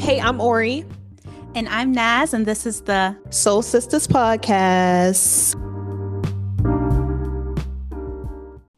[0.00, 0.86] Hey, I'm Ori.
[1.54, 5.54] And I'm Naz, and this is the Soul Sisters Podcast.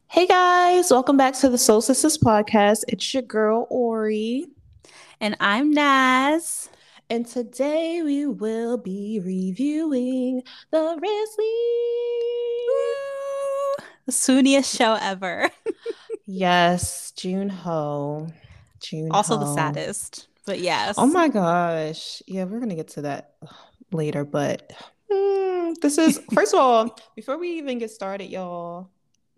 [0.09, 2.83] Hey guys, welcome back to the Soul Sisters Podcast.
[2.89, 4.47] It's your girl Ori.
[5.21, 6.69] And I'm Naz.
[7.09, 11.47] And today we will be reviewing the Red Sleeve.
[14.07, 15.49] The sooniest show ever.
[16.25, 18.33] yes, Junho.
[18.81, 20.95] June also the saddest, but yes.
[20.97, 22.21] Oh my gosh.
[22.27, 23.35] Yeah, we're gonna get to that
[23.91, 24.71] later, but
[25.11, 28.89] mm, this is first of all, before we even get started, y'all,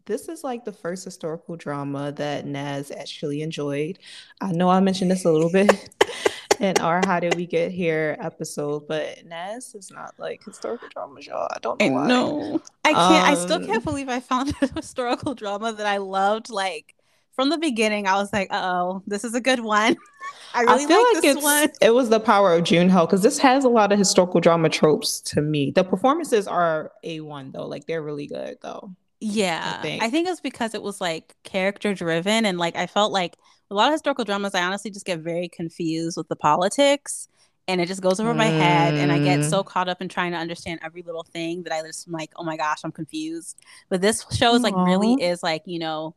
[0.05, 3.99] this is like the first historical drama that Naz actually enjoyed.
[4.39, 5.89] I know I mentioned this a little bit
[6.59, 11.21] in our How Did We Get Here episode, but Naz is not like historical drama,
[11.21, 11.47] y'all.
[11.51, 11.85] I don't know.
[11.85, 12.07] I why.
[12.07, 12.61] know.
[12.83, 13.27] I can't.
[13.27, 16.49] Um, I still can't um, believe I found a historical drama that I loved.
[16.49, 16.95] Like
[17.35, 19.97] from the beginning, I was like, uh "Oh, this is a good one."
[20.53, 21.69] I really I feel like, like it's, one.
[21.81, 25.19] It was the power of Junho because this has a lot of historical drama tropes
[25.21, 25.71] to me.
[25.71, 28.95] The performances are a one though; like they're really good though.
[29.19, 29.77] Yeah.
[29.79, 30.03] I think.
[30.03, 33.37] I think it's because it was like character driven and like I felt like
[33.71, 37.27] a lot of historical dramas I honestly just get very confused with the politics
[37.67, 38.37] and it just goes over mm.
[38.37, 39.65] my head and I get so mm.
[39.65, 42.43] caught up in trying to understand every little thing that I just am like, oh
[42.43, 43.57] my gosh, I'm confused.
[43.89, 46.13] But this show is like really is like, you know,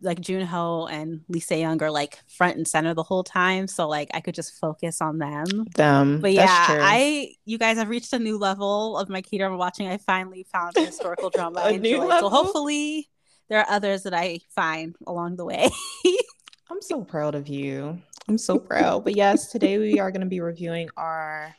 [0.00, 3.66] like Junho and Lee Se Young are like front and center the whole time.
[3.66, 5.66] So like I could just focus on them.
[5.74, 6.20] Them.
[6.20, 9.88] But yeah, I you guys have reached a new level of my K drama watching.
[9.88, 12.08] I finally found a historical drama I enjoy.
[12.20, 13.08] So hopefully
[13.48, 15.68] there are others that I find along the way.
[16.70, 18.00] I'm so proud of you.
[18.28, 19.04] I'm so proud.
[19.04, 21.54] But yes, today we are going to be reviewing our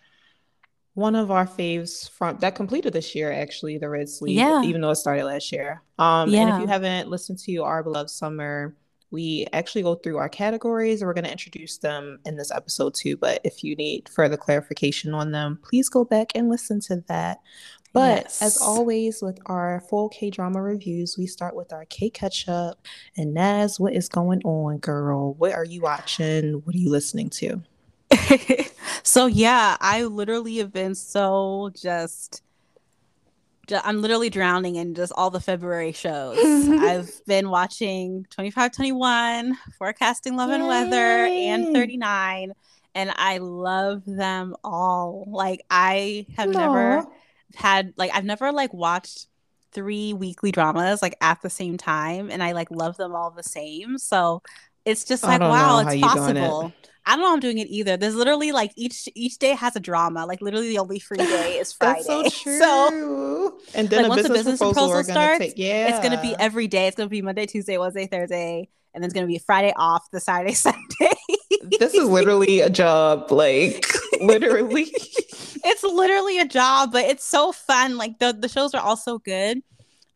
[0.93, 4.81] one of our faves from that completed this year actually the red sleeve yeah even
[4.81, 6.41] though it started last year um yeah.
[6.41, 8.75] and if you haven't listened to our beloved summer
[9.09, 12.93] we actually go through our categories and we're going to introduce them in this episode
[12.93, 17.03] too but if you need further clarification on them please go back and listen to
[17.07, 17.39] that
[17.93, 18.41] but yes.
[18.41, 22.79] as always with our full K drama reviews, we start with our K catch up.
[23.15, 25.35] And Naz, what is going on, girl?
[25.35, 26.53] What are you watching?
[26.65, 27.61] What are you listening to?
[29.03, 32.43] So yeah, I literally have been so just
[33.71, 36.37] I'm literally drowning in just all the February shows.
[36.69, 40.55] I've been watching 2521, Forecasting Love Yay.
[40.55, 42.53] and Weather, and 39,
[42.95, 45.25] and I love them all.
[45.27, 46.55] Like I have Aww.
[46.55, 47.05] never
[47.55, 49.27] had like I've never like watched
[49.71, 53.43] three weekly dramas like at the same time and I like love them all the
[53.43, 53.97] same.
[53.97, 54.41] So
[54.85, 56.73] it's just like wow, it's possible.
[57.05, 57.97] I don't know I'm doing it either.
[57.97, 60.25] There's literally like each each day has a drama.
[60.25, 62.01] Like literally the only free day is Friday.
[62.03, 62.59] so true.
[62.59, 65.89] So and then like, once business the business proposal, proposal starts, take, yeah.
[65.89, 66.87] it's gonna be every day.
[66.87, 70.19] It's gonna be Monday, Tuesday, Wednesday, Thursday, and then it's gonna be Friday off, the
[70.19, 70.79] Saturday, Sunday.
[71.79, 73.31] this is literally a job.
[73.31, 73.85] Like
[74.21, 74.91] literally.
[74.93, 77.97] it's literally a job, but it's so fun.
[77.97, 79.61] Like the, the shows are all so good.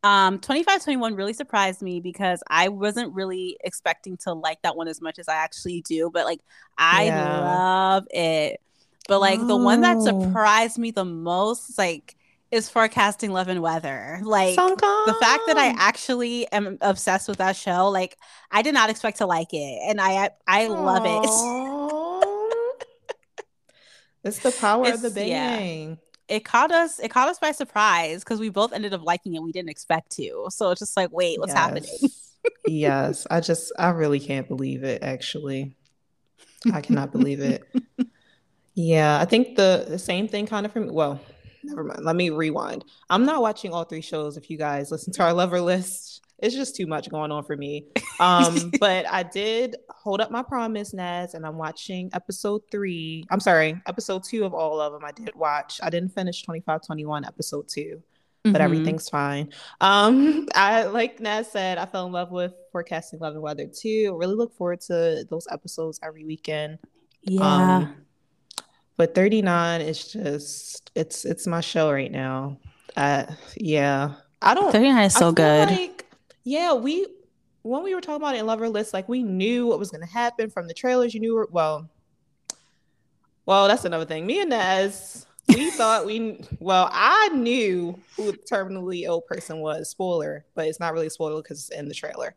[0.03, 5.02] Um, 2521 really surprised me because I wasn't really expecting to like that one as
[5.02, 6.40] much as I actually do, but like
[6.78, 7.40] I yeah.
[7.40, 8.62] love it.
[9.08, 9.47] But like oh.
[9.47, 10.06] the one that oh.
[10.06, 12.16] surprised me the most, like,
[12.52, 14.19] is forecasting love and weather.
[14.24, 18.18] Like the fact that I actually am obsessed with that show, like
[18.52, 21.29] I did not expect to like it, and I I love it.
[24.24, 25.90] it's the power it's, of the bang.
[25.90, 25.96] Yeah
[26.27, 29.41] it caught us it caught us by surprise because we both ended up liking it
[29.41, 30.47] we didn't expect to.
[30.49, 31.57] So it's just like wait what's yes.
[31.57, 32.09] happening?
[32.65, 33.27] Yes.
[33.29, 35.75] I just i really can't believe it actually.
[36.73, 37.63] I cannot believe it.
[38.73, 41.19] Yeah i think the the same thing kind of for me well
[41.67, 42.03] never mind.
[42.03, 42.85] Let me rewind.
[43.09, 46.55] I'm not watching all three shows if you guys listen to our lover list it's
[46.55, 47.85] just too much going on for me.
[48.19, 53.23] Um, but I did hold up my promise, Naz, and I'm watching episode three.
[53.29, 55.05] I'm sorry, episode two of all of them.
[55.05, 55.79] I did watch.
[55.83, 58.01] I didn't finish 25, 21, episode 2
[58.51, 58.61] but mm-hmm.
[58.63, 59.53] everything's fine.
[59.81, 64.15] Um, I like Naz said, I fell in love with forecasting love and weather too.
[64.17, 66.79] Really look forward to those episodes every weekend.
[67.21, 67.77] Yeah.
[67.77, 67.95] Um,
[68.95, 72.57] but 39 is just it's it's my show right now.
[72.95, 73.25] Uh
[73.55, 74.16] yeah.
[74.41, 75.69] I don't 39 is so good.
[75.69, 76.05] Like
[76.47, 77.05] yeah, we
[77.64, 80.02] when we were talking about it in Lover List, like we knew what was going
[80.02, 81.14] to happen from the trailers.
[81.14, 81.90] You knew, well,
[83.46, 84.26] well, that's another thing.
[84.26, 89.90] Me and Naz, we thought we, well, I knew who the terminally ill person was.
[89.90, 92.34] Spoiler, but it's not really spoiler because it's in the trailer.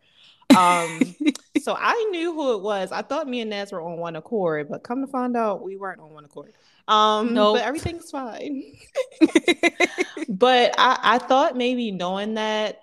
[0.58, 1.14] Um,
[1.62, 2.90] so I knew who it was.
[2.90, 5.76] I thought me and Naz were on one accord, but come to find out, we
[5.76, 6.52] weren't on one accord.
[6.88, 7.58] Um, nope.
[7.58, 8.76] but everything's fine.
[10.28, 12.82] but I, I thought maybe knowing that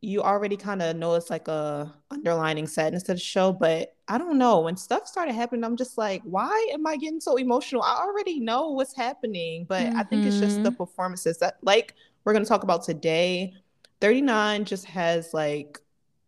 [0.00, 4.18] you already kind of know it's like a underlining sadness to the show, but I
[4.18, 4.60] don't know.
[4.60, 7.82] When stuff started happening, I'm just like, why am I getting so emotional?
[7.82, 9.98] I already know what's happening, but mm-hmm.
[9.98, 10.76] I think it's just the mm-hmm.
[10.76, 11.94] performances that like
[12.24, 13.54] we're gonna talk about today.
[14.00, 15.78] 39 just has like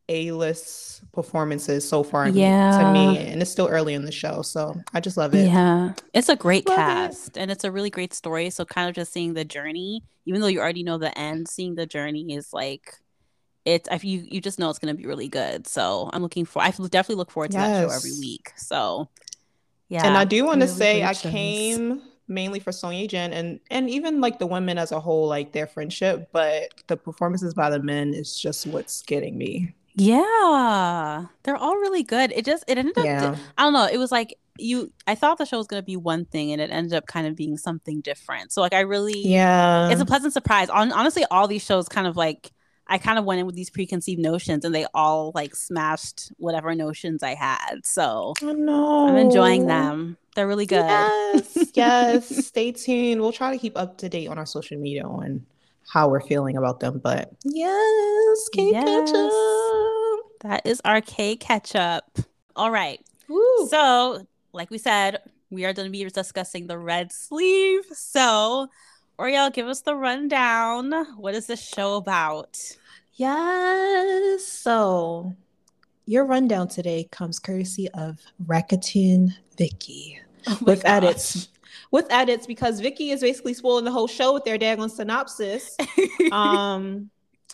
[0.09, 2.79] a-list performances so far yeah.
[2.79, 5.93] to me and it's still early in the show so i just love it yeah
[6.13, 7.41] it's a great love cast it.
[7.41, 10.49] and it's a really great story so kind of just seeing the journey even though
[10.49, 12.95] you already know the end seeing the journey is like
[13.65, 16.45] it's if you you just know it's going to be really good so i'm looking
[16.45, 17.69] for i definitely look forward to yes.
[17.69, 19.09] that show every week so
[19.89, 23.61] yeah and i do want to really say i came mainly for Son Ye-jin and
[23.71, 27.71] and even like the women as a whole, like their friendship, but the performances by
[27.71, 29.75] the men is just what's getting me.
[29.95, 32.33] Yeah, they're all really good.
[32.33, 33.05] It just it ended up.
[33.05, 33.37] Yeah.
[33.59, 33.87] I don't know.
[33.91, 34.91] It was like you.
[35.07, 37.37] I thought the show was gonna be one thing, and it ended up kind of
[37.37, 38.53] being something different.
[38.53, 40.71] So like, I really yeah, it's a pleasant surprise.
[40.71, 42.53] On honestly, all these shows kind of like
[42.87, 46.75] I kind of went in with these preconceived notions, and they all like smashed whatever
[46.75, 47.85] notions I had.
[47.85, 49.09] So oh, no.
[49.09, 50.17] I'm enjoying them.
[50.35, 50.85] They're really good.
[50.85, 52.47] Yes, yes.
[52.47, 53.21] Stay tuned.
[53.21, 55.45] We'll try to keep up to date on our social media on
[55.89, 56.99] how we're feeling about them.
[56.99, 58.85] But yes, K yes.
[58.85, 59.31] catch up.
[60.41, 62.19] That is our K catch up.
[62.57, 63.01] All right.
[63.29, 63.69] Woo.
[63.69, 65.21] So, like we said,
[65.51, 67.85] we are going to be discussing the red sleeve.
[67.93, 68.69] So,
[69.23, 70.93] Oriel, give us the rundown.
[71.17, 72.59] What is this show about?
[73.15, 74.45] Yes.
[74.45, 75.33] So,
[76.07, 80.91] your rundown today comes courtesy of Rakuten Viki Oh with gosh.
[80.91, 81.49] edits
[81.93, 85.77] with edits because Viki is basically spoiling the whole show with their daggone synopsis.
[86.33, 87.09] um,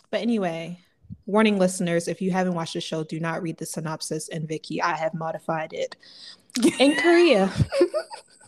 [0.09, 0.79] but anyway,
[1.27, 4.81] warning listeners: if you haven't watched the show, do not read the synopsis And Viki,
[4.81, 5.95] I have modified it.
[6.79, 7.53] In Korea,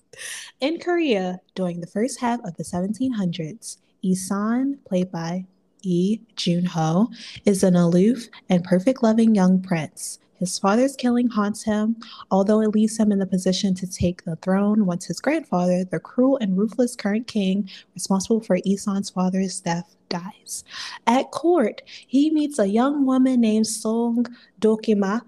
[0.60, 5.46] in Korea, during the first half of the 1700s, Isan, played by
[5.84, 7.10] Lee Jun Ho,
[7.46, 10.19] is an aloof and perfect loving young prince.
[10.42, 11.98] His father's killing haunts him,
[12.31, 16.00] although it leaves him in the position to take the throne once his grandfather, the
[16.00, 20.63] cruel and ruthless current king responsible for Isan's father's death, dies.
[21.06, 24.25] At court, he meets a young woman named Song
[24.60, 25.22] Dokima,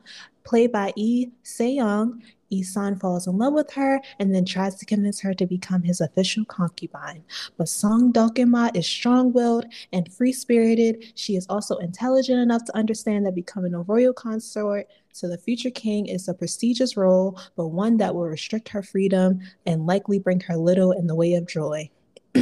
[0.43, 5.19] played by Lee Se-young, Isan falls in love with her and then tries to convince
[5.21, 7.23] her to become his official concubine.
[7.57, 11.03] But Song Dokima is strong willed and free spirited.
[11.15, 15.69] She is also intelligent enough to understand that becoming a royal consort to the future
[15.69, 20.39] king is a prestigious role, but one that will restrict her freedom and likely bring
[20.41, 21.89] her little in the way of joy.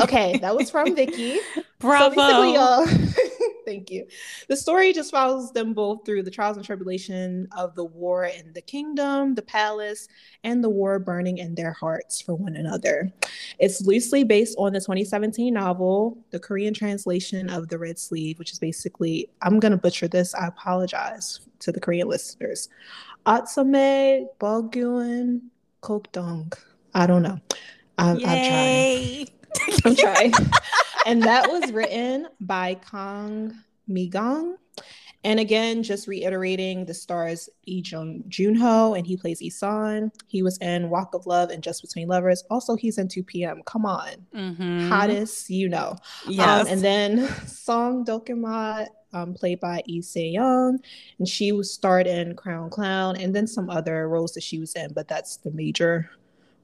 [0.00, 1.38] okay, that was from Viki.
[1.78, 2.14] Bravo.
[2.14, 2.86] So
[3.66, 4.06] Thank you.
[4.48, 8.52] The story just follows them both through the trials and tribulation of the war in
[8.52, 10.06] the kingdom, the palace,
[10.44, 13.12] and the war burning in their hearts for one another.
[13.58, 18.52] It's loosely based on the 2017 novel, the Korean translation of The Red Sleeve, which
[18.52, 20.32] is basically, I'm going to butcher this.
[20.36, 22.68] I apologize to the Korean listeners.
[23.26, 25.40] Atsame Bogyun
[25.82, 26.56] Kokdong.
[26.94, 27.40] I don't know.
[27.98, 29.28] I'm, I'm trying.
[29.84, 30.32] I'm trying.
[31.06, 33.54] and that was written by Kong
[33.88, 34.56] Mi-gong.
[35.24, 40.12] And again, just reiterating, the stars Lee Jung Junho, and he plays Isan.
[40.28, 42.44] He was in Wok of Love and Just Between Lovers.
[42.48, 43.62] Also, he's in 2 p.m.
[43.66, 44.88] Come on, mm-hmm.
[44.88, 45.96] hottest, you know.
[46.28, 46.66] Yes.
[46.66, 50.78] Um, and then Song Dokima, um, played by Lee Se-young,
[51.18, 54.74] and she was starred in Crown Clown, and then some other roles that she was
[54.74, 56.08] in, but that's the major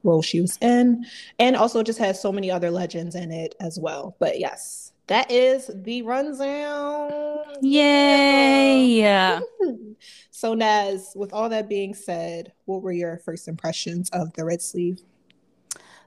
[0.03, 1.05] role she was in,
[1.39, 4.15] and also just has so many other legends in it as well.
[4.19, 7.43] But yes, that is the rundown.
[7.61, 8.85] Yay!
[8.85, 9.39] Yeah.
[10.31, 14.61] so Naz, with all that being said, what were your first impressions of the Red
[14.61, 15.01] Sleeve?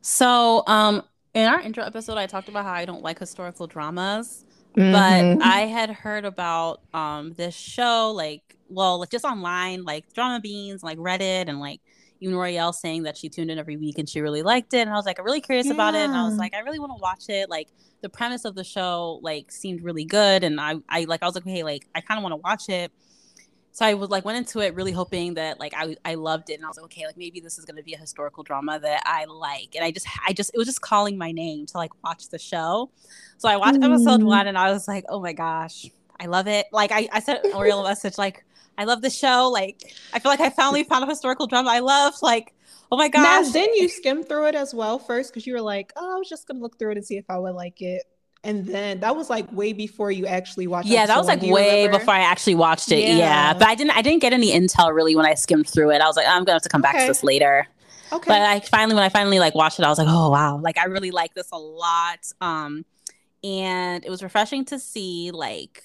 [0.01, 1.03] So, um,
[1.35, 4.45] in our intro episode, I talked about how I don't like historical dramas.
[4.77, 5.39] Mm-hmm.
[5.39, 10.41] But I had heard about um this show, like, well, like just online, like Drama
[10.41, 11.81] Beans, like Reddit, and like
[12.21, 14.79] even Royale saying that she tuned in every week and she really liked it.
[14.79, 15.75] And I was like, I'm really curious yeah.
[15.75, 16.01] about it.
[16.01, 17.51] And I was like, I really want to watch it.
[17.51, 17.69] Like
[18.03, 20.45] the premise of the show like seemed really good.
[20.45, 22.69] And I, I like I was like, hey, like I kind of want to watch
[22.69, 22.93] it.
[23.73, 26.55] So I was like went into it really hoping that like I I loved it
[26.55, 29.03] and I was like, okay, like maybe this is gonna be a historical drama that
[29.05, 29.75] I like.
[29.75, 32.39] And I just I just it was just calling my name to like watch the
[32.39, 32.91] show.
[33.37, 33.85] So I watched mm.
[33.85, 36.69] episode one and I was like, oh my gosh, I love it.
[36.73, 38.46] Like I, I sent Oriel a message like
[38.79, 39.49] I love the show.
[39.53, 42.15] Like, I feel like I finally found a historical drama I love.
[42.23, 42.55] Like,
[42.91, 43.47] oh my gosh.
[43.47, 45.33] Now, didn't you skim through it as well first?
[45.33, 47.17] Because you were like, oh, I was just going to look through it and see
[47.17, 48.03] if I would like it.
[48.45, 50.89] And then that was like way before you actually watched.
[50.89, 50.93] It.
[50.93, 51.99] Yeah, that was like way remember?
[51.99, 53.01] before I actually watched it.
[53.01, 53.17] Yeah.
[53.17, 53.53] yeah.
[53.55, 53.97] but I didn't.
[53.97, 56.01] I didn't get any intel really when I skimmed through it.
[56.01, 56.93] I was like, I'm gonna have to come okay.
[56.93, 57.67] back to this later.
[58.13, 58.29] Okay.
[58.29, 60.79] But I finally, when I finally like watched it, I was like, oh wow, like
[60.79, 62.21] I really like this a lot.
[62.41, 62.85] Um,
[63.43, 65.83] and it was refreshing to see like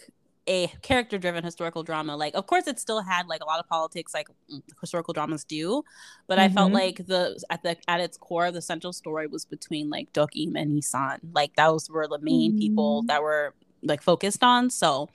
[0.48, 3.68] a character driven historical drama like of course it still had like a lot of
[3.68, 5.84] politics like mm, historical dramas do
[6.28, 6.52] but mm-hmm.
[6.52, 6.78] i felt mm-hmm.
[6.78, 10.76] like the at the at its core the central story was between like Dokim and
[10.78, 12.60] Isan like those were the main mm-hmm.
[12.60, 15.10] people that were like focused on so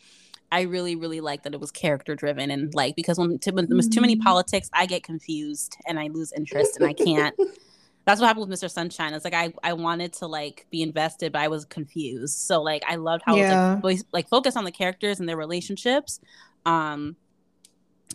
[0.53, 3.67] I really, really like that it was character driven and like because when, t- when
[3.69, 4.23] there's too many mm-hmm.
[4.23, 7.35] politics, I get confused and I lose interest and I can't
[8.07, 8.71] that's what happened with Mr.
[8.71, 9.13] Sunshine.
[9.15, 12.39] It's like I I wanted to like be invested, but I was confused.
[12.39, 13.77] So like I loved how yeah.
[13.77, 16.21] it was like, like focused on the characters and their relationships.
[16.65, 17.17] Um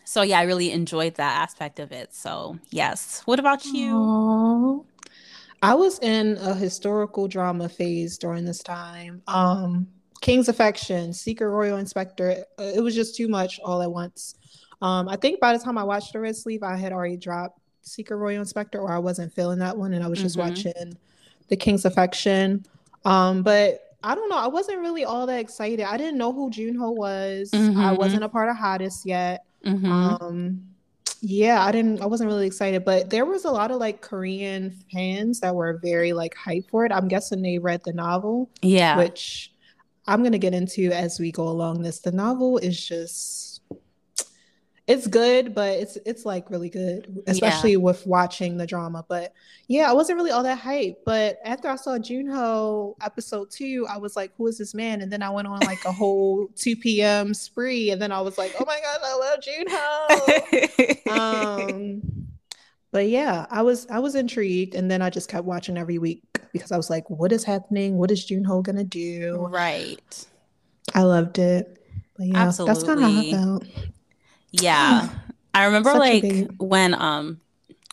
[0.05, 2.15] so yeah, I really enjoyed that aspect of it.
[2.15, 3.21] So yes.
[3.25, 3.93] What about you?
[3.93, 4.85] Aww.
[5.61, 9.21] I was in a historical drama phase during this time.
[9.27, 9.87] Um
[10.21, 12.45] King's Affection, Secret Royal Inspector.
[12.59, 14.35] It was just too much all at once.
[14.81, 17.60] Um, I think by the time I watched The Red Sleeve, I had already dropped
[17.81, 20.49] Secret Royal Inspector, or I wasn't feeling that one, and I was just mm-hmm.
[20.49, 20.97] watching
[21.47, 22.65] The King's Affection.
[23.05, 24.37] Um, but I don't know.
[24.37, 25.85] I wasn't really all that excited.
[25.85, 27.51] I didn't know who Junho was.
[27.51, 27.79] Mm-hmm.
[27.79, 29.43] I wasn't a part of Hottest yet.
[29.65, 29.91] Mm-hmm.
[29.91, 30.61] Um,
[31.21, 32.01] yeah, I didn't.
[32.01, 35.79] I wasn't really excited, but there was a lot of like Korean fans that were
[35.83, 36.91] very like hyped for it.
[36.91, 38.49] I'm guessing they read the novel.
[38.63, 39.53] Yeah, which
[40.07, 41.83] I'm gonna get into as we go along.
[41.83, 43.50] This the novel is just
[44.87, 47.77] it's good, but it's it's like really good, especially yeah.
[47.77, 49.05] with watching the drama.
[49.07, 49.33] But
[49.67, 51.03] yeah, I wasn't really all that hype.
[51.05, 55.11] But after I saw Junho episode two, I was like, "Who is this man?" And
[55.11, 57.33] then I went on like a whole two p.m.
[57.33, 59.39] spree, and then I was like, "Oh my god, I love
[61.07, 62.01] Junho." um,
[62.91, 66.23] but yeah, I was I was intrigued, and then I just kept watching every week
[66.53, 67.97] because I was like, "What is happening?
[67.97, 70.25] What is Junho gonna do?" Right.
[70.95, 71.77] I loved it.
[72.17, 72.73] But yeah, Absolutely.
[72.73, 73.63] that's kind of how I felt.
[74.51, 75.09] Yeah.
[75.53, 77.40] I remember Such like when um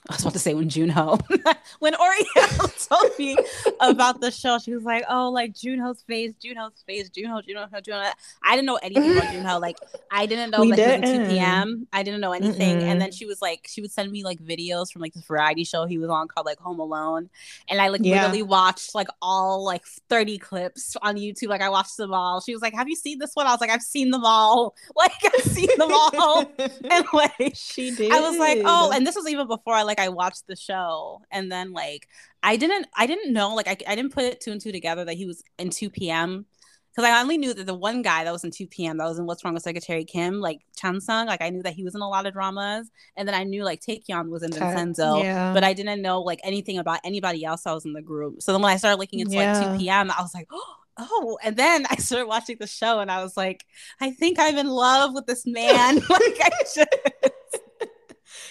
[0.09, 1.21] I was about to say when Junho,
[1.81, 3.37] when Oriel told me
[3.79, 8.13] about the show, she was like, "Oh, like Junho's face, Junho's face, Junho, Junho, Junho."
[8.43, 9.59] I didn't know anything about Junho.
[9.69, 9.77] Like,
[10.11, 11.05] I didn't know we that didn't.
[11.05, 11.89] he was in 2 p.m.
[11.93, 12.79] I didn't know anything.
[12.79, 12.85] Mm-mm.
[12.85, 15.65] And then she was like, she would send me like videos from like this variety
[15.65, 17.29] show he was on called like Home Alone,
[17.69, 18.15] and I like yeah.
[18.15, 21.49] literally watched like all like 30 clips on YouTube.
[21.49, 22.41] Like, I watched them all.
[22.41, 24.75] She was like, "Have you seen this one?" I was like, "I've seen them all.
[24.97, 28.11] Like, I've seen them all." and like, she did.
[28.11, 30.57] I was like, "Oh," and this was even before I like like I watched the
[30.57, 32.09] show and then like
[32.43, 35.05] I didn't I didn't know like I, I didn't put it two and two together
[35.05, 36.47] that he was in 2 p.m.
[36.91, 38.99] because I only knew that the one guy that was in 2 p.m.
[38.99, 41.75] that was in What's Wrong with Secretary Kim like Chan Sung, like I knew that
[41.75, 44.53] he was in a lot of dramas and then I knew like Taecyeon was in
[44.53, 45.53] Vincenzo yeah.
[45.53, 48.53] but I didn't know like anything about anybody else that was in the group so
[48.53, 49.59] then when I started looking into yeah.
[49.59, 50.11] like 2 p.m.
[50.11, 53.37] I was like oh oh and then i started watching the show and i was
[53.37, 53.65] like
[54.01, 56.89] i think i'm in love with this man like i just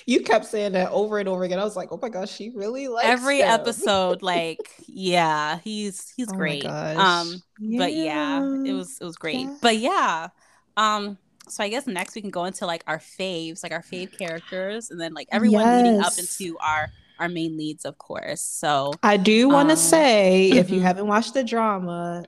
[0.08, 1.60] you kept saying that over and over again.
[1.60, 3.50] I was like, oh my gosh, she really likes every him.
[3.50, 4.22] episode.
[4.28, 6.66] Like, yeah, he's he's oh great.
[6.66, 7.78] Um, yeah.
[7.78, 9.42] but yeah, it was it was great.
[9.42, 9.56] Yeah.
[9.62, 10.28] But yeah,
[10.76, 14.18] um, so I guess next we can go into like our faves, like our fave
[14.18, 15.84] characters, and then like everyone yes.
[15.84, 18.42] leading up into our our main leads, of course.
[18.42, 20.86] So I do want to um, say, if you mm-hmm.
[20.86, 22.26] haven't watched the drama,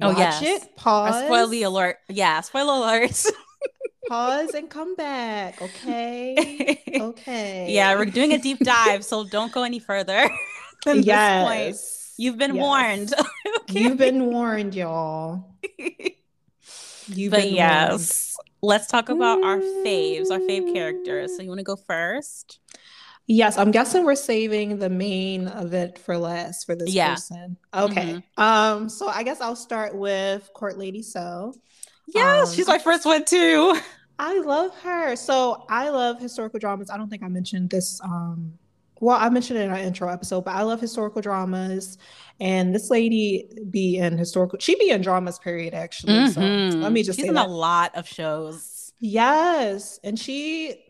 [0.00, 0.42] oh, watch oh yes.
[0.42, 0.76] it.
[0.76, 1.16] Pause.
[1.16, 1.96] A spoiler alert.
[2.08, 3.24] Yeah, spoiler alert.
[4.08, 5.60] pause and come back.
[5.60, 6.78] Okay.
[6.92, 7.72] Okay.
[7.72, 10.30] yeah, we're doing a deep dive, so don't go any further.
[10.86, 12.14] yes.
[12.18, 12.62] You've been yes.
[12.62, 13.14] warned.
[13.62, 13.80] okay.
[13.80, 15.56] You've been warned, y'all.
[17.08, 18.50] You've but yes, warned.
[18.62, 21.34] let's talk about our faves, our fave characters.
[21.34, 22.60] So you want to go first?
[23.26, 27.14] Yes, I'm guessing we're saving the main event for last for this yeah.
[27.14, 27.56] person.
[27.72, 28.14] Okay.
[28.14, 28.42] Mm-hmm.
[28.42, 31.54] Um, so I guess I'll start with Court Lady Seo.
[32.08, 33.76] Yes, um, she's my first one too.
[34.18, 35.16] I love her.
[35.16, 36.90] So I love historical dramas.
[36.90, 38.00] I don't think I mentioned this.
[38.02, 38.52] Um,
[39.00, 41.98] well, I mentioned it in our intro episode, but I love historical dramas.
[42.38, 46.12] And this lady be in historical, she be in dramas, period, actually.
[46.12, 46.70] Mm-hmm.
[46.70, 47.46] So let me just She's say in that.
[47.46, 48.92] a lot of shows.
[49.00, 49.98] Yes.
[50.04, 50.84] And she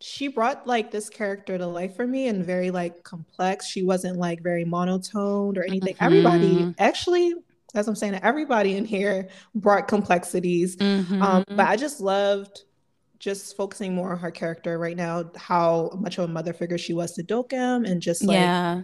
[0.00, 3.66] she brought like this character to life for me and very like complex.
[3.66, 5.94] She wasn't like very monotoned or anything.
[5.94, 6.04] Mm-hmm.
[6.04, 7.34] Everybody actually
[7.74, 10.76] as I'm saying, everybody in here brought complexities.
[10.76, 11.22] Mm-hmm.
[11.22, 12.64] Um, but I just loved
[13.18, 16.92] just focusing more on her character right now, how much of a mother figure she
[16.92, 18.82] was to Dokim, and just like yeah.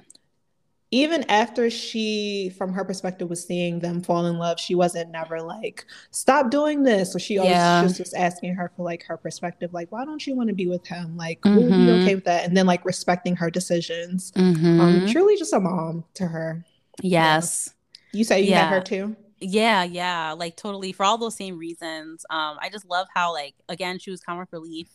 [0.90, 5.42] even after she, from her perspective, was seeing them fall in love, she wasn't never
[5.42, 7.12] like, stop doing this.
[7.12, 7.82] So she always yeah.
[7.82, 10.66] just was asking her for like her perspective, like, why don't you want to be
[10.66, 11.18] with him?
[11.18, 11.56] Like, mm-hmm.
[11.56, 12.44] will be okay with that?
[12.44, 14.32] And then like respecting her decisions.
[14.32, 14.80] Mm-hmm.
[14.80, 16.64] Um, truly just a mom to her.
[17.02, 17.68] Yes.
[17.68, 17.72] Yeah.
[18.12, 18.68] You say you yeah.
[18.68, 19.16] had her too?
[19.40, 22.26] Yeah, yeah, like totally for all those same reasons.
[22.28, 24.88] Um, I just love how like again she was comic relief.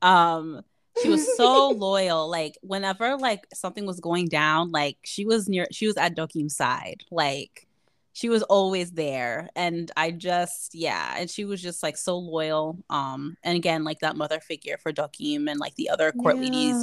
[0.00, 0.62] Um,
[1.02, 2.28] she was so loyal.
[2.30, 6.56] Like whenever like something was going down, like she was near, she was at Dokim's
[6.56, 7.04] side.
[7.10, 7.66] Like
[8.14, 12.78] she was always there and i just yeah and she was just like so loyal
[12.90, 16.42] um and again like that mother figure for Dokim and like the other court yeah.
[16.42, 16.82] ladies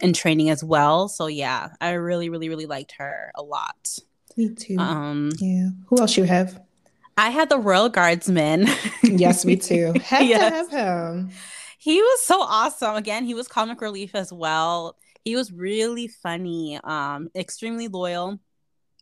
[0.00, 3.98] in training as well so yeah i really really really liked her a lot
[4.38, 4.78] me too.
[4.78, 5.68] Um yeah.
[5.86, 6.60] Who else you have?
[7.16, 8.68] I had the royal guardsman.
[9.02, 9.92] Yes me too.
[10.04, 10.40] Had yes.
[10.40, 11.30] to have him.
[11.78, 12.94] He was so awesome.
[12.94, 14.96] Again he was comic relief as well.
[15.24, 18.38] He was really funny um extremely loyal.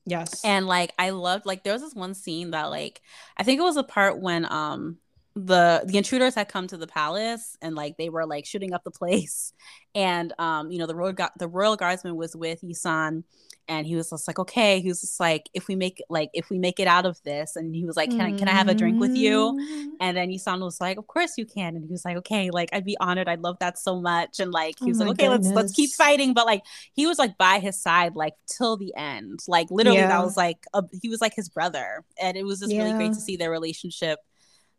[0.07, 0.45] Yes.
[0.45, 3.03] And like I loved like there was this one scene that like
[3.37, 4.99] I think it was a part when um
[5.35, 8.85] the the intruders had come to the palace and like they were like shooting up
[8.85, 9.53] the place.
[9.95, 13.25] And um you know the royal the royal guardsman was with Isan
[13.69, 16.51] and he was just like okay he was just like if we make like if
[16.51, 18.35] we make it out of this and he was like can, mm-hmm.
[18.35, 19.89] I, can I have a drink with you mm-hmm.
[20.01, 22.69] and then Isan was like of course you can and he was like okay like
[22.73, 25.29] I'd be honored I'd love that so much and like he was oh like okay
[25.29, 25.47] goodness.
[25.47, 28.95] let's let's keep fighting but like he was like by his side like till the
[28.97, 30.09] end like literally yeah.
[30.09, 32.85] that was like a, he was like his brother and it was just yeah.
[32.85, 34.21] really great to see their relationship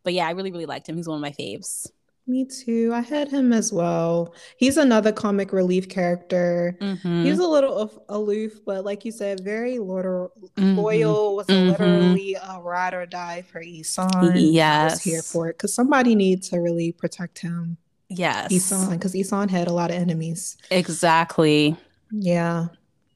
[0.02, 1.88] but yeah I really really liked him he's one of my faves
[2.28, 2.92] me too.
[2.94, 4.34] I had him as well.
[4.56, 6.76] He's another comic relief character.
[6.80, 7.24] Mm-hmm.
[7.24, 10.32] He's a little aloof, but like you said, very loyal.
[10.56, 10.78] Mm-hmm.
[10.78, 11.70] Loyal was mm-hmm.
[11.70, 14.32] literally a ride or die for Isan.
[14.36, 17.78] Yes, here for it because somebody needs to really protect him.
[18.08, 20.56] Yes, Isan, because Isan had a lot of enemies.
[20.70, 21.76] Exactly.
[22.10, 22.68] Yeah.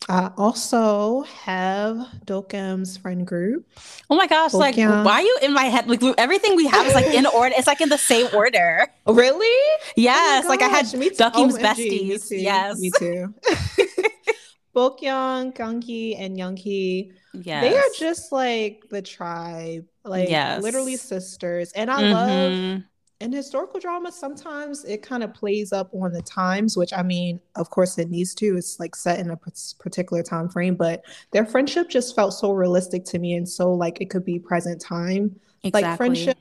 [0.08, 3.66] I also have Dokim's friend group.
[4.10, 4.52] Oh my gosh!
[4.52, 5.88] Like, why are you in my head?
[5.88, 7.54] Like, everything we have is like in order.
[7.56, 8.88] It's like in the same order.
[9.06, 9.78] Really?
[9.96, 10.44] Yes.
[10.44, 12.08] Oh like I had Dokim's besties.
[12.08, 12.36] Me too.
[12.36, 12.78] Yes.
[12.78, 13.34] Me too.
[14.74, 17.12] Bokyoung, Gangki, and Youngki.
[17.34, 17.62] Yes.
[17.62, 19.86] They are just like the tribe.
[20.04, 20.62] Like yes.
[20.62, 21.72] literally sisters.
[21.72, 22.12] And I mm-hmm.
[22.12, 22.82] love
[23.22, 27.40] in historical drama sometimes it kind of plays up on the times which i mean
[27.54, 29.36] of course it needs to it's like set in a
[29.78, 34.00] particular time frame but their friendship just felt so realistic to me and so like
[34.00, 35.82] it could be present time exactly.
[35.88, 36.38] like friendship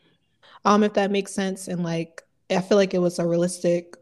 [0.65, 3.95] um if that makes sense and like i feel like it was a realistic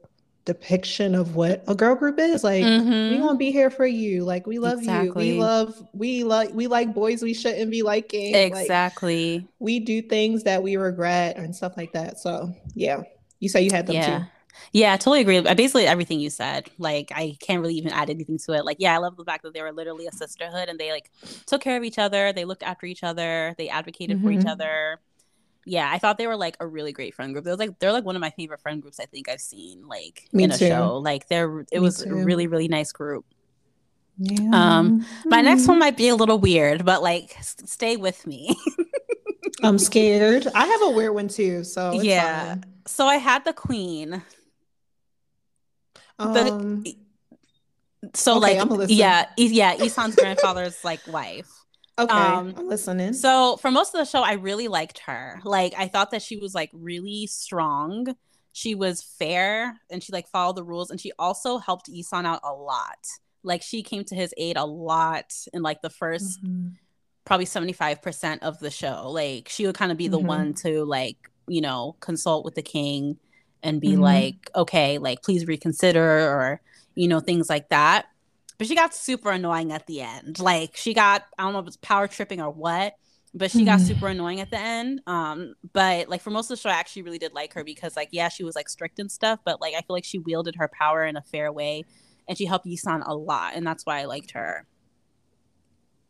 [0.50, 3.14] depiction of what a girl group is like mm-hmm.
[3.14, 5.28] we won't be here for you like we love exactly.
[5.28, 9.80] you we love we like we like boys we shouldn't be liking exactly like, we
[9.80, 13.04] do things that we regret and stuff like that so yeah
[13.40, 14.20] you say you had them yeah.
[14.20, 14.26] too
[14.74, 15.42] yeah, I totally agree.
[15.56, 16.70] Basically, everything you said.
[16.78, 18.66] Like, I can't really even add anything to it.
[18.66, 21.10] Like, yeah, I love the fact that they were literally a sisterhood and they like
[21.46, 22.34] took care of each other.
[22.34, 23.56] They looked after each other.
[23.58, 24.26] They advocated mm-hmm.
[24.28, 24.50] for each mm-hmm.
[24.50, 25.00] other
[25.66, 27.46] yeah, I thought they were like a really great friend group.
[27.46, 29.88] They was like they're like one of my favorite friend groups I think I've seen
[29.88, 30.98] like Me in a show.
[30.98, 32.10] Like they're it Me was too.
[32.12, 33.26] a really really nice group.
[34.18, 34.50] Yeah.
[34.52, 38.56] Um, my next one might be a little weird, but like stay with me.
[39.64, 40.48] I'm scared.
[40.54, 41.64] I have a weird one too.
[41.64, 42.56] So yeah.
[42.56, 42.66] Fine.
[42.86, 44.22] So I had the queen.
[46.18, 46.84] Um,
[48.14, 51.50] so okay, like yeah, yeah, Isan's grandfather's like wife.
[52.00, 53.14] Okay, um, I'm listening.
[53.14, 55.42] So for most of the show, I really liked her.
[55.44, 58.16] Like I thought that she was like really strong.
[58.54, 62.40] She was fair and she like followed the rules, and she also helped Isan out
[62.44, 63.06] a lot.
[63.44, 66.68] Like she came to his aid a lot in like the 1st mm-hmm.
[67.26, 69.10] probably 75% of the show.
[69.10, 70.28] Like she would kind of be the mm-hmm.
[70.28, 73.18] one to like, you know, consult with the king
[73.64, 74.02] and be mm-hmm.
[74.02, 76.62] like, okay, like please reconsider or,
[76.96, 78.08] you know, things like that
[78.60, 80.38] but she got super annoying at the end.
[80.38, 82.94] Like she got I don't know if it's power tripping or what,
[83.34, 85.02] but she got super annoying at the end.
[85.08, 87.96] Um, but like for most of the show, I actually really did like her because
[87.96, 90.56] like yeah, she was like strict and stuff, but like I feel like she wielded
[90.58, 91.86] her power in a fair way,
[92.28, 94.68] and she helped Isan a lot, and that's why I liked her.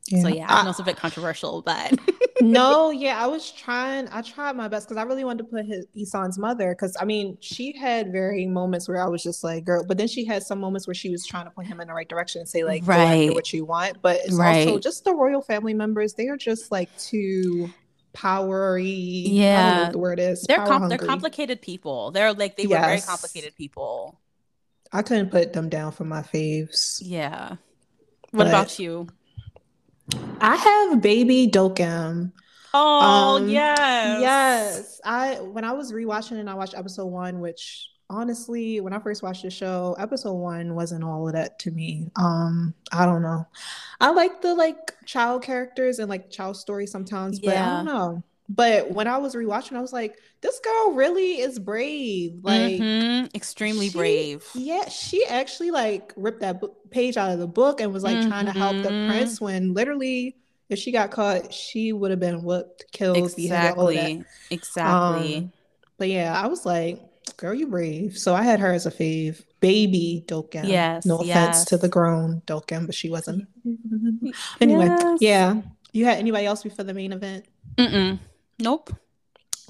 [0.09, 0.21] Yeah.
[0.21, 1.97] So yeah, I know it's a bit controversial, but
[2.41, 4.07] no, yeah, I was trying.
[4.09, 7.05] I tried my best because I really wanted to put his Isan's mother because I
[7.05, 10.43] mean she had varying moments where I was just like, girl, but then she had
[10.43, 12.63] some moments where she was trying to point him in the right direction and say
[12.63, 14.01] like, right, what you want.
[14.01, 14.67] But it's right.
[14.67, 16.13] also just the royal family members.
[16.13, 17.69] They are just like too
[18.13, 18.85] powery.
[18.85, 20.43] Yeah, the word is.
[20.43, 22.11] They're com- they're complicated people.
[22.11, 22.71] They're like they yes.
[22.71, 24.19] were very complicated people.
[24.91, 26.99] I couldn't put them down for my faves.
[27.01, 27.57] Yeah.
[28.31, 29.07] What but, about you?
[30.41, 32.31] I have baby Dokim.
[32.73, 35.01] Oh um, yes, yes.
[35.03, 39.23] I when I was rewatching and I watched episode one, which honestly, when I first
[39.23, 42.09] watched the show, episode one wasn't all of that to me.
[42.15, 43.47] Um, I don't know.
[44.01, 47.73] I like the like child characters and like child stories sometimes, but yeah.
[47.73, 48.23] I don't know.
[48.51, 52.39] But when I was rewatching, I was like, this girl really is brave.
[52.41, 53.27] Like mm-hmm.
[53.35, 54.47] extremely she, brave.
[54.55, 56.59] Yeah, she actually like ripped that
[56.91, 58.29] page out of the book and was like mm-hmm.
[58.29, 59.09] trying to help the mm-hmm.
[59.09, 60.35] prince when literally
[60.69, 64.23] if she got caught, she would have been whooped, killed, exactly.
[64.51, 65.35] Exactly.
[65.37, 65.51] Um,
[65.97, 67.01] but yeah, I was like,
[67.37, 68.17] girl, you brave.
[68.17, 69.43] So I had her as a fave.
[69.59, 70.67] Baby Dokim.
[70.67, 71.05] Yes.
[71.05, 71.65] No offense yes.
[71.65, 73.45] to the grown Dokim, but she wasn't.
[74.61, 75.17] anyway, yes.
[75.19, 75.61] yeah.
[75.91, 77.45] You had anybody else before the main event?
[77.75, 78.19] Mm-mm.
[78.59, 78.93] Nope.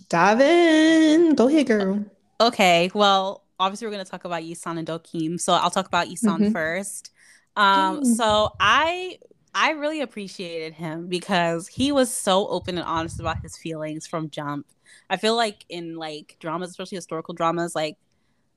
[0.09, 1.35] Dive in.
[1.35, 2.05] Go ahead, girl.
[2.39, 2.91] Okay.
[2.93, 5.39] Well, obviously we're going to talk about Yisan and Dokim.
[5.39, 6.51] So I'll talk about Yisan mm-hmm.
[6.51, 7.11] first.
[7.55, 9.19] Um, so I
[9.53, 14.29] I really appreciated him because he was so open and honest about his feelings from
[14.29, 14.67] jump.
[15.09, 17.97] I feel like in like dramas, especially historical dramas, like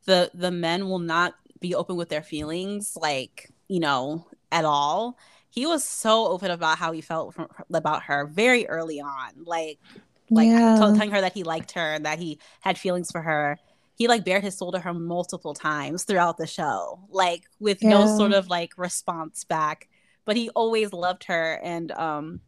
[0.04, 5.18] the the men will not be open with their feelings, like you know, at all.
[5.50, 9.78] He was so open about how he felt from, about her very early on, like
[10.30, 10.76] like yeah.
[10.76, 13.58] telling her that he liked her and that he had feelings for her.
[14.02, 17.90] He like bared his soul to her multiple times throughout the show, like with yeah.
[17.90, 19.88] no sort of like response back.
[20.24, 22.40] But he always loved her, and um,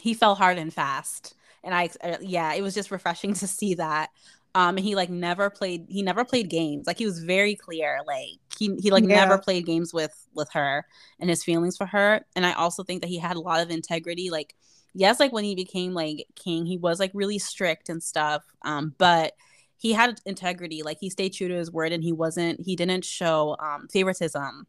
[0.00, 1.36] he fell hard and fast.
[1.62, 4.10] And I, uh, yeah, it was just refreshing to see that.
[4.56, 5.86] Um, he like never played.
[5.88, 6.88] He never played games.
[6.88, 8.00] Like he was very clear.
[8.04, 9.24] Like he he like yeah.
[9.24, 10.84] never played games with with her
[11.20, 12.26] and his feelings for her.
[12.34, 14.30] And I also think that he had a lot of integrity.
[14.30, 14.56] Like
[14.94, 18.42] yes, like when he became like king, he was like really strict and stuff.
[18.62, 19.34] Um, but
[19.78, 20.82] he had integrity.
[20.82, 22.60] Like he stayed true to his word, and he wasn't.
[22.60, 24.66] He didn't show um favoritism.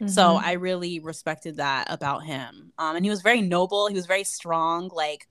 [0.00, 0.08] Mm-hmm.
[0.08, 2.72] So I really respected that about him.
[2.78, 3.86] Um, and he was very noble.
[3.86, 4.90] He was very strong.
[4.92, 5.26] Like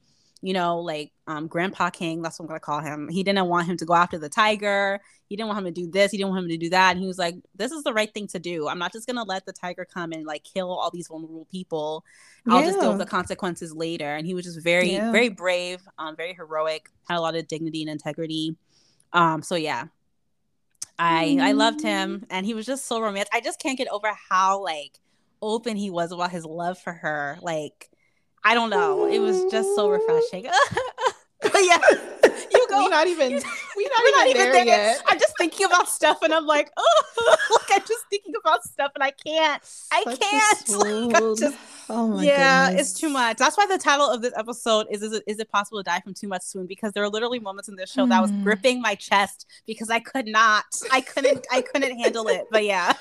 [0.46, 3.10] you know, like um, Grandpa King, that's what I'm gonna call him.
[3.10, 5.00] He didn't want him to go after the tiger.
[5.28, 6.12] He didn't want him to do this.
[6.12, 6.92] He didn't want him to do that.
[6.92, 8.68] And he was like, "This is the right thing to do.
[8.68, 12.06] I'm not just gonna let the tiger come and like kill all these vulnerable people.
[12.48, 12.68] I'll yeah.
[12.68, 15.12] just deal with the consequences later." And he was just very, yeah.
[15.12, 18.56] very brave, um, very heroic, had a lot of dignity and integrity.
[19.16, 19.86] Um, so yeah,
[21.00, 21.42] I mm.
[21.42, 23.34] I loved him, and he was just so romantic.
[23.34, 25.00] I just can't get over how like
[25.42, 27.90] open he was about his love for her, like
[28.44, 29.08] I don't know.
[29.08, 30.44] It was just so refreshing.
[31.42, 31.80] but yeah,
[32.54, 32.84] you go.
[32.84, 33.32] We're not even.
[33.32, 35.02] We're not, we're not even, there, there, yet.
[35.08, 38.92] I'm just thinking about stuff, and I'm like, oh, look, I'm just thinking about stuff,
[38.96, 39.64] and I can't.
[39.92, 40.70] I can't.
[40.70, 41.58] Like, I'm just.
[41.90, 42.92] Oh my yeah, goodness.
[42.92, 43.38] it's too much.
[43.38, 46.00] That's why the title of this episode is, is it, is it possible to die
[46.00, 46.66] from too much swoon?
[46.66, 48.10] Because there are literally moments in this show mm.
[48.10, 52.46] that was gripping my chest because I could not, I couldn't, I couldn't handle it.
[52.52, 52.94] But yeah.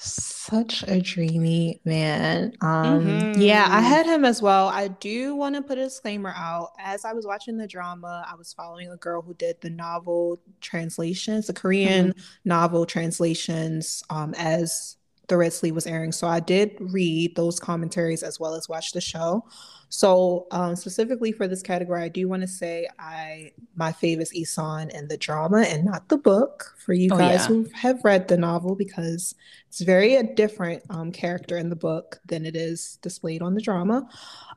[0.00, 2.52] Such a dreamy man.
[2.60, 3.40] Um, mm-hmm.
[3.40, 4.68] Yeah, I had him as well.
[4.68, 6.70] I do want to put a disclaimer out.
[6.78, 10.40] As I was watching the drama, I was following a girl who did the novel
[10.60, 12.20] translations, the Korean mm-hmm.
[12.44, 14.97] novel translations, um, as
[15.28, 16.12] the Red Sleeve was airing.
[16.12, 19.44] So I did read those commentaries as well as watch the show.
[19.90, 24.34] So um, specifically for this category, I do want to say I my favorite is
[24.34, 27.46] Isan and the drama and not the book for you oh, guys yeah.
[27.46, 29.34] who have read the novel because
[29.68, 33.62] it's very a different um, character in the book than it is displayed on the
[33.62, 34.08] drama.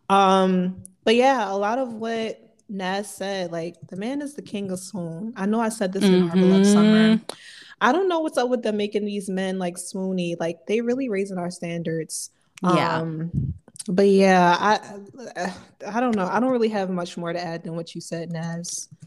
[0.09, 4.71] Um, but yeah, a lot of what Naz said, like the man is the king
[4.71, 5.33] of swoon.
[5.35, 6.13] I know I said this mm-hmm.
[6.13, 7.21] in Our Beloved Summer.
[7.81, 10.35] I don't know what's up with them making these men like swoony.
[10.39, 12.29] Like they really raising our standards.
[12.63, 12.97] Yeah.
[12.99, 13.53] Um,
[13.87, 15.51] but yeah, I
[15.87, 16.27] I don't know.
[16.27, 18.87] I don't really have much more to add than what you said, Naz.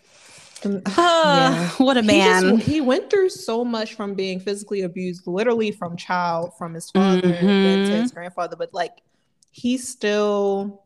[0.64, 1.68] Uh, yeah.
[1.76, 2.44] What a man!
[2.44, 6.72] He, just, he, went through so much from being physically abused, literally from child, from
[6.72, 7.90] his father mm-hmm.
[7.90, 8.56] to his grandfather.
[8.56, 9.02] But like,
[9.50, 10.82] he's still.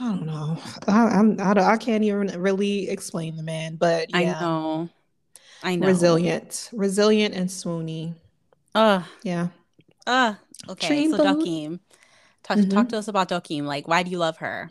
[0.00, 0.58] I don't know.
[0.88, 1.40] I, I'm.
[1.40, 4.18] I, don't, I can't even really explain the man, but yeah.
[4.18, 4.88] I know.
[5.62, 5.86] I know.
[5.86, 8.14] Resilient, resilient, and swoony.
[8.74, 9.48] Uh yeah.
[10.06, 10.34] Uh
[10.68, 11.08] okay.
[11.10, 11.80] so Dokim.
[12.42, 12.70] Talk, mm-hmm.
[12.70, 13.64] talk to us about Dokim.
[13.64, 14.70] Like, why do you love her?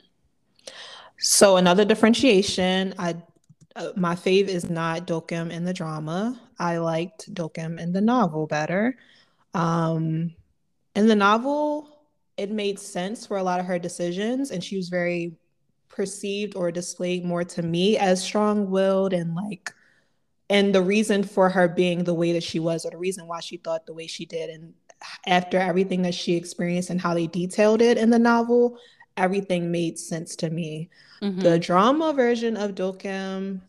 [1.20, 2.94] So another differentiation.
[2.98, 3.16] I
[3.76, 6.40] uh, my fave is not Dokim in the drama.
[6.58, 8.98] I liked Dokim in the novel better.
[9.54, 10.34] Um,
[10.96, 11.88] in the novel,
[12.38, 15.36] it made sense for a lot of her decisions, and she was very
[15.90, 19.74] perceived or displayed more to me as strong-willed and like
[20.50, 23.40] and the reason for her being the way that she was or the reason why
[23.40, 24.74] she thought the way she did and
[25.26, 28.78] after everything that she experienced and how they detailed it in the novel,
[29.16, 30.90] everything made sense to me.
[31.22, 31.42] Mm-hmm.
[31.42, 33.62] The drama version of Dokim,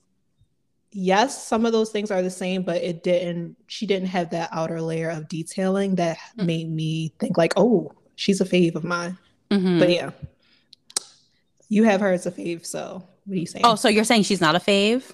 [0.91, 4.51] yes, some of those things are the same, but it didn't, she didn't have that
[4.53, 6.47] outer layer of detailing that mm-hmm.
[6.47, 9.19] made me think, like, oh, she's a fave of mine.
[9.51, 9.79] Mm-hmm.
[9.79, 10.11] But yeah,
[11.69, 12.65] you have her as a fave.
[12.65, 13.65] So what are you saying?
[13.65, 15.05] Oh, so you're saying she's not a fave?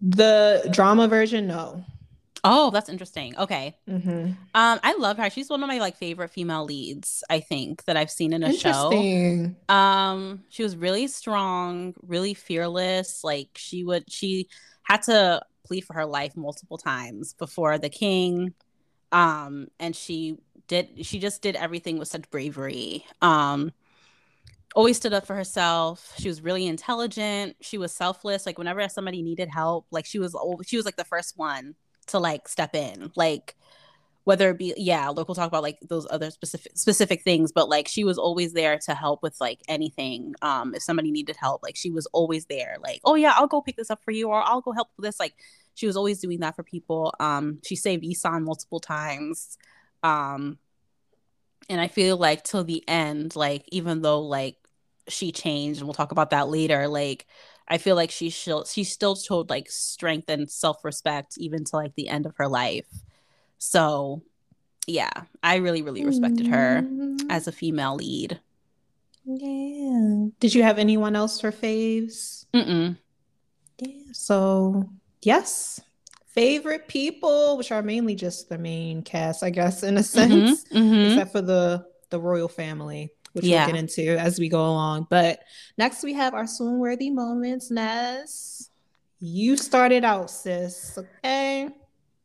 [0.00, 1.84] The drama version, no.
[2.46, 3.36] Oh, that's interesting.
[3.38, 3.74] Okay.
[3.88, 4.10] Mm-hmm.
[4.10, 5.30] Um, I love her.
[5.30, 7.24] She's one of my like favorite female leads.
[7.30, 8.90] I think that I've seen in a show.
[9.68, 13.24] Um, she was really strong, really fearless.
[13.24, 14.48] Like she would, she
[14.82, 18.52] had to plead for her life multiple times before the king.
[19.10, 20.36] Um, and she
[20.68, 21.06] did.
[21.06, 23.06] She just did everything with such bravery.
[23.22, 23.72] Um,
[24.74, 26.12] always stood up for herself.
[26.18, 27.56] She was really intelligent.
[27.60, 28.46] She was selfless.
[28.46, 31.74] Like whenever somebody needed help, like she was, she was like the first one
[32.08, 33.12] to like step in.
[33.16, 33.56] Like
[34.24, 37.68] whether it be yeah like we'll talk about like those other specific specific things but
[37.68, 41.62] like she was always there to help with like anything um if somebody needed help
[41.62, 44.28] like she was always there like oh yeah i'll go pick this up for you
[44.28, 45.34] or i'll go help with this like
[45.74, 49.58] she was always doing that for people um she saved isan multiple times
[50.02, 50.58] um
[51.68, 54.56] and i feel like till the end like even though like
[55.08, 57.26] she changed and we'll talk about that later like
[57.68, 61.94] i feel like she still she still showed like strength and self-respect even to like
[61.94, 62.86] the end of her life
[63.64, 64.22] so,
[64.86, 65.10] yeah,
[65.42, 67.30] I really, really respected her mm-hmm.
[67.30, 68.38] as a female lead.
[69.24, 70.26] Yeah.
[70.38, 72.44] Did you have anyone else for faves?
[72.52, 72.98] Mm-mm.
[73.78, 74.02] Yeah.
[74.12, 74.90] So,
[75.22, 75.80] yes.
[76.26, 80.04] Favorite people, which are mainly just the main cast, I guess, in a mm-hmm.
[80.04, 80.76] sense, mm-hmm.
[80.76, 81.12] Mm-hmm.
[81.12, 83.66] except for the the royal family, which yeah.
[83.66, 85.06] we'll get into as we go along.
[85.10, 85.40] But
[85.76, 87.70] next, we have our swoon worthy moments.
[87.70, 88.70] Ness,
[89.20, 90.98] you started out, sis.
[90.98, 91.68] Okay.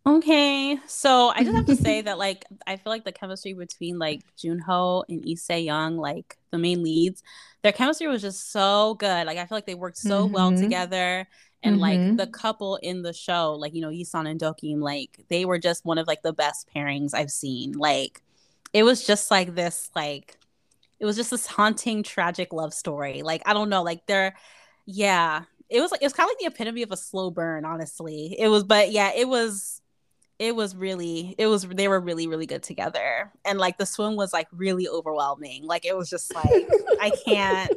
[0.06, 4.00] Okay, so I just have to say that like I feel like the chemistry between
[4.00, 7.22] like Junho and Se Young, like the main leads,
[7.62, 9.28] their chemistry was just so good.
[9.28, 10.34] Like I feel like they worked so mm-hmm.
[10.34, 11.28] well together.
[11.62, 11.82] And mm-hmm.
[11.82, 15.60] like the couple in the show, like you know, Yisan and Dokim, like they were
[15.60, 17.74] just one of like the best pairings I've seen.
[17.74, 18.22] Like
[18.74, 20.39] it was just like this, like
[21.00, 23.22] it was just this haunting, tragic love story.
[23.22, 24.36] Like I don't know, like they're
[24.86, 27.66] yeah, it was like it was kind of like the epitome of a slow burn,
[27.66, 28.36] honestly.
[28.38, 29.82] It was, but yeah, it was
[30.40, 34.16] it was really it was they were really really good together and like the swim
[34.16, 36.66] was like really overwhelming like it was just like
[37.02, 37.74] i can't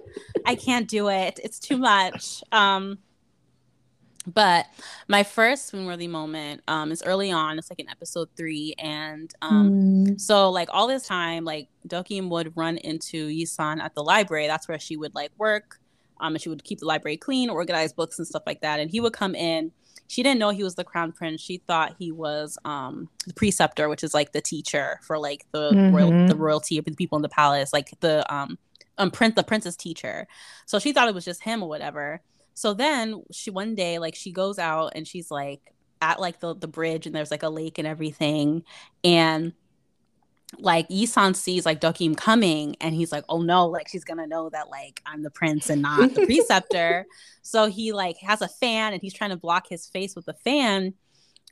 [0.47, 2.99] i can't do it it's too much um
[4.27, 4.67] but
[5.09, 9.35] my first swoon worthy moment um is early on it's like in episode three and
[9.43, 10.21] um mm.
[10.21, 14.69] so like all this time like dokim would run into yisan at the library that's
[14.69, 15.81] where she would like work
[16.21, 18.91] um and she would keep the library clean organize books and stuff like that and
[18.91, 19.73] he would come in
[20.13, 21.41] she didn't know he was the crown prince.
[21.41, 25.71] She thought he was um the preceptor, which is like the teacher for like the
[25.71, 25.97] mm-hmm.
[25.97, 28.59] royal the royalty of the people in the palace, like the um
[28.99, 30.27] um prince the princess teacher.
[30.67, 32.21] So she thought it was just him or whatever.
[32.55, 35.61] So then she one day like she goes out and she's like
[36.01, 38.65] at like the the bridge and there's like a lake and everything
[39.05, 39.53] and
[40.59, 44.51] like Yisan sees like Dokim coming and he's like, oh no, like she's gonna know
[44.51, 47.07] that like I'm the prince and not the preceptor.
[47.43, 50.35] so he like has a fan and he's trying to block his face with the
[50.35, 50.95] fan.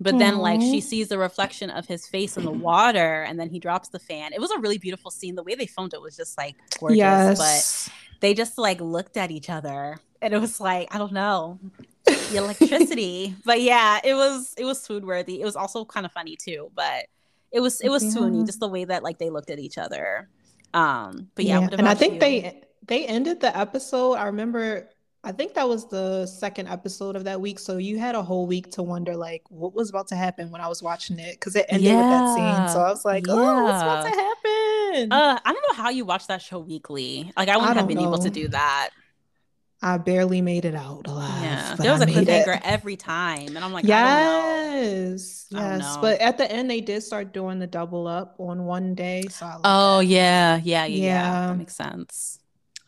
[0.01, 0.19] But Aww.
[0.19, 3.59] then like she sees the reflection of his face in the water and then he
[3.59, 4.33] drops the fan.
[4.33, 5.35] It was a really beautiful scene.
[5.35, 6.99] The way they filmed it was just like gorgeous.
[6.99, 7.89] Yes.
[7.89, 11.59] But they just like looked at each other and it was like, I don't know.
[12.05, 13.35] The electricity.
[13.45, 15.41] but yeah, it was it was food worthy.
[15.41, 17.07] It was also kind of funny too, but
[17.53, 18.11] it was it was yeah.
[18.21, 20.29] swoony just the way that like they looked at each other
[20.75, 21.69] um but yeah, yeah.
[21.73, 22.21] and i think you?
[22.21, 24.89] they they ended the episode i remember
[25.25, 28.47] i think that was the second episode of that week so you had a whole
[28.47, 31.57] week to wonder like what was about to happen when i was watching it because
[31.57, 31.97] it ended yeah.
[31.97, 35.65] with that scene so i was like oh what's about to happen uh i don't
[35.69, 38.09] know how you watch that show weekly like i wouldn't I have been know.
[38.09, 38.91] able to do that
[39.83, 41.43] I barely made it out alive.
[41.43, 45.97] Yeah, there was I a cliffhanger every time, and I'm like, yes, yes.
[45.97, 49.23] But at the end, they did start doing the double up on one day.
[49.31, 52.41] So oh yeah, yeah, yeah, yeah, that makes sense.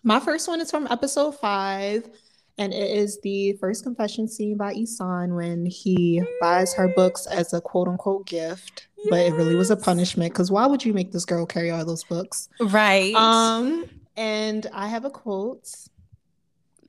[0.02, 2.10] My first one is from episode five,
[2.58, 7.54] and it is the first confession scene by Isan when he buys her books as
[7.54, 9.06] a quote unquote gift, yes.
[9.08, 11.86] but it really was a punishment because why would you make this girl carry all
[11.86, 12.50] those books?
[12.60, 13.14] Right.
[13.14, 15.70] Um, and I have a quote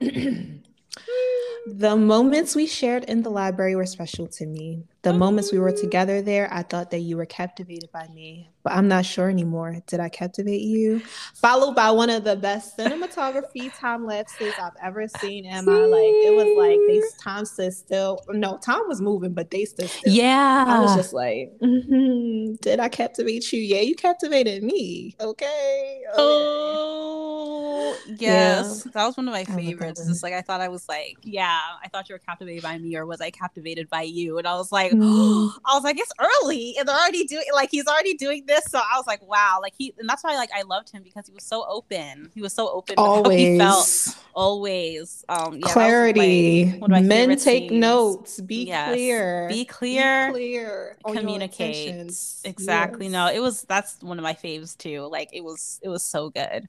[0.00, 4.84] the moments we shared in the library were special to me.
[5.04, 8.72] The moments we were together there, I thought that you were captivated by me, but
[8.72, 9.82] I'm not sure anymore.
[9.86, 11.00] Did I captivate you?
[11.34, 16.14] Followed by one of the best cinematography time lapses I've ever seen in my life.
[16.24, 18.18] It was like they time stood still.
[18.30, 20.10] No, time was moving, but they stood still.
[20.10, 20.64] Yeah.
[20.66, 22.54] I was just like, mm-hmm.
[22.62, 23.60] did I captivate you?
[23.60, 25.16] Yeah, you captivated me.
[25.20, 25.44] Okay.
[25.44, 26.02] okay.
[26.16, 28.84] Oh, yes.
[28.86, 28.92] Yeah.
[28.94, 30.00] That was one of my favorites.
[30.08, 32.96] It's like I thought I was like, yeah, I thought you were captivated by me,
[32.96, 34.38] or was I captivated by you?
[34.38, 35.50] And I was like, mm.
[35.64, 38.64] I was like, it's early, and they're already doing like he's already doing this.
[38.66, 41.26] So I was like, wow, like he, and that's why like I loved him because
[41.26, 42.30] he was so open.
[42.34, 42.94] He was so open.
[42.98, 44.18] Always, he felt.
[44.34, 45.24] always.
[45.28, 46.78] Um, yeah, clarity.
[46.86, 47.72] Men take scenes.
[47.72, 48.40] notes.
[48.40, 48.92] Be yes.
[48.92, 49.48] clear.
[49.48, 50.28] Be clear.
[50.28, 50.96] Be clear.
[51.06, 52.10] Communicate.
[52.44, 53.06] Exactly.
[53.06, 53.12] Yes.
[53.12, 53.62] No, it was.
[53.62, 55.06] That's one of my faves too.
[55.10, 55.80] Like it was.
[55.82, 56.68] It was so good.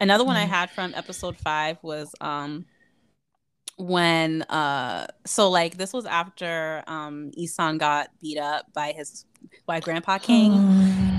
[0.00, 0.40] Another one mm.
[0.40, 2.66] I had from episode five was um
[3.76, 9.26] when uh so like this was after um Isan got beat up by his
[9.66, 10.52] by Grandpa King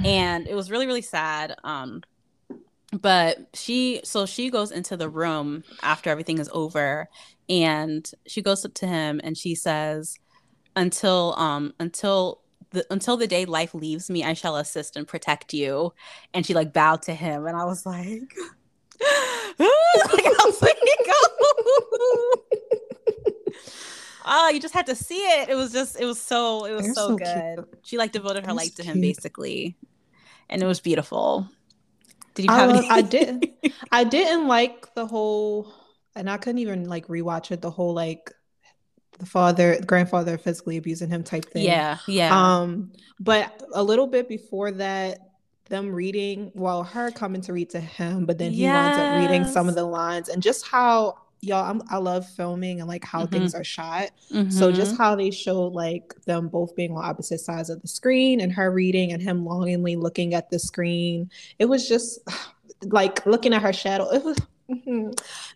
[0.06, 2.02] and it was really really sad um
[2.94, 7.10] but she so she goes into the room after everything is over
[7.50, 10.18] and she goes up to him and she says
[10.76, 12.42] until um until
[12.76, 15.94] the, until the day life leaves me, I shall assist and protect you.
[16.34, 18.34] And she like bowed to him, and I was like, like
[19.60, 20.76] I was like,
[24.26, 25.50] oh, you just had to see it.
[25.50, 27.56] It was just, it was so, it was so, so, good.
[27.56, 27.80] Cute.
[27.84, 29.78] She like devoted her life to him basically,
[30.50, 31.50] and it was beautiful.
[32.34, 32.90] Did you have I, any?
[32.90, 33.54] I did.
[33.92, 35.74] I didn't like the whole,
[36.16, 37.62] and I couldn't even like rewatch it.
[37.62, 38.32] The whole like
[39.20, 41.64] the father grandfather physically abusing him type thing.
[41.64, 42.60] Yeah, yeah.
[42.60, 45.25] Um, but a little bit before that,
[45.70, 48.98] them reading, well, her coming to read to him, but then he yes.
[48.98, 52.80] winds up reading some of the lines and just how y'all I'm, i love filming
[52.80, 53.34] and like how mm-hmm.
[53.34, 54.50] things are shot mm-hmm.
[54.50, 55.04] so just mm-hmm.
[55.04, 58.72] how they showed like them both being on opposite sides of the screen and her
[58.72, 62.20] reading and him longingly looking at the screen it was just
[62.86, 64.38] like looking at her shadow it was
[64.70, 65.12] mm-hmm.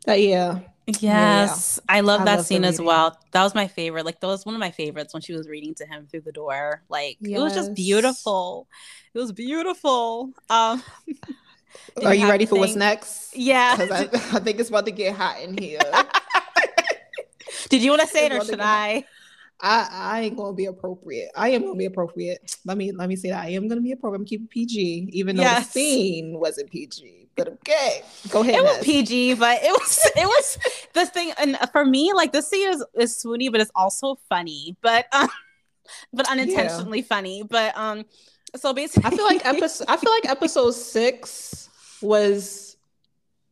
[0.05, 0.59] but yeah
[0.99, 1.95] Yes, yeah.
[1.95, 3.17] I love I that love scene as well.
[3.31, 4.05] That was my favorite.
[4.05, 6.31] Like that was one of my favorites when she was reading to him through the
[6.31, 6.83] door.
[6.89, 7.39] Like yes.
[7.39, 8.67] it was just beautiful.
[9.13, 10.31] It was beautiful.
[10.49, 10.83] Um
[12.03, 13.35] Are you, you ready for what's next?
[13.35, 13.75] Yeah.
[13.79, 15.79] I, I, think it's about to get hot in here.
[17.69, 19.05] Did you want to say it or should I?
[19.61, 21.29] I, I ain't gonna be appropriate.
[21.35, 22.55] I am gonna be appropriate.
[22.65, 24.21] Let me let me say that I am gonna be appropriate.
[24.21, 25.67] I'm keeping PG, even though yes.
[25.67, 27.18] the scene wasn't PG.
[27.39, 28.55] But okay, go ahead.
[28.55, 30.57] It was PG, but it was it was
[30.93, 31.31] the thing.
[31.37, 35.29] And for me, like this scene is is swoony, but it's also funny, but um,
[36.13, 37.05] but unintentionally yeah.
[37.05, 37.43] funny.
[37.43, 38.05] But um,
[38.55, 39.85] so basically, I feel like episode.
[39.87, 41.69] I feel like episode six
[42.01, 42.77] was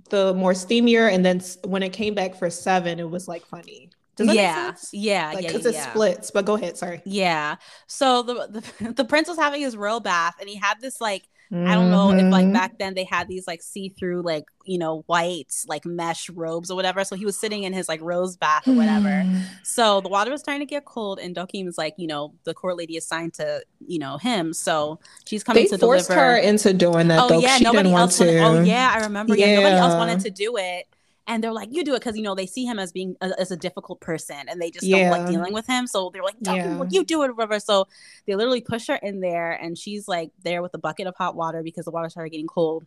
[0.10, 3.90] the more steamier, and then when it came back for seven, it was like funny
[4.26, 5.80] yeah, yeah, like, yeah, because yeah.
[5.80, 6.32] it splits.
[6.32, 6.78] But go ahead.
[6.78, 7.02] Sorry.
[7.06, 7.56] Yeah.
[7.88, 11.28] So the, the the prince was having his royal bath, and he had this like
[11.52, 12.54] I don't know if like mm-hmm.
[12.54, 16.76] back then they had these like see-through like you know white like mesh robes or
[16.76, 17.06] whatever.
[17.06, 19.26] So he was sitting in his like rose bath or whatever.
[19.64, 22.54] so the water was starting to get cold, and Dokim was like, you know, the
[22.54, 24.54] court lady assigned to you know him.
[24.54, 26.26] So she's coming they to forced deliver.
[26.26, 27.20] her into doing that.
[27.20, 27.40] Oh though.
[27.40, 28.20] yeah, she nobody else.
[28.20, 29.38] Wanted, oh yeah, I remember.
[29.38, 29.46] Yeah.
[29.46, 30.88] yeah, nobody else wanted to do it
[31.28, 33.32] and they're like, "You do it," because you know they see him as being a,
[33.40, 35.10] as a difficult person, and they just yeah.
[35.10, 35.86] don't like dealing with him.
[35.86, 36.84] So they're like, yeah.
[36.90, 37.60] "You do it," whatever.
[37.60, 37.88] So
[38.26, 41.36] they literally push her in there, and she's like there with a bucket of hot
[41.36, 42.86] water because the water started getting cold.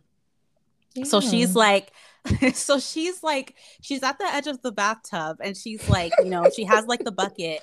[0.95, 1.05] Yeah.
[1.05, 1.93] So she's like,
[2.53, 6.49] so she's like, she's at the edge of the bathtub, and she's like, you know,
[6.53, 7.61] she has like the bucket,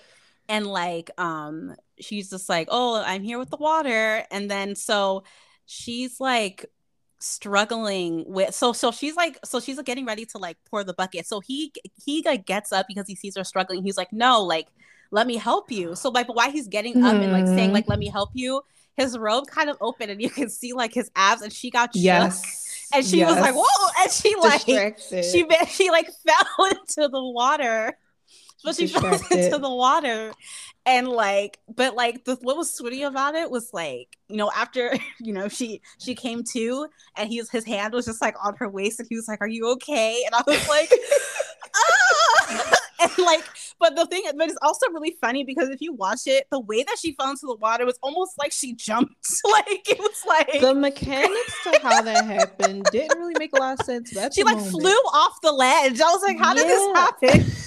[0.49, 5.25] and like, um, she's just like, "Oh, I'm here with the water," and then so
[5.67, 6.65] she's like
[7.21, 10.95] struggling with so so she's like so she's like getting ready to like pour the
[10.95, 11.27] bucket.
[11.27, 11.73] So he
[12.05, 13.83] he like gets up because he sees her struggling.
[13.83, 14.69] He's like no like
[15.11, 15.95] let me help you.
[15.95, 17.91] So like why he's getting up and like saying like mm-hmm.
[17.91, 18.63] let me help you
[18.99, 21.91] his robe kind of opened and you can see like his abs and she got
[21.95, 22.43] yes.
[22.43, 23.31] Shook, and she yes.
[23.31, 25.25] was like whoa and she like Distracted.
[25.25, 27.97] she she like fell into the water
[28.59, 30.33] so she fell into the water
[30.85, 34.93] and like but like the, what was sweetie about it was like you know after
[35.21, 38.69] you know she she came to and he's his hand was just like on her
[38.69, 40.91] waist and he was like are you okay and i was like
[41.77, 42.75] ah!
[43.01, 43.45] and like
[43.79, 46.83] but the thing but it's also really funny because if you watch it the way
[46.83, 49.15] that she fell into the water was almost like she jumped
[49.53, 53.79] like it was like the mechanics to how that happened didn't really make a lot
[53.79, 54.73] of sense she like moment.
[54.73, 56.63] flew off the ledge i was like how yeah.
[56.63, 57.58] did this happen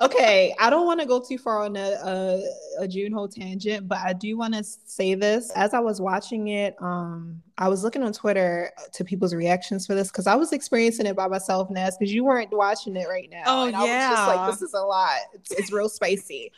[0.00, 3.98] okay, I don't want to go too far on a, a, a Junho tangent, but
[3.98, 5.50] I do want to say this.
[5.50, 9.94] As I was watching it, um, I was looking on Twitter to people's reactions for
[9.94, 13.28] this because I was experiencing it by myself, Nas, because you weren't watching it right
[13.30, 13.42] now.
[13.46, 14.10] Oh, and I yeah.
[14.10, 15.20] was just like, this is a lot.
[15.34, 16.52] It's, it's real spicy.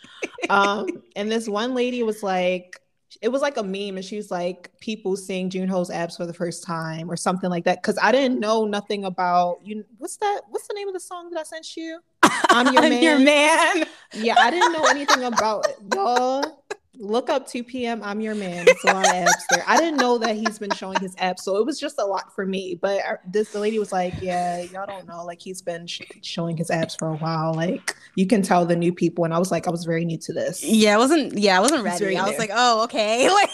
[0.50, 2.80] um, and this one lady was like,
[3.22, 6.34] it was like a meme and she was like people seeing Junho's abs for the
[6.34, 10.42] first time or something like that because I didn't know nothing about you what's that
[10.48, 12.00] what's the name of the song that I sent you?
[12.50, 13.02] I'm your I'm man.
[13.02, 13.86] Your man.
[14.14, 16.64] Yeah I didn't know anything about it y'all
[16.98, 18.66] look up 2PM I'm your man.
[18.68, 19.64] It's a lot of abs there.
[19.66, 22.34] I didn't know that he's been showing his abs, so it was just a lot
[22.34, 22.78] for me.
[22.80, 25.24] But uh, this the lady was like, "Yeah, y'all don't know.
[25.24, 27.54] Like he's been sh- showing his abs for a while.
[27.54, 30.18] Like you can tell the new people." And I was like, I was very new
[30.18, 30.64] to this.
[30.64, 31.38] Yeah, I wasn't.
[31.38, 32.16] Yeah, I wasn't ready.
[32.16, 33.28] I was like, oh, okay.
[33.36, 33.50] Like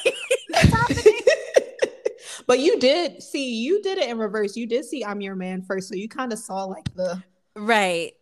[2.47, 4.57] but you did see, you did it in reverse.
[4.57, 7.23] You did see I'm your man first, so you kind of saw like the
[7.57, 8.13] right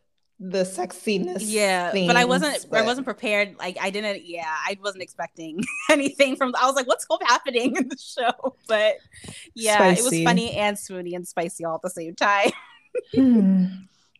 [0.40, 1.42] the sexiness.
[1.42, 2.66] Yeah, but I wasn't.
[2.70, 2.80] But...
[2.80, 3.56] I wasn't prepared.
[3.58, 4.24] Like I didn't.
[4.24, 6.54] Yeah, I wasn't expecting anything from.
[6.60, 8.96] I was like, "What's happening in the show?" But
[9.54, 10.00] yeah, spicy.
[10.00, 12.50] it was funny and swoony and spicy all at the same time.
[13.14, 13.66] hmm.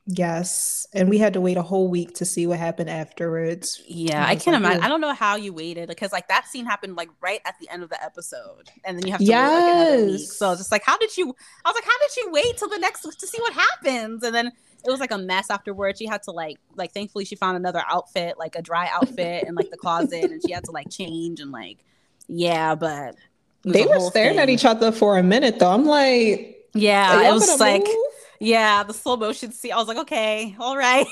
[0.06, 3.80] Yes, and we had to wait a whole week to see what happened afterwards.
[3.86, 4.82] Yeah, I, I can't like, imagine.
[4.82, 7.68] I don't know how you waited because like that scene happened like right at the
[7.70, 9.50] end of the episode, and then you have to yes.
[9.50, 10.28] wait like another week.
[10.28, 11.34] So just like, how did you?
[11.64, 14.24] I was like, how did you wait till the next to see what happens?
[14.24, 14.52] And then
[14.84, 15.98] it was like a mess afterwards.
[15.98, 19.54] She had to like like thankfully she found another outfit, like a dry outfit in
[19.54, 21.84] like the closet, and she had to like change and like
[22.28, 23.16] yeah, but
[23.62, 24.38] they were staring thing.
[24.38, 25.70] at each other for a minute though.
[25.70, 27.96] I'm like, yeah, it was like, move?
[28.38, 29.72] yeah, the slow motion scene.
[29.72, 31.06] I was like, okay, all right.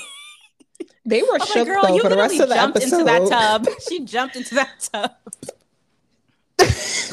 [1.05, 2.99] They were shook like, Girl, though for the rest of the jumped episode.
[2.99, 3.67] Into that tub.
[3.89, 5.11] She jumped into that tub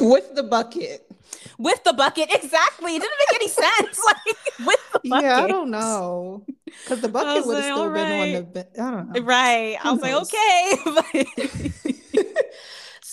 [0.00, 1.10] with the bucket.
[1.58, 2.96] With the bucket, exactly.
[2.96, 4.00] It didn't make any sense.
[4.06, 4.85] Like with.
[5.04, 6.44] Yeah, I don't know.
[6.64, 8.32] Because the bucket would have like, still right.
[8.32, 8.82] been on the.
[8.82, 9.20] I don't know.
[9.22, 9.76] Right.
[9.82, 10.94] Who I was knows?
[10.94, 11.72] like, okay.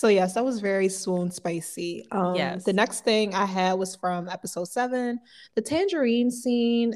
[0.04, 2.06] So yes, that was very swoon spicy.
[2.10, 2.64] Um, yes.
[2.64, 5.18] The next thing I had was from episode seven,
[5.54, 6.94] the tangerine scene.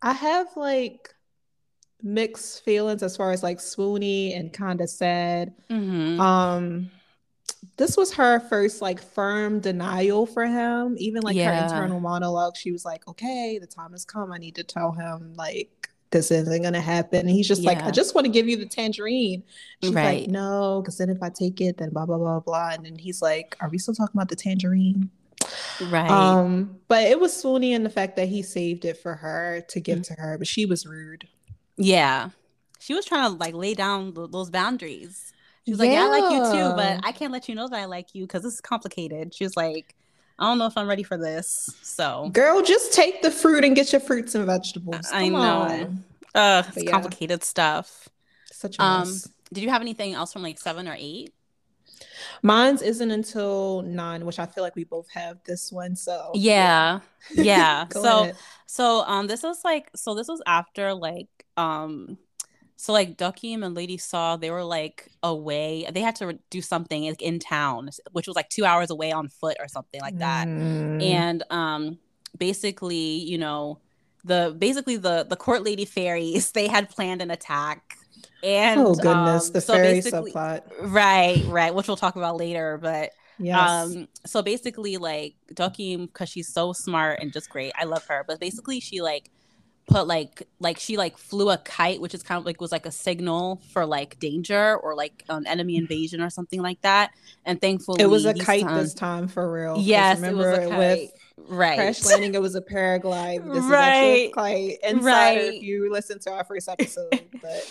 [0.00, 1.12] I have like
[2.02, 5.52] mixed feelings as far as like swoony and kind of sad.
[5.68, 6.20] Mm-hmm.
[6.20, 6.90] Um,
[7.78, 10.96] this was her first like firm denial for him.
[10.98, 11.56] Even like yeah.
[11.56, 14.32] her internal monologue, she was like, "Okay, the time has come.
[14.32, 17.20] I need to tell him like this isn't gonna happen.
[17.20, 17.70] And he's just yeah.
[17.70, 19.42] like, I just want to give you the tangerine.
[19.82, 20.22] She's right.
[20.22, 22.70] like, no, because then if I take it, then blah blah blah blah.
[22.70, 25.10] And then he's like, Are we still talking about the tangerine?
[25.88, 26.10] Right.
[26.10, 29.80] Um, but it was swoony in the fact that he saved it for her to
[29.80, 30.14] give mm-hmm.
[30.14, 31.28] to her, but she was rude.
[31.76, 32.30] Yeah.
[32.80, 35.32] She was trying to like lay down th- those boundaries.
[35.68, 35.84] She was yeah.
[35.84, 38.14] like, yeah, I like you too, but I can't let you know that I like
[38.14, 39.34] you because this is complicated.
[39.34, 39.94] She was like,
[40.38, 41.68] I don't know if I'm ready for this.
[41.82, 45.10] So, girl, just take the fruit and get your fruits and vegetables.
[45.10, 45.36] Come I know.
[45.36, 46.04] On.
[46.34, 46.90] Uh, it's yeah.
[46.90, 48.08] complicated stuff.
[48.50, 49.28] Such a um, mess.
[49.52, 51.34] Did you have anything else from like seven or eight?
[52.40, 55.96] Mine's isn't until nine, which I feel like we both have this one.
[55.96, 57.00] So yeah,
[57.34, 57.88] yeah.
[57.92, 58.36] so ahead.
[58.64, 62.16] so um, this was like so this was after like um
[62.80, 65.84] so like Dokim and Lady Seo, they were like away.
[65.90, 69.28] They had to do something like in town, which was like two hours away on
[69.28, 70.46] foot or something like that.
[70.46, 71.02] Mm.
[71.02, 71.98] And um,
[72.38, 73.80] basically, you know,
[74.24, 77.96] the basically the the court lady fairies they had planned an attack.
[78.44, 80.62] And oh goodness, um, the so fairy subplot.
[80.80, 82.78] Right, right, which we'll talk about later.
[82.80, 83.10] But
[83.40, 83.94] Yes.
[83.96, 88.24] Um, so basically, like Dokim, because she's so smart and just great, I love her.
[88.26, 89.30] But basically, she like
[89.88, 92.86] put like like she like flew a kite which is kind of like was like
[92.86, 95.80] a signal for like danger or like an enemy mm.
[95.80, 97.10] invasion or something like that
[97.44, 100.66] and thankfully it was a kite time, this time for real yes remember it was
[100.66, 100.78] a kite.
[100.78, 101.10] with
[101.46, 105.38] right crash landing it was a paraglide this right kite inside right.
[105.38, 107.08] if you listen to our first episode
[107.42, 107.66] but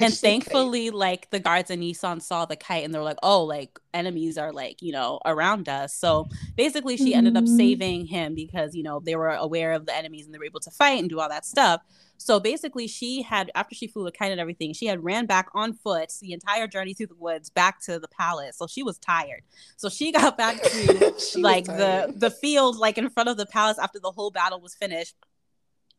[0.00, 3.44] and thankfully like the guards in nissan saw the kite and they were like oh
[3.44, 7.18] like enemies are like you know around us so basically she mm-hmm.
[7.18, 7.56] ended up mm-hmm.
[7.56, 10.60] saving him because you know they were aware of the enemies and they were able
[10.60, 11.82] to fight and do all that stuff
[12.20, 15.48] so basically, she had, after she flew the kite and everything, she had ran back
[15.54, 18.58] on foot the entire journey through the woods back to the palace.
[18.58, 19.40] So she was tired.
[19.76, 23.78] So she got back to like the the field, like in front of the palace
[23.78, 25.14] after the whole battle was finished.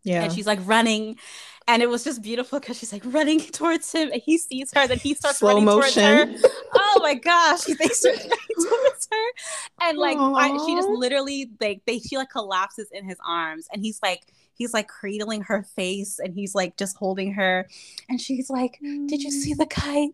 [0.03, 0.23] Yeah.
[0.23, 1.17] And she's like running.
[1.67, 4.85] And it was just beautiful because she's like running towards him and he sees her,
[4.85, 6.27] then he starts Slow running motion.
[6.27, 6.49] towards her.
[6.75, 9.87] Oh my gosh, he thinks running towards her.
[9.89, 13.81] And like I, she just literally like they she like collapses in his arms and
[13.81, 14.21] he's like
[14.53, 17.67] he's like cradling her face and he's like just holding her.
[18.09, 20.11] And she's like did you see the kite,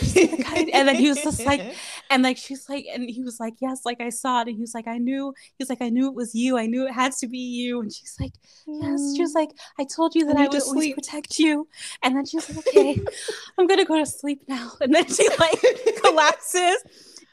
[0.00, 0.68] see the kite?
[0.72, 1.60] and then he was just like
[2.10, 4.48] and like she's like and he was like yes like i saw it.
[4.48, 6.58] And he was like i knew he's like i knew it was you.
[6.58, 7.80] I knew it had to be you.
[7.80, 8.32] And she's like
[8.66, 9.14] yes.
[9.16, 11.68] She was like i told you that i, I would always protect you.
[12.02, 13.00] And then she's like okay
[13.58, 14.72] i'm gonna go to sleep now.
[14.80, 15.62] And then she like
[16.02, 16.82] collapses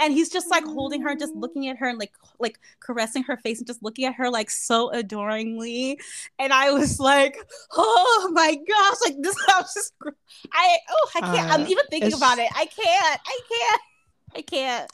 [0.04, 3.24] and he's just like holding her and just looking at her and like like caressing
[3.24, 5.98] her face and just looking at her like so adoringly
[6.40, 7.38] and i was like
[7.72, 9.94] oh my gosh like this i was just
[10.52, 13.82] i oh i can't uh, i'm even thinking about it i can't i can't
[14.36, 14.92] i can't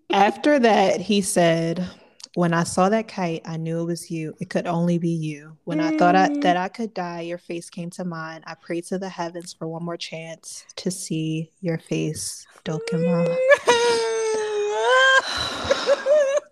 [0.10, 1.88] after that he said
[2.34, 4.34] when I saw that kite, I knew it was you.
[4.40, 5.56] It could only be you.
[5.64, 5.92] When mm.
[5.92, 8.44] I thought I, that I could die, your face came to mind.
[8.46, 13.36] I prayed to the heavens for one more chance to see your face, Dokima.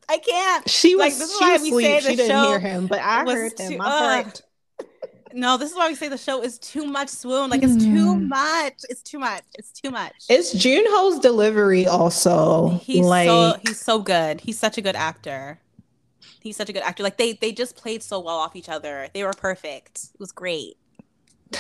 [0.09, 0.69] I can't.
[0.69, 2.03] She was, like, this is she why was we asleep.
[2.03, 3.73] Say she didn't hear him, but I heard him.
[3.73, 4.41] Too, I heard.
[5.35, 7.51] No, this is why we say the show is too much swoon.
[7.51, 7.95] Like it's mm.
[7.95, 8.75] too much.
[8.89, 9.43] It's too much.
[9.59, 10.15] It's too much.
[10.29, 12.81] It's Junho's delivery also.
[12.83, 14.41] He's like so he's so good.
[14.41, 15.61] He's such a good actor.
[16.41, 17.03] He's such a good actor.
[17.03, 19.09] Like they they just played so well off each other.
[19.13, 20.09] They were perfect.
[20.15, 20.77] It was great.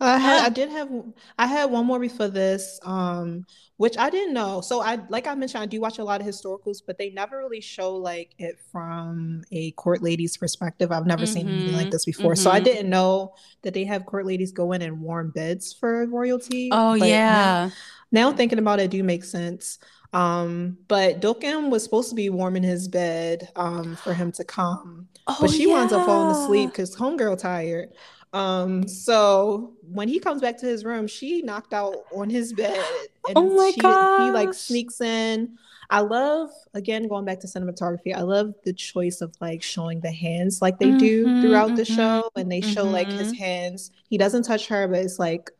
[0.00, 0.90] I had I did have
[1.38, 3.46] I had one more before this, um,
[3.82, 4.60] which I didn't know.
[4.60, 7.38] So I like I mentioned, I do watch a lot of historicals, but they never
[7.38, 10.92] really show like it from a court lady's perspective.
[10.92, 11.32] I've never mm-hmm.
[11.32, 12.34] seen anything like mm-hmm, this before.
[12.34, 12.44] Mm-hmm.
[12.44, 12.64] So I mm-hmm.
[12.64, 16.68] didn't know that they have court ladies go in and warm beds for royalty.
[16.70, 17.70] Oh yeah.
[18.12, 19.80] Now, now thinking about it, do make sense.
[20.12, 25.08] Um, but Dokim was supposed to be warming his bed um, for him to come,
[25.26, 25.74] oh, but she yeah.
[25.74, 27.88] winds up falling asleep because homegirl tired.
[28.32, 32.82] Um, so when he comes back to his room, she knocked out on his bed.
[33.28, 34.24] And oh my god!
[34.24, 35.56] He like sneaks in.
[35.90, 38.16] I love again going back to cinematography.
[38.16, 41.76] I love the choice of like showing the hands like they mm-hmm, do throughout mm-hmm,
[41.76, 42.92] the show, and they show mm-hmm.
[42.92, 43.42] like his mm-hmm.
[43.42, 43.90] hands.
[44.08, 45.50] He doesn't touch her, but it's like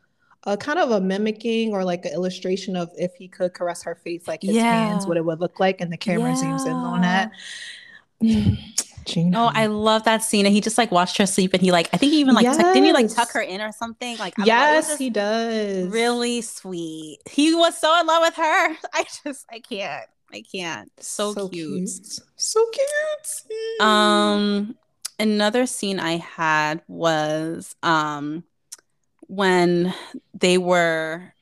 [0.44, 3.94] a kind of a mimicking or like an illustration of if he could caress her
[3.94, 4.88] face, like his yeah.
[4.88, 6.36] hands, what it would look like, and the camera yeah.
[6.36, 7.30] zooms in on that.
[9.04, 9.44] Gina.
[9.44, 10.46] Oh, I love that scene.
[10.46, 12.44] And he just like watched her sleep and he like I think he even like
[12.44, 12.56] yes.
[12.56, 14.16] tuck, didn't he like tuck her in or something?
[14.18, 15.88] Like Yes, he does.
[15.88, 17.18] Really sweet.
[17.28, 18.76] He was so in love with her.
[18.94, 20.06] I just I can't.
[20.32, 20.90] I can't.
[20.98, 21.88] So, so cute.
[21.88, 22.20] cute.
[22.36, 23.80] So cute.
[23.80, 24.76] Um
[25.18, 28.44] another scene I had was um
[29.22, 29.94] when
[30.34, 31.32] they were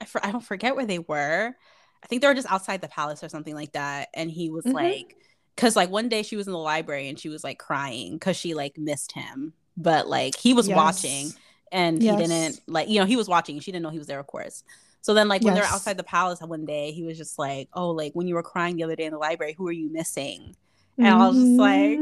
[0.00, 1.54] I, for, I don't forget where they were.
[2.02, 4.08] I think they were just outside the palace or something like that.
[4.14, 4.74] And he was mm-hmm.
[4.74, 5.16] like
[5.54, 8.36] because like one day she was in the library and she was like crying because
[8.36, 10.76] she like missed him but like he was yes.
[10.76, 11.32] watching
[11.72, 12.18] and yes.
[12.18, 14.26] he didn't like you know he was watching she didn't know he was there of
[14.26, 14.64] course
[15.00, 15.64] so then like when yes.
[15.64, 18.42] they're outside the palace one day he was just like oh like when you were
[18.42, 20.54] crying the other day in the library who are you missing
[20.98, 21.20] and mm-hmm.
[21.20, 21.98] i was just like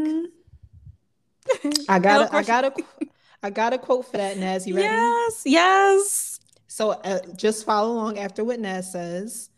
[1.89, 2.73] i got i got a
[3.43, 7.93] i got a quote for that Nas you ready yes yes so uh, just follow
[7.93, 9.51] along after what Nas says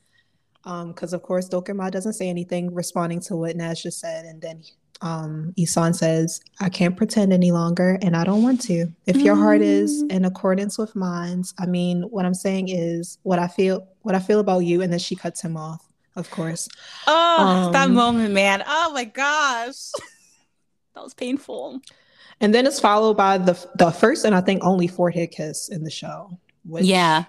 [0.64, 4.40] because um, of course Dokima doesn't say anything responding to what Nas just said, and
[4.40, 4.62] then
[5.02, 8.86] um, Isan says, "I can't pretend any longer, and I don't want to.
[9.06, 10.12] If your heart is mm.
[10.12, 14.20] in accordance with mine, I mean, what I'm saying is what I feel, what I
[14.20, 15.86] feel about you." And then she cuts him off.
[16.16, 16.68] Of course.
[17.06, 18.62] Oh, um, that moment, man!
[18.66, 19.90] Oh my gosh,
[20.94, 21.80] that was painful.
[22.40, 25.84] And then it's followed by the the first and I think only forehead kiss in
[25.84, 26.38] the show.
[26.64, 27.24] yeah,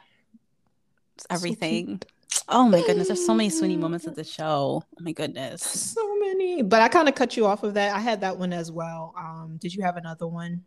[1.16, 2.02] it's everything.
[2.02, 2.15] So
[2.48, 4.84] Oh my goodness, there's so many swoony moments of the show.
[4.86, 5.64] Oh my goodness.
[5.64, 6.62] So many.
[6.62, 7.96] But I kind of cut you off of that.
[7.96, 9.14] I had that one as well.
[9.18, 10.64] Um, did you have another one?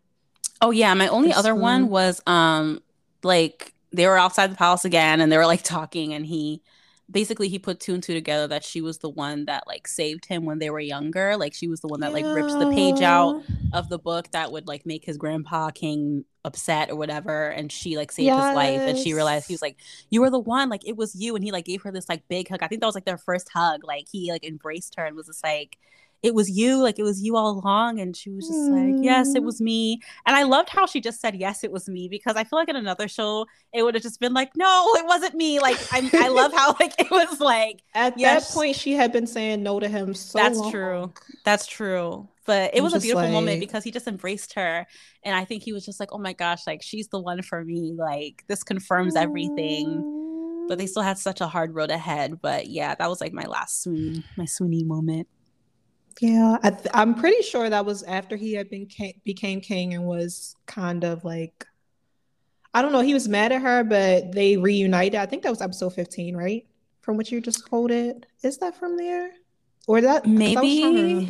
[0.61, 2.81] Oh yeah, my only other one was um
[3.23, 6.61] like they were outside the palace again and they were like talking and he
[7.11, 10.25] basically he put two and two together that she was the one that like saved
[10.25, 13.01] him when they were younger like she was the one that like rips the page
[13.01, 13.41] out
[13.73, 17.97] of the book that would like make his grandpa king upset or whatever and she
[17.97, 18.47] like saved yes.
[18.47, 19.77] his life and she realized he was like
[20.09, 22.27] you were the one like it was you and he like gave her this like
[22.27, 25.05] big hug i think that was like their first hug like he like embraced her
[25.05, 25.77] and was just like
[26.21, 28.95] it was you like it was you all along and she was just mm.
[28.95, 29.99] like yes it was me.
[30.25, 32.69] And i loved how she just said yes it was me because i feel like
[32.69, 35.59] in another show it would have just been like no it wasn't me.
[35.59, 39.11] Like i, I love how like it was like at yes, that point she had
[39.11, 40.71] been saying no to him so that's long.
[40.71, 41.13] true.
[41.45, 42.27] That's true.
[42.45, 43.31] But it was a beautiful like...
[43.31, 44.87] moment because he just embraced her
[45.23, 47.63] and i think he was just like oh my gosh like she's the one for
[47.63, 50.15] me like this confirms everything.
[50.67, 52.41] But they still had such a hard road ahead.
[52.43, 55.27] But yeah that was like my last swoon my swoony moment
[56.19, 58.87] yeah, I am pretty sure that was after he had been
[59.23, 61.65] became king and was kind of like,
[62.73, 65.19] I don't know, he was mad at her, but they reunited.
[65.19, 66.65] I think that was episode 15, right?
[67.01, 68.27] From what you just quoted.
[68.43, 69.31] Is that from there?
[69.87, 71.25] Or that maybe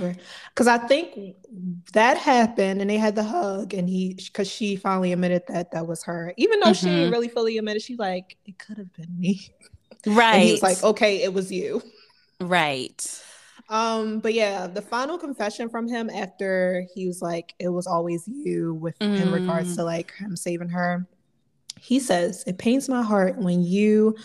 [0.49, 1.36] because I, I, think
[1.93, 5.88] that happened and they had the hug and he because she finally admitted that that
[5.88, 7.05] was her even though mm-hmm.
[7.05, 9.49] she really fully admitted it she's like it could have been me
[10.07, 11.82] right and he was like okay it was you
[12.41, 13.23] right
[13.70, 18.28] um, but yeah, the final confession from him after he was like, it was always
[18.28, 19.22] you with mm.
[19.22, 19.86] in regards to mm.
[19.86, 21.07] like him saving her.
[21.80, 24.15] He says, It pains my heart when you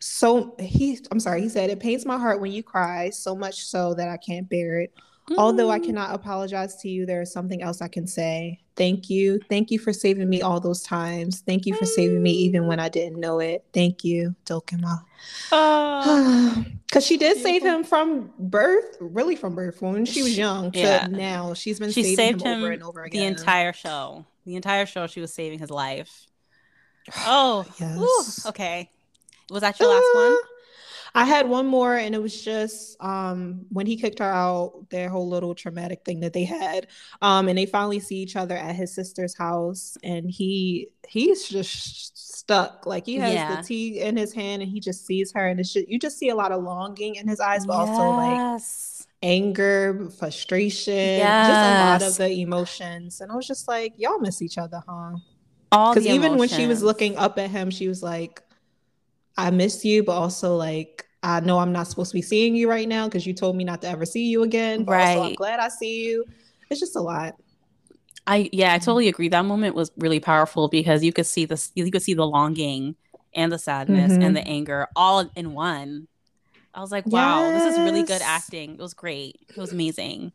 [0.00, 3.64] so he I'm sorry, he said it pains my heart when you cry so much
[3.64, 4.92] so that I can't bear it.
[5.30, 5.36] Mm.
[5.38, 5.84] Although I mm.
[5.84, 8.60] cannot apologize to you, there is something else I can say.
[8.76, 9.40] Thank you.
[9.48, 11.40] Thank you for saving me all those times.
[11.40, 13.64] Thank you for saving me even when I didn't know it.
[13.72, 15.04] Thank you, Dokima.
[16.86, 20.78] Because she did save him from birth, really from birth, when she was young to
[20.78, 21.08] yeah.
[21.10, 21.52] now.
[21.52, 23.20] She's been she saved him, him, over and over again.
[23.20, 24.24] The entire show.
[24.46, 26.26] The entire show, she was saving his life.
[27.26, 28.46] Oh, yes.
[28.46, 28.90] okay.
[29.50, 30.36] Was that your last one?
[31.16, 35.08] I had one more, and it was just um, when he kicked her out, their
[35.08, 36.88] whole little traumatic thing that they had.
[37.22, 42.38] Um, and they finally see each other at his sister's house, and he he's just
[42.38, 42.84] stuck.
[42.84, 43.54] Like he has yeah.
[43.54, 46.18] the tea in his hand, and he just sees her, and it's just, you just
[46.18, 47.88] see a lot of longing in his eyes, but yes.
[47.88, 48.62] also like
[49.22, 51.48] anger, frustration, yes.
[51.48, 53.20] just a lot of the emotions.
[53.20, 55.14] And I was just like, y'all miss each other, huh?
[55.72, 58.42] All because even when she was looking up at him, she was like,
[59.36, 62.68] I miss you, but also like I know I'm not supposed to be seeing you
[62.68, 64.84] right now because you told me not to ever see you again.
[64.84, 65.18] Right.
[65.18, 66.24] I'm glad I see you.
[66.70, 67.34] It's just a lot.
[68.26, 69.28] I yeah, I totally agree.
[69.28, 72.96] That moment was really powerful because you could see this you could see the longing
[73.34, 74.22] and the sadness mm-hmm.
[74.22, 76.08] and the anger all in one.
[76.74, 77.62] I was like, wow, yes.
[77.62, 78.74] this is really good acting.
[78.74, 79.40] It was great.
[79.48, 80.32] It was amazing.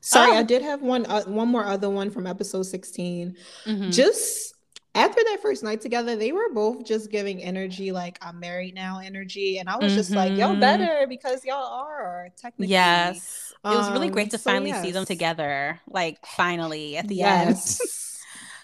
[0.00, 0.36] Sorry.
[0.36, 3.36] I did have one uh, one more other one from episode 16.
[3.66, 3.90] Mm-hmm.
[3.90, 4.54] Just
[4.94, 8.98] after that first night together, they were both just giving energy like I'm married now
[8.98, 9.58] energy.
[9.58, 9.96] And I was mm-hmm.
[9.96, 10.60] just like, y'all mm-hmm.
[10.60, 12.72] better because y'all are technically.
[12.72, 13.54] Yes.
[13.62, 14.82] Um, it was really great to so finally yes.
[14.82, 15.80] see them together.
[15.88, 17.80] Like finally at the yes.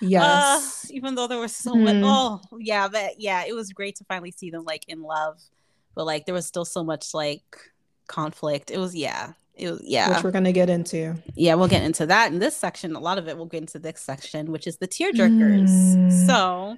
[0.03, 0.11] end.
[0.11, 0.87] yes.
[0.87, 2.01] Uh, even though there was so mm-hmm.
[2.01, 5.41] much oh yeah, but yeah, it was great to finally see them like in love.
[5.95, 7.59] But like there was still so much like
[8.09, 8.71] conflict.
[8.71, 9.33] It was yeah.
[9.59, 10.15] Was, yeah.
[10.15, 11.15] Which we're gonna get into.
[11.35, 12.95] Yeah, we'll get into that in this section.
[12.95, 15.69] A lot of it we'll get into this section, which is the tearjerkers.
[15.69, 16.27] Mm.
[16.27, 16.77] So,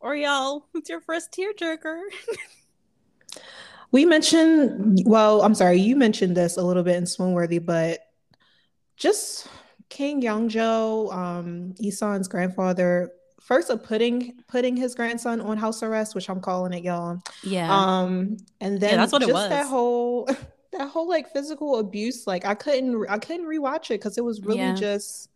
[0.00, 2.00] Oriel, what's your first tearjerker?
[3.90, 8.00] we mentioned, well, I'm sorry, you mentioned this a little bit in Swoonworthy, but
[8.96, 9.48] just
[9.88, 16.28] King Youngjo, um, Isan's grandfather, first of putting putting his grandson on house arrest, which
[16.28, 17.20] I'm calling it, y'all.
[17.42, 17.74] Yeah.
[17.74, 19.48] Um, and then yeah, that's what it was.
[19.48, 20.28] That whole
[20.72, 24.40] that whole like physical abuse, like I couldn't I couldn't rewatch it because it was
[24.42, 24.74] really yeah.
[24.74, 25.30] just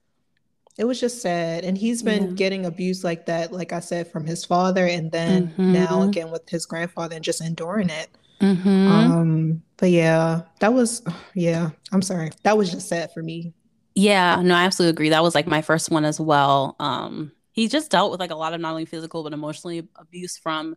[0.78, 1.64] it was just sad.
[1.64, 2.34] And he's been yeah.
[2.34, 5.72] getting abused like that, like I said, from his father, and then mm-hmm.
[5.72, 8.08] now again with his grandfather, and just enduring it.
[8.40, 8.88] Mm-hmm.
[8.88, 11.02] Um, but yeah, that was
[11.34, 11.70] yeah.
[11.92, 13.52] I'm sorry, that was just sad for me.
[13.94, 15.10] Yeah, no, I absolutely agree.
[15.10, 16.76] That was like my first one as well.
[16.80, 20.38] Um, he just dealt with like a lot of not only physical but emotionally abuse
[20.38, 20.76] from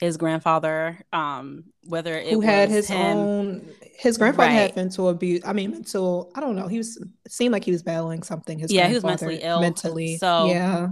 [0.00, 4.54] his grandfather, um, whether it who had his him, own his grandfather right.
[4.54, 5.42] had mental abuse.
[5.44, 6.32] I mean, mental.
[6.34, 6.68] I don't know.
[6.68, 8.58] He was seemed like he was battling something.
[8.58, 9.60] His yeah, he was mentally ill.
[9.60, 10.88] Mentally, so yeah,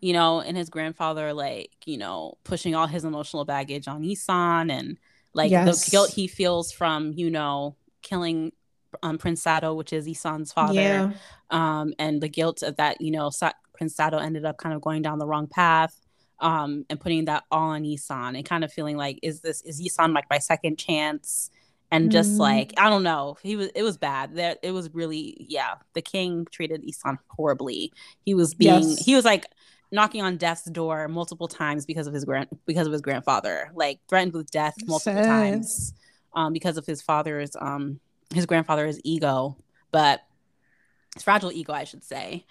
[0.00, 4.70] you know, and his grandfather, like you know, pushing all his emotional baggage on Isan
[4.70, 4.96] and
[5.34, 5.84] like yes.
[5.84, 8.52] the guilt he feels from you know killing
[9.02, 11.12] um, Prince Sado, which is Isan's father, yeah.
[11.50, 14.80] um, and the guilt of that you know Sa- Prince Sado ended up kind of
[14.80, 16.01] going down the wrong path
[16.42, 19.80] um, and putting that all on Isan and kind of feeling like, is this is
[19.80, 21.50] Isan like my second chance?
[21.90, 22.38] And just mm.
[22.38, 24.36] like I don't know, he was it was bad.
[24.36, 25.74] That it was really yeah.
[25.94, 27.92] The king treated Isan horribly.
[28.24, 29.04] He was being yes.
[29.04, 29.46] he was like
[29.90, 34.00] knocking on death's door multiple times because of his grand because of his grandfather, like
[34.08, 35.26] threatened with death multiple Sad.
[35.26, 35.92] times
[36.34, 38.00] um, because of his father's um
[38.34, 39.56] his grandfather's ego,
[39.90, 40.22] but
[41.14, 42.46] his fragile ego, I should say.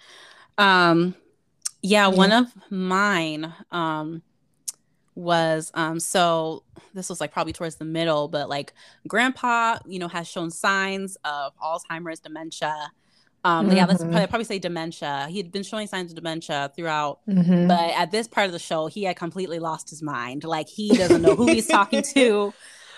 [0.56, 1.16] Um,
[1.82, 4.22] yeah, yeah, one of mine um
[5.14, 6.62] was um so
[6.94, 8.72] this was like probably towards the middle, but like
[9.06, 12.92] grandpa, you know, has shown signs of Alzheimer's dementia.
[13.44, 13.76] Um, mm-hmm.
[13.76, 15.26] yeah, let's probably, probably, say dementia.
[15.28, 17.66] He had been showing signs of dementia throughout, mm-hmm.
[17.66, 20.44] but at this part of the show, he had completely lost his mind.
[20.44, 22.54] Like he doesn't know who he's talking to.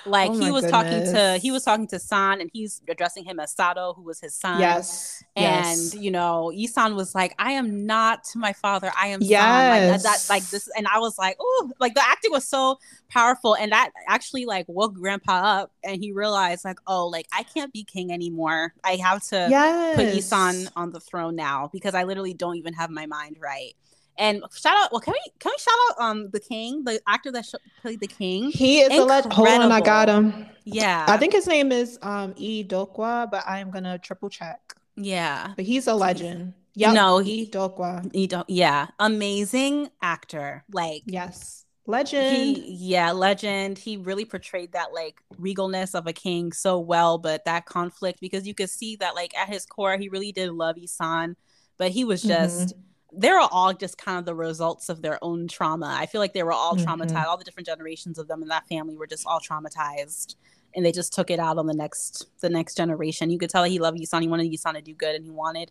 [0.06, 0.70] Like oh he was goodness.
[0.70, 4.20] talking to he was talking to San and he's addressing him as Sado, who was
[4.20, 4.60] his son.
[4.60, 5.22] Yes.
[5.36, 5.94] And yes.
[5.94, 8.90] you know, Isan was like, I am not my father.
[8.96, 9.92] I am yes.
[9.92, 12.78] Like that, that like this and I was like, oh, like the acting was so
[13.08, 13.54] powerful.
[13.54, 17.72] And that actually like woke grandpa up and he realized like, oh, like I can't
[17.72, 18.74] be king anymore.
[18.84, 19.96] I have to yes.
[19.96, 23.74] put Isan on the throne now because I literally don't even have my mind right.
[24.16, 27.32] And shout out, well, can we can we shout out um the king, the actor
[27.32, 28.50] that sh- played the king?
[28.50, 29.04] He is Incredible.
[29.04, 29.32] a legend.
[29.32, 30.46] Hold on, I got him.
[30.64, 34.74] Yeah, I think his name is um E Deok-hwa, but I am gonna triple check.
[34.96, 36.54] Yeah, but he's a legend.
[36.74, 38.12] Yeah, no, he Deok-hwa.
[38.14, 38.48] He don't.
[38.48, 40.64] Yeah, amazing actor.
[40.72, 42.56] Like yes, legend.
[42.56, 43.78] He, yeah, legend.
[43.78, 48.46] He really portrayed that like regalness of a king so well, but that conflict because
[48.46, 51.36] you could see that like at his core he really did love Isan,
[51.78, 52.68] but he was just.
[52.68, 52.80] Mm-hmm
[53.16, 55.96] they were all just kind of the results of their own trauma.
[55.98, 56.88] I feel like they were all mm-hmm.
[56.88, 57.26] traumatized.
[57.26, 60.36] All the different generations of them in that family were just all traumatized,
[60.74, 63.30] and they just took it out on the next the next generation.
[63.30, 64.22] You could tell that he loved Isan.
[64.22, 65.70] He wanted Isan to do good, and he wanted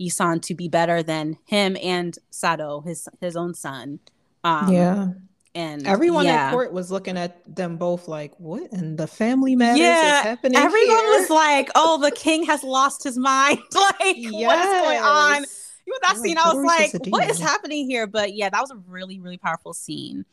[0.00, 4.00] Isan to be better than him and Sado, his his own son.
[4.44, 5.08] Um, yeah.
[5.54, 6.48] And everyone yeah.
[6.48, 10.24] at court was looking at them both like, "What in the family matters yeah, is
[10.24, 11.20] happening?" Everyone here?
[11.20, 13.58] was like, "Oh, the king has lost his mind.
[13.74, 14.32] like, yes.
[14.32, 15.44] what is going on?"
[15.88, 18.06] With that scene, I was like, what is happening here?
[18.06, 20.24] But yeah, that was a really, really powerful scene.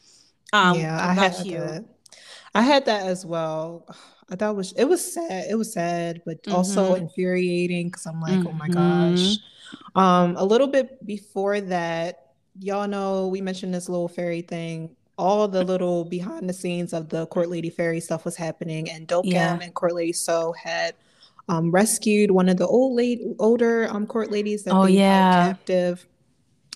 [0.53, 1.57] Um, yeah, I had you?
[1.57, 1.85] that.
[2.53, 3.85] I had that as well.
[4.27, 5.45] I thought it was it was sad.
[5.51, 6.55] It was sad, but mm-hmm.
[6.55, 8.47] also infuriating because I'm like, mm-hmm.
[8.47, 9.19] oh my gosh.
[9.19, 9.99] Mm-hmm.
[9.99, 14.95] Um, a little bit before that, y'all know we mentioned this little fairy thing.
[15.17, 19.07] All the little behind the scenes of the court lady fairy stuff was happening, and
[19.07, 19.59] Dokim yeah.
[19.61, 20.95] and court lady Seo had
[21.47, 25.43] um, rescued one of the old lady, older um, court ladies that oh, they yeah.
[25.43, 26.05] had captive.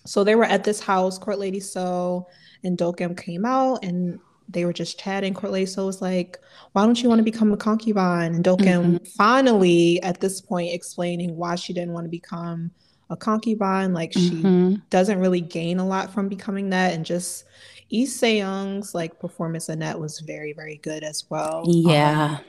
[0.05, 1.17] So they were at this house.
[1.17, 2.25] Court Lady Seo
[2.63, 5.33] and Dokim came out and they were just chatting.
[5.33, 6.39] Court Lady Seo was like,
[6.71, 9.05] "Why don't you want to become a concubine?" And Dokim mm-hmm.
[9.17, 12.71] finally, at this point, explaining why she didn't want to become
[13.09, 13.93] a concubine.
[13.93, 14.73] Like mm-hmm.
[14.75, 17.45] she doesn't really gain a lot from becoming that, and just
[17.91, 21.63] Lee Se-young's like performance in that was very, very good as well.
[21.67, 22.37] Yeah.
[22.39, 22.45] Um,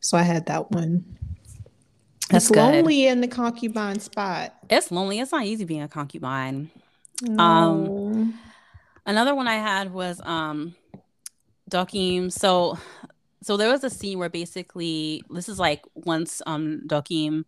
[0.00, 1.04] so I had that one.
[2.32, 2.60] That's it's good.
[2.60, 4.54] lonely in the concubine spot.
[4.70, 5.20] It's lonely.
[5.20, 6.70] It's not easy being a concubine.
[7.20, 7.42] No.
[7.42, 8.38] Um,
[9.04, 10.74] another one I had was um,
[11.70, 12.32] Dokim.
[12.32, 12.78] So,
[13.42, 17.44] so there was a scene where basically this is like once um Dokim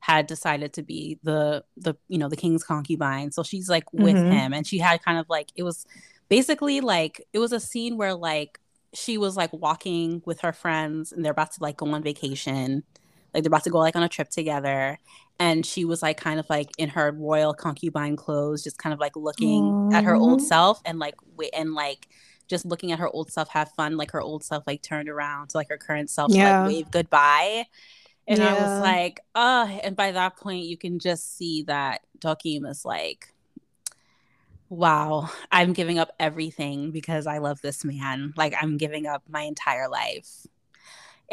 [0.00, 3.30] had decided to be the the you know the king's concubine.
[3.30, 4.32] So she's like with mm-hmm.
[4.32, 5.86] him, and she had kind of like it was
[6.28, 8.58] basically like it was a scene where like
[8.94, 12.82] she was like walking with her friends and they're about to like go on vacation
[13.34, 14.98] like they're about to go like on a trip together
[15.40, 19.00] and she was like kind of like in her royal concubine clothes just kind of
[19.00, 19.94] like looking Aww.
[19.94, 22.08] at her old self and like wait and like
[22.46, 25.48] just looking at her old self have fun like her old self like turned around
[25.48, 26.60] to like her current self yeah.
[26.60, 27.66] like wave goodbye
[28.28, 28.54] and yeah.
[28.54, 32.84] i was like uh and by that point you can just see that Dokim is
[32.84, 33.32] like
[34.68, 39.42] wow i'm giving up everything because i love this man like i'm giving up my
[39.42, 40.46] entire life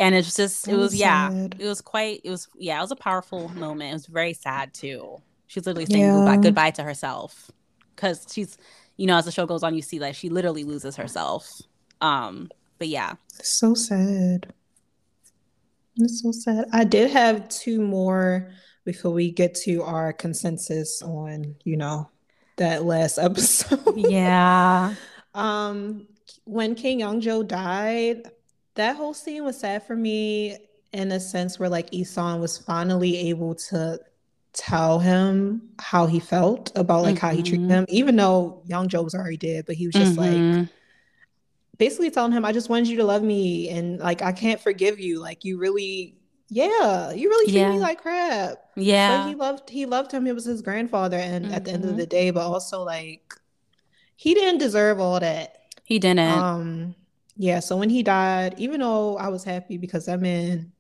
[0.02, 2.96] and it's just it was, yeah it was quite it was yeah it was a
[2.96, 3.92] powerful moment.
[3.92, 5.22] It was very sad too.
[5.48, 6.16] She's literally saying yeah.
[6.16, 7.52] goodbye, goodbye to herself.
[7.96, 8.58] Because she's
[8.98, 11.62] you know as the show goes on you see like she literally loses herself.
[12.02, 12.50] Um
[12.80, 13.14] but yeah.
[13.30, 14.52] So sad.
[15.98, 16.66] It's so sad.
[16.74, 18.52] I did have two more
[18.86, 22.10] before we get to our consensus on you know
[22.58, 23.98] that last episode.
[23.98, 24.96] Yeah.
[25.36, 26.08] Um
[26.46, 28.32] when king youngjo died
[28.76, 30.58] that whole scene was sad for me
[30.94, 34.00] in a sense where like Isan was finally able to
[34.54, 37.26] tell him how he felt about like mm-hmm.
[37.26, 37.72] how he treated mm-hmm.
[37.72, 40.60] him, even though Youngjo was already dead, but he was just mm-hmm.
[40.60, 40.70] like
[41.78, 45.00] basically telling him, I just wanted you to love me and like I can't forgive
[45.00, 45.20] you.
[45.20, 46.18] Like you really
[46.50, 47.72] yeah, you really treat yeah.
[47.72, 48.58] me like crap.
[48.76, 49.24] Yeah.
[49.24, 50.28] But he loved he loved him.
[50.28, 51.54] It was his grandfather and mm-hmm.
[51.54, 52.10] at the end of the mm-hmm.
[52.10, 53.34] day, but also like
[54.18, 55.56] he didn't deserve all that.
[55.84, 56.38] He didn't.
[56.38, 56.96] Um
[57.42, 60.72] yeah, so when he died, even though I was happy because that man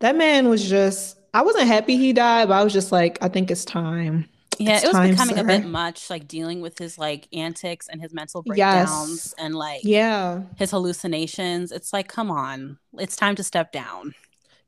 [0.00, 3.28] that man was just I wasn't happy he died, but I was just like, I
[3.28, 4.28] think it's time.
[4.58, 5.42] Yeah, it's it was time, becoming sir.
[5.42, 9.34] a bit much, like dealing with his like antics and his mental breakdowns yes.
[9.38, 11.70] and like yeah, his hallucinations.
[11.70, 14.12] It's like, come on, it's time to step down.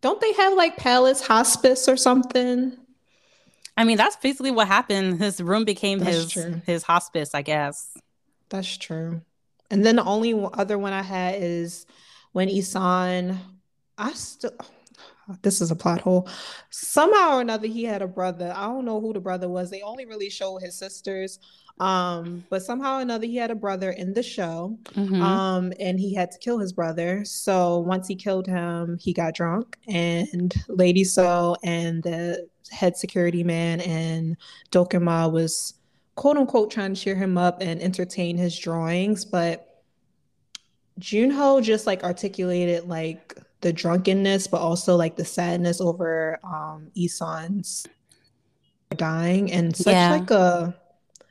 [0.03, 2.77] Don't they have like Palace Hospice or something?
[3.77, 5.19] I mean, that's basically what happened.
[5.19, 6.63] His room became that's his true.
[6.65, 7.97] his hospice, I guess.
[8.51, 9.23] That's true.
[9.71, 11.87] And then the only other one I had is
[12.33, 13.39] when Isan,
[13.97, 14.53] I still,
[15.43, 16.29] this is a plot hole.
[16.71, 18.53] Somehow or another, he had a brother.
[18.57, 19.71] I don't know who the brother was.
[19.71, 21.39] They only really show his sisters.
[21.81, 24.77] Um, but somehow or another, he had a brother in the show.
[24.95, 25.23] Mm-hmm.
[25.23, 27.25] Um, and he had to kill his brother.
[27.25, 33.45] So once he killed him, he got drunk, and Lady Seo and the head security
[33.45, 34.37] man and
[34.71, 35.75] Dokima was
[36.19, 39.85] quote unquote trying to cheer him up and entertain his drawings, but
[40.99, 47.87] Junho just like articulated like the drunkenness, but also like the sadness over um Isan's
[48.97, 50.11] dying in such yeah.
[50.11, 50.77] like a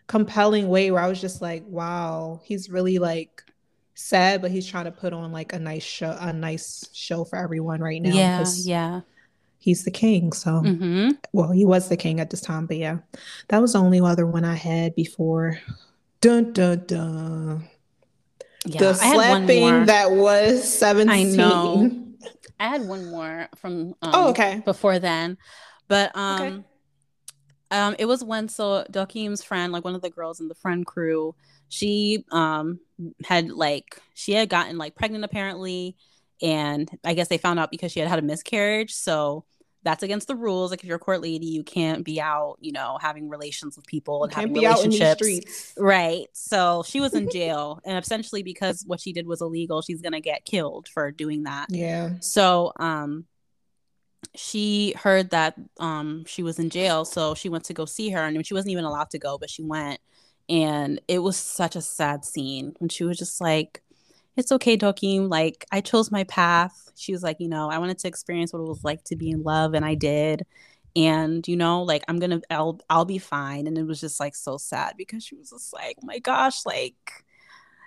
[0.08, 3.44] compelling way where I was just like, wow, he's really like
[3.94, 7.36] sad, but he's trying to put on like a nice show, a nice show for
[7.36, 8.16] everyone right now.
[8.16, 9.02] Yeah, yeah
[9.60, 10.32] he's the king.
[10.34, 11.12] So, mm-hmm.
[11.34, 13.00] well, he was the king at this time, but yeah,
[13.50, 15.60] that was the only other one I had before.
[16.22, 17.68] Dun dun dun.
[18.66, 21.10] Yeah, the slapping that was 17.
[21.10, 21.92] I know.
[22.60, 24.62] I had one more from um, oh, okay.
[24.66, 25.38] before then.
[25.88, 26.64] But um okay.
[27.72, 30.86] um it was when so Dokim's friend, like one of the girls in the friend
[30.86, 31.36] crew,
[31.70, 32.80] she um
[33.24, 35.96] had like she had gotten like pregnant apparently
[36.42, 38.94] and I guess they found out because she had had a miscarriage.
[38.94, 39.46] So
[39.84, 40.72] that's against the rules.
[40.72, 43.86] Like if you're a court lady, you can't be out, you know, having relations with
[43.86, 45.74] people and having relationships.
[45.78, 46.28] Right.
[46.34, 50.20] So she was in jail, and essentially because what she did was illegal, she's gonna
[50.20, 51.68] get killed for doing that.
[51.70, 52.12] Yeah.
[52.20, 53.26] So um
[54.36, 58.26] she heard that um she was in jail, so she went to go see her,
[58.26, 60.00] and she wasn't even allowed to go, but she went,
[60.50, 63.82] and it was such a sad scene when she was just like
[64.38, 65.30] it's okay, Dokim.
[65.30, 66.92] Like, I chose my path.
[66.96, 69.32] She was like, you know, I wanted to experience what it was like to be
[69.32, 70.46] in love, and I did.
[70.96, 73.68] And you know, like, I'm gonna, I'll, I'll be fine.
[73.68, 76.66] And it was just like so sad because she was just like, oh my gosh,
[76.66, 76.96] like,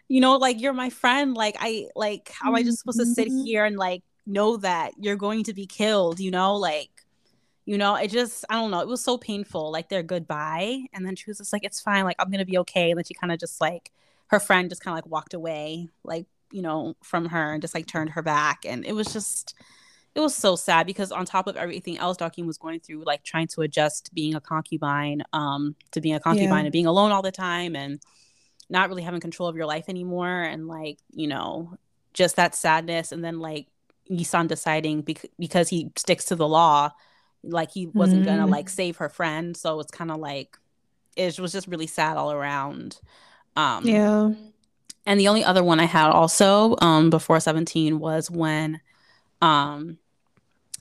[0.08, 1.34] you know, like you're my friend.
[1.34, 3.44] Like, I, like, how am I just supposed to sit mm-hmm.
[3.44, 6.20] here and like know that you're going to be killed?
[6.20, 6.90] You know, like,
[7.64, 9.72] you know, it just, I don't know, it was so painful.
[9.72, 12.04] Like, their goodbye, and then she was just like, it's fine.
[12.04, 12.90] Like, I'm gonna be okay.
[12.90, 13.90] And then she kind of just like
[14.28, 17.74] her friend just kind of like walked away, like you know, from her and just
[17.74, 18.64] like turned her back.
[18.64, 19.54] And it was just,
[20.14, 23.22] it was so sad because on top of everything else Dokim was going through, like
[23.22, 26.64] trying to adjust being a concubine, um, to being a concubine yeah.
[26.64, 28.00] and being alone all the time and
[28.68, 30.42] not really having control of your life anymore.
[30.42, 31.76] And like, you know,
[32.14, 33.12] just that sadness.
[33.12, 33.66] And then like,
[34.10, 36.90] Yisan deciding bec- because he sticks to the law,
[37.44, 38.50] like he wasn't gonna Mm.
[38.50, 39.56] like save her friend.
[39.56, 40.58] So it's kind of like
[41.16, 42.98] it was just really sad all around.
[43.56, 44.30] Um, Yeah.
[45.10, 48.80] And the only other one I had also um before 17 was when
[49.42, 49.98] um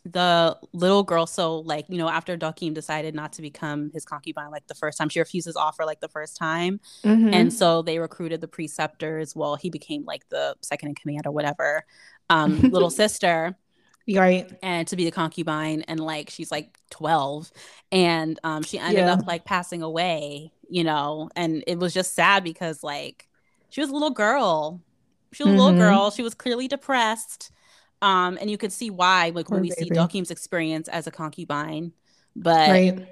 [0.05, 4.51] the little girl so like you know after Dokim decided not to become his concubine
[4.51, 7.33] like the first time she refused his offer like the first time Mhm.
[7.33, 11.31] and so they recruited the preceptors well he became like the second in command or
[11.31, 11.85] whatever
[12.29, 13.57] um little sister
[14.07, 14.51] right.
[14.63, 17.51] and to be the concubine and like she's like 12
[17.91, 19.13] and um she ended Yeah.
[19.13, 23.28] up like passing away you know and it was just sad because like
[23.69, 24.81] she was a little girl.
[25.33, 25.77] She was a little Mhm.
[25.77, 26.11] girl.
[26.11, 27.51] She was clearly depressed.
[28.01, 29.95] Um and you could see why like when Poor we see baby.
[29.95, 31.93] Dokim's experience as a concubine.
[32.35, 33.07] But Right.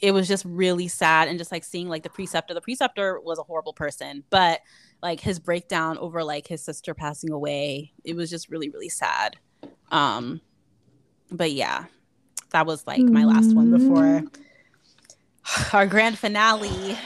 [0.00, 2.54] it was just really sad and just like seeing like the preceptor.
[2.54, 4.60] The preceptor was a horrible person but
[5.02, 9.36] like his breakdown over like his sister passing away it was just really really sad.
[9.90, 10.40] Um
[11.30, 11.86] but yeah
[12.50, 14.22] that was like my last one before
[15.72, 16.96] our grand finale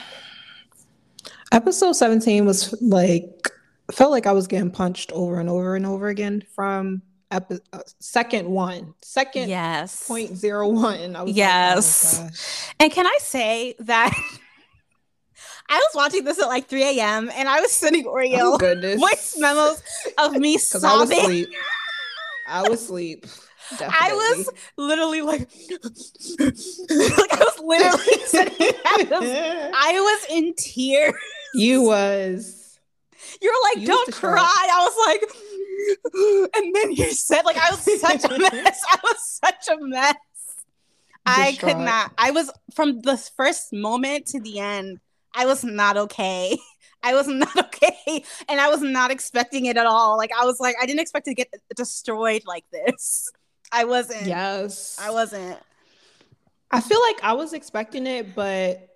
[1.53, 3.49] Episode 17 was like
[3.91, 7.79] felt like I was getting punched over and over and over again from epi- uh,
[7.99, 11.15] second one, second yes point zero one.
[11.15, 12.19] I was Yes.
[12.19, 14.11] like, oh and can i say that
[15.69, 18.99] i was watching this at like 3 a.m and i was sending Oh oreo goodness.
[18.99, 19.81] voice memos
[20.17, 21.49] of me Because I was sobbing asleep.
[22.47, 23.25] I was asleep.
[23.79, 25.41] I was literally like,
[26.39, 31.13] like I was literally sitting at I was in tears.
[31.53, 32.79] You was
[33.41, 34.67] You're like, You don't cry.
[34.71, 38.83] I was like, and then you said, like, I was such a mess.
[38.91, 40.15] I was such a mess.
[41.25, 42.11] I could not.
[42.17, 44.99] I was from the first moment to the end.
[45.33, 46.57] I was not okay.
[47.05, 50.17] I was not okay, and I was not expecting it at all.
[50.17, 53.29] Like I was like, I didn't expect to get destroyed like this.
[53.71, 54.25] I wasn't.
[54.25, 54.97] yes.
[55.01, 55.59] I wasn't.
[56.71, 58.87] I feel like I was expecting it, but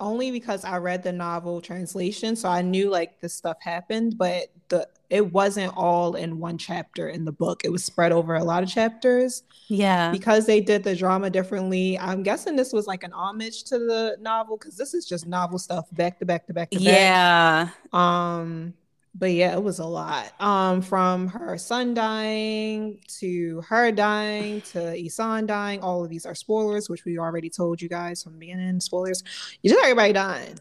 [0.00, 4.48] only because I read the novel translation, so I knew like this stuff happened, but
[4.68, 7.62] the it wasn't all in one chapter in the book.
[7.64, 10.10] It was spread over a lot of chapters Yeah.
[10.10, 11.96] because they did the drama differently.
[11.96, 15.60] I'm guessing this was like an homage to the novel because this is just novel
[15.60, 16.84] stuff back to back to back to back.
[16.84, 17.68] Yeah.
[17.92, 18.74] Um,
[19.18, 20.32] but yeah, it was a lot.
[20.40, 25.80] Um, from her son dying to her dying to Isan dying.
[25.80, 28.80] All of these are spoilers, which we already told you guys from the beginning.
[28.80, 29.22] Spoilers.
[29.62, 30.58] You just everybody dying.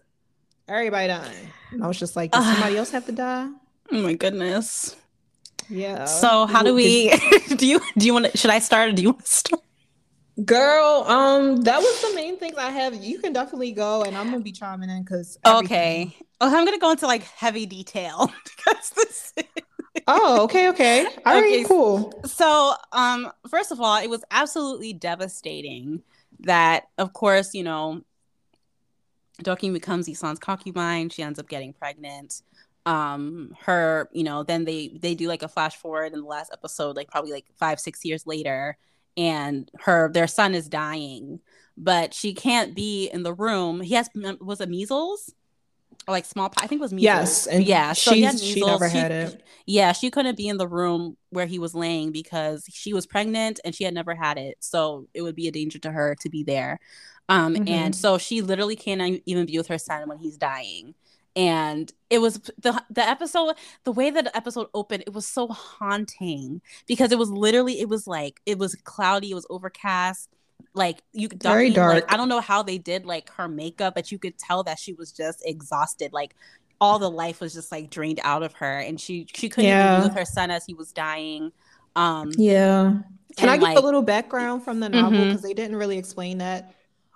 [0.68, 1.52] Everybody dying.
[1.72, 3.50] And I was just like, does somebody else have to die?
[3.92, 4.96] Oh my goodness.
[5.70, 6.06] Yeah.
[6.06, 7.10] So how do we
[7.56, 9.62] do you do you want to should I start or do you want to start?
[10.44, 12.94] Girl, um, that was the main things I have.
[12.96, 16.14] You can definitely go, and I'm gonna be chiming in because Okay.
[16.42, 19.34] Oh, I'm gonna go into like heavy detail because this
[20.08, 21.06] Oh, okay, okay.
[21.26, 22.12] All right, Okay, cool.
[22.26, 26.04] so um first of all, it was absolutely devastating
[26.42, 28.02] that of course, you know,
[29.42, 32.42] Dokim becomes Isan's concubine, she ends up getting pregnant.
[32.86, 36.52] Um her, you know, then they they do like a flash forward in the last
[36.52, 38.78] episode, like probably like five, six years later,
[39.18, 41.40] and her their son is dying,
[41.78, 43.82] but she can't be in the room.
[43.82, 44.10] He has
[44.42, 45.34] was it measles?
[46.08, 46.62] Or like smallpox?
[46.64, 47.04] I think it was measles.
[47.04, 49.42] Yes, and yeah, so he had she's- she never had it.
[49.66, 53.60] Yeah, she couldn't be in the room where he was laying because she was pregnant
[53.66, 54.58] and she had never had it.
[54.60, 56.80] So it would be a danger to her to be there.
[57.28, 57.68] Um, Mhm.
[57.70, 60.94] and so she literally can't e- even be with her son when he's dying.
[61.36, 65.48] And it was the the episode, the way that the episode opened, it was so
[65.48, 70.30] haunting because it was literally, it was like it was cloudy, it was overcast.
[70.74, 72.14] Like you could Very Ducky, like, dark.
[72.14, 74.94] I don't know how they did like her makeup, but you could tell that she
[74.94, 76.14] was just exhausted.
[76.14, 76.36] Like
[76.82, 79.78] all the life was just like drained out of her and she she couldn't even
[79.78, 79.98] Yeah.
[80.02, 81.52] be with her son as he was dying
[81.96, 83.00] um Yeah.
[83.38, 86.38] Can I give like- a little background from the novel because they didn't really explain
[86.40, 86.74] that?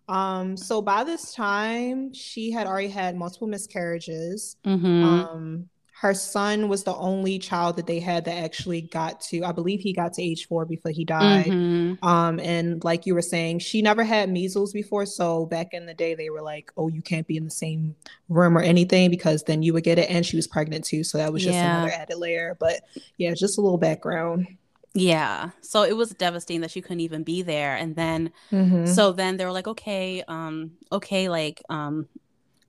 [0.10, 4.58] Um, so by this time, she had already had multiple miscarriages.
[4.66, 5.04] mhm.
[5.04, 5.70] Um,
[6.02, 9.82] her son was the only child that they had that actually got to, I believe
[9.82, 11.52] he got to age four before he died.
[11.52, 12.02] Mhm.
[12.02, 15.06] Um, and like you were saying, she never had measles before.
[15.06, 17.96] So back in the day, they were like, oh, you can't be in the same
[18.30, 20.10] room or anything because then you would get it.
[20.10, 21.04] And she was pregnant too.
[21.04, 21.76] So that was just Yeah.
[21.76, 22.56] another added layer.
[22.58, 22.80] But
[23.18, 24.48] yeah, just a little background.
[24.94, 25.52] Yeah.
[25.62, 28.88] So it was devastating that she couldn't even be there and then Mhm.
[28.88, 32.08] so then they were like okay um okay like um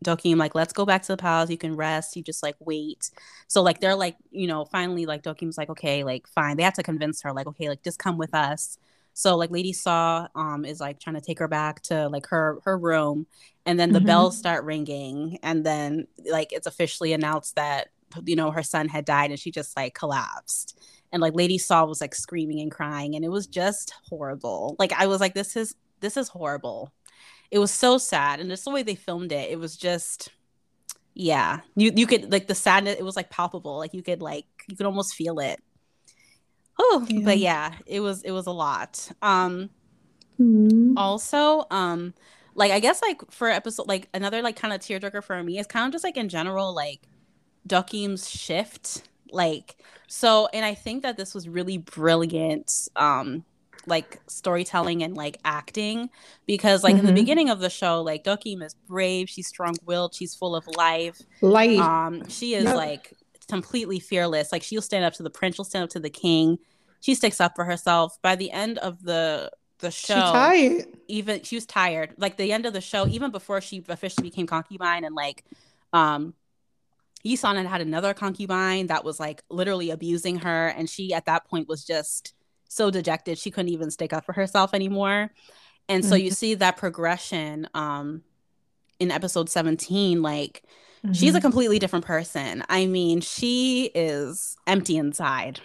[0.04, 1.50] Dokim like let's go back to the palace.
[1.50, 2.16] You can rest.
[2.16, 3.10] You just like wait.
[3.48, 6.56] So like they're like you know finally like Dokim's like okay like fine.
[6.56, 8.78] They have to convince her like okay like just come with us.
[9.12, 12.60] So like Lady Seo um is like trying to take her back to like her
[12.64, 13.26] her room
[13.66, 14.06] and then the Mhm.
[14.06, 17.88] bells start ringing and then like it's officially announced that
[18.24, 20.78] you know her son had died and she just like collapsed
[21.12, 24.76] and like lady Seo was like screaming and crying and it was just horrible.
[24.78, 26.92] Like i was like this is this is horrible.
[27.50, 30.30] It was so sad and just the way they filmed it it was just
[31.14, 31.60] yeah.
[31.74, 33.78] You you could like the sadness it was like palpable.
[33.78, 35.60] Like you could like you could almost feel it.
[36.78, 37.24] Oh yeah.
[37.24, 37.74] but yeah.
[37.86, 39.10] it was it was a lot.
[39.22, 39.70] Um
[40.40, 40.96] mm-hmm.
[40.96, 42.14] also um
[42.54, 45.66] like i guess like for episode like another like kind of tearjerker for me is
[45.66, 47.00] kind of just like in general like
[47.68, 49.76] Dokim's shift like
[50.06, 53.44] so and i think that this was really brilliant um
[53.86, 56.10] like storytelling and like acting
[56.46, 57.00] because like mm-hmm.
[57.00, 57.22] in the mm-hmm.
[57.22, 61.78] beginning of the show like Dokim is brave she's strong-willed she's full of life light
[61.78, 62.76] um she is yep.
[62.76, 63.14] like
[63.48, 66.58] completely fearless like she'll stand up to the prince she'll stand up to the king
[67.00, 69.50] she sticks up for herself by the end of the
[69.80, 70.14] the show
[71.08, 74.46] even she was tired like the end of the show even before she officially became
[74.46, 75.44] concubine and like
[75.92, 76.34] um
[77.24, 81.46] Yisan had had another concubine that was like literally abusing her and she at that
[81.48, 82.34] point was just
[82.68, 85.30] so dejected she couldn't even stick up for herself anymore
[85.88, 86.24] and so mm-hmm.
[86.24, 88.22] you see that progression um
[88.98, 90.62] in episode 17 like
[91.04, 91.12] mm-hmm.
[91.12, 91.42] she's a mm-hmm.
[91.42, 95.60] completely different person i mean she is empty inside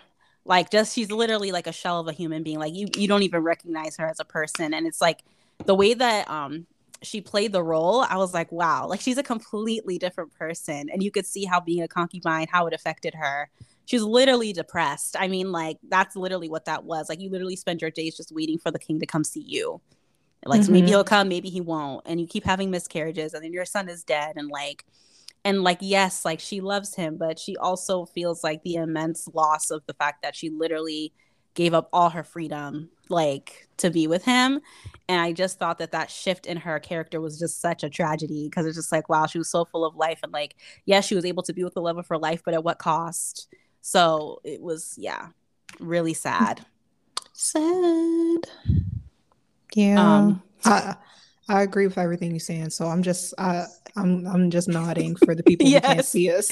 [0.45, 3.23] like just she's literally like a shell of a human being like you you don't
[3.23, 5.23] even recognize her as a person and it's like
[5.65, 6.65] the way that um
[7.05, 11.01] she played the role i was like wow like she's a completely different person and
[11.03, 13.49] you could see how being a concubine how it affected her
[13.85, 15.15] she was literally depressed.
[15.17, 17.07] I mean, like that's literally what that was.
[17.07, 19.79] Like you literally spend your days just waiting for the king to come see you.
[20.45, 20.67] Like mm-hmm.
[20.67, 23.65] so maybe he'll come, maybe he won't, and you keep having miscarriages, and then your
[23.65, 24.85] son is dead, and like,
[25.43, 29.71] and like yes, like she loves him, but she also feels like the immense loss
[29.71, 31.13] of the fact that she literally
[31.55, 34.59] gave up all her freedom like to be with him
[35.07, 38.47] and i just thought that that shift in her character was just such a tragedy
[38.49, 41.15] because it's just like wow she was so full of life and like yes she
[41.15, 43.47] was able to be with the love of her life but at what cost
[43.85, 45.27] so it was, yeah,
[45.79, 46.65] really sad.
[47.33, 48.49] Sad.
[49.75, 50.01] Yeah.
[50.01, 50.95] Um, I
[51.47, 52.71] I agree with everything you're saying.
[52.71, 55.85] So I'm just I I'm I'm just nodding for the people yes.
[55.85, 56.51] who can't see us.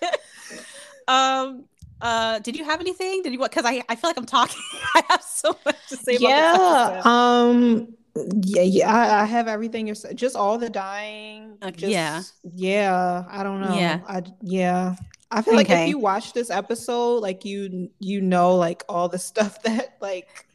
[1.08, 1.66] um
[2.00, 3.22] uh did you have anything?
[3.22, 4.62] Did you what cuz I I feel like I'm talking.
[4.94, 7.94] I have so much to say yeah, um
[8.42, 9.86] yeah, yeah, I, I, have everything.
[9.86, 11.58] You're just all the dying.
[11.60, 12.22] Uh, just, yeah,
[12.54, 13.24] yeah.
[13.28, 13.76] I don't know.
[13.76, 14.96] Yeah, I yeah.
[15.30, 15.74] I feel okay.
[15.74, 19.96] like if you watch this episode, like you you know like all the stuff that
[20.00, 20.46] like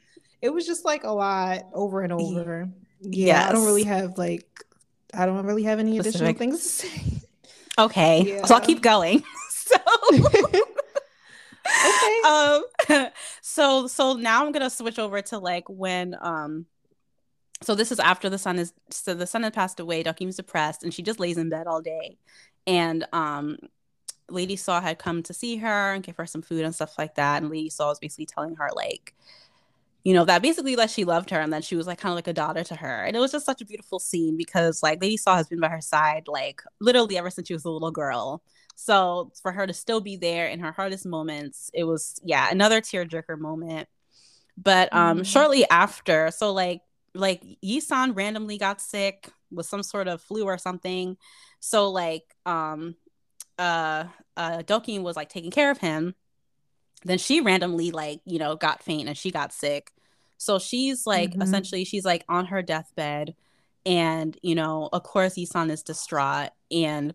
[0.42, 2.70] it was just like a lot over and over.
[3.02, 3.50] Yeah, yes.
[3.50, 4.48] I don't really have like
[5.14, 6.22] I don't really have any Specific.
[6.22, 7.22] additional things to say.
[7.78, 8.46] Okay, yeah.
[8.46, 9.24] so I'll keep going.
[9.50, 9.78] so
[11.68, 12.22] okay.
[12.28, 13.08] Um,
[13.42, 16.66] so so now I'm gonna switch over to like when um
[17.64, 20.84] so this is after the son is so the son had passed away Dokim's depressed
[20.84, 22.18] and she just lays in bed all day
[22.68, 23.58] and um
[24.32, 27.16] Lady Seo had come to see her and give her some food and stuff like
[27.16, 27.42] that.
[27.42, 29.14] And Lady Seo was basically telling her, like,
[30.04, 32.16] you know, that basically that she loved her and that she was like kind of
[32.16, 33.04] like a daughter to her.
[33.04, 35.70] And it was just such a beautiful scene because like Lady Seo has been by
[35.70, 38.42] her side like literally ever since she was a little girl.
[38.76, 42.82] So for her to still be there in her hardest moments, it was yeah, another
[42.82, 43.88] tearjerker moment.
[44.58, 45.24] But um mm-hmm.
[45.24, 46.82] shortly after, so like
[47.14, 51.18] like Yisan randomly got sick with some sort of flu or something.
[51.60, 52.96] So like um
[53.60, 54.06] uh
[54.38, 56.16] uh Dokim was like taking care of him,
[57.04, 59.92] then she randomly like, you know, got faint and she got sick.
[60.38, 61.42] So she's like mm-hmm.
[61.42, 63.36] essentially she's like on her deathbed
[63.86, 67.14] and you know, of course Yisan is distraught and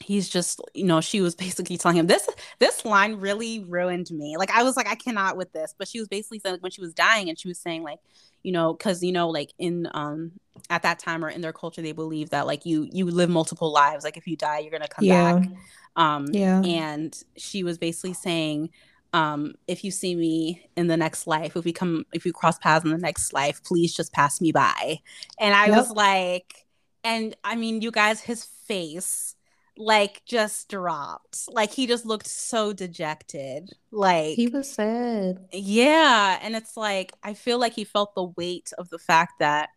[0.00, 2.28] he's just you know she was basically telling him this
[2.58, 4.36] this line really ruined me.
[4.36, 5.74] Like i was like i cannot with this.
[5.76, 7.98] But she was basically saying when she was dying and she was saying like
[8.42, 10.32] you know because you know like in um
[10.70, 13.72] at that time or in their culture they believe that like you you live multiple
[13.72, 14.04] lives.
[14.04, 15.38] Like if you die you're gonna come yeah.
[15.38, 15.48] back.
[15.96, 16.60] Um yeah.
[16.60, 18.70] and she was basically saying
[19.12, 22.58] um if you see me in the next life if we come if we cross
[22.58, 24.98] paths in the next life please just pass me by.
[25.38, 25.76] And i yep.
[25.76, 26.66] was like
[27.02, 29.35] and i mean you guys his face
[29.78, 31.48] like just dropped.
[31.48, 33.70] Like he just looked so dejected.
[33.90, 35.46] Like he was sad.
[35.52, 36.38] Yeah.
[36.42, 39.70] And it's like, I feel like he felt the weight of the fact that,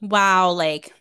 [0.00, 0.92] wow, like,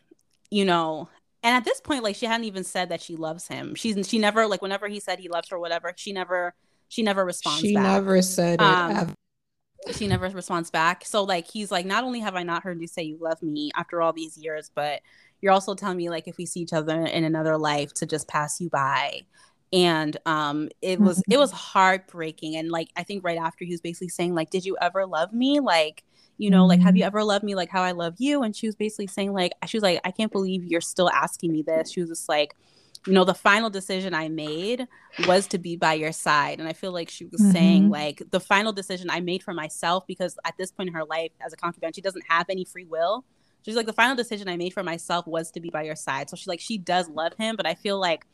[0.49, 1.09] you know,
[1.43, 3.75] and at this point, like she hadn't even said that she loves him.
[3.75, 6.53] She's she never like whenever he said he loves her, whatever, she never
[6.88, 7.61] she never responds.
[7.61, 7.84] She back.
[7.84, 8.65] never said it.
[8.65, 9.15] Um,
[9.91, 11.03] she never responds back.
[11.05, 13.71] So like he's like, not only have I not heard you say you love me
[13.75, 15.01] after all these years, but
[15.41, 18.27] you're also telling me like if we see each other in another life to just
[18.27, 19.21] pass you by
[19.73, 23.81] and um it was it was heartbreaking and like i think right after he was
[23.81, 26.03] basically saying like did you ever love me like
[26.37, 27.07] you know like have you mm-hmm.
[27.07, 29.77] ever loved me like how i love you and she was basically saying like she
[29.77, 32.55] was like i can't believe you're still asking me this she was just like
[33.07, 34.87] you know, the final decision I made
[35.27, 36.59] was to be by your side.
[36.59, 37.51] And I feel like she was mm-hmm.
[37.51, 41.05] saying, like, the final decision I made for myself, because at this point in her
[41.05, 43.25] life as a concubine, she doesn't have any free will.
[43.64, 46.30] She's like, the final decision I made for myself was to be by your side.
[46.30, 48.26] So she's like, she does love him, but I feel like,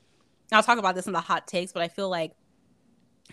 [0.51, 2.31] I'll talk about this in the hot takes, but I feel like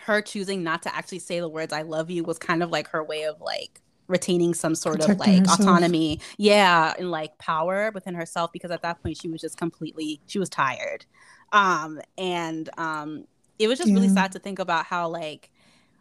[0.01, 2.89] her choosing not to actually say the words I love you was kind of like
[2.89, 5.61] her way of like retaining some sort Protecting of like herself.
[5.61, 10.21] autonomy yeah and like power within herself because at that point she was just completely
[10.27, 11.07] she was tired
[11.53, 13.25] um and um
[13.59, 13.95] it was just yeah.
[13.95, 15.51] really sad to think about how like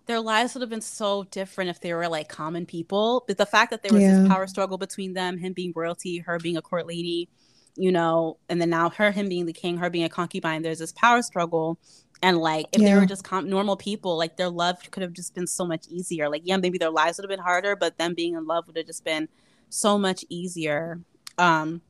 [0.06, 3.45] their lives would have been so different if they were like common people but the
[3.45, 4.20] fact that there was yeah.
[4.20, 7.30] this power struggle between them him being royalty her being a court lady
[7.76, 10.80] you know and then now her him being the king her being a concubine there's
[10.80, 11.80] this power struggle
[12.22, 12.93] and like if yeah.
[12.93, 15.88] they were just com- normal people like their love could have just been so much
[15.88, 18.66] easier like yeah maybe their lives would have been harder but them being in love
[18.68, 19.28] would have just been
[19.70, 20.99] so much easier
[21.38, 21.82] um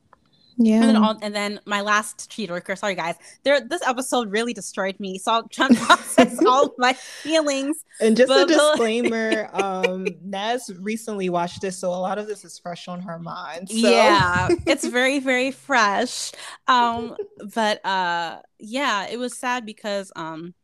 [0.56, 0.76] yeah.
[0.76, 4.98] And then, all, and then my last cheater, sorry guys, there this episode really destroyed
[5.00, 5.18] me.
[5.18, 7.84] So I'll trying to process all my feelings.
[8.00, 12.44] And just but, a disclaimer, um, Nas recently watched this, so a lot of this
[12.44, 13.68] is fresh on her mind.
[13.68, 13.76] So.
[13.76, 16.32] Yeah, it's very, very fresh.
[16.66, 17.16] Um,
[17.54, 20.54] but uh yeah, it was sad because um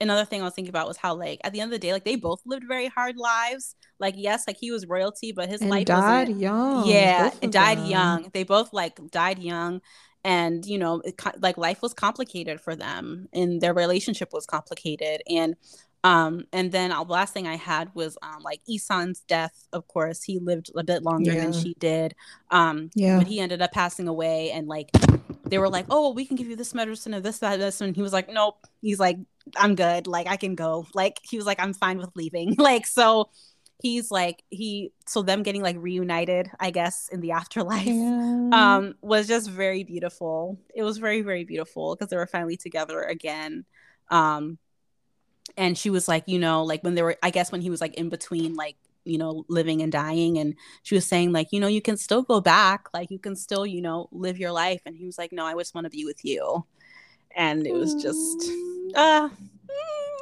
[0.00, 1.92] another thing I was thinking about was how like at the end of the day,
[1.92, 3.74] like they both lived very hard lives.
[3.98, 6.86] Like yes, like he was royalty, but his and life died young.
[6.86, 7.86] Yeah, it died them.
[7.86, 8.30] young.
[8.32, 9.80] They both like died young,
[10.24, 15.22] and you know, it, like life was complicated for them, and their relationship was complicated,
[15.28, 15.56] and
[16.02, 19.86] um and then uh, the last thing i had was um like Yisan's death of
[19.86, 21.42] course he lived a bit longer yeah.
[21.42, 22.14] than she did
[22.50, 24.88] um yeah but he ended up passing away and like
[25.50, 27.94] they were like oh we can give you this medicine or this that this and
[27.94, 29.18] he was like nope he's like
[29.56, 30.06] I'm good.
[30.06, 30.86] Like I can go.
[30.94, 32.54] Like he was like, I'm fine with leaving.
[32.58, 33.30] like so
[33.82, 38.50] he's like he so them getting like reunited, I guess, in the afterlife yeah.
[38.52, 40.58] um was just very beautiful.
[40.74, 43.64] It was very, very beautiful because they were finally together again.
[44.10, 44.58] Um
[45.56, 47.80] and she was like, you know, like when they were I guess when he was
[47.80, 51.60] like in between like you know living and dying and she was saying like you
[51.60, 54.80] know you can still go back like you can still you know live your life
[54.86, 56.64] and he was like no i just want to be with you
[57.36, 58.50] and it was just
[58.94, 59.28] uh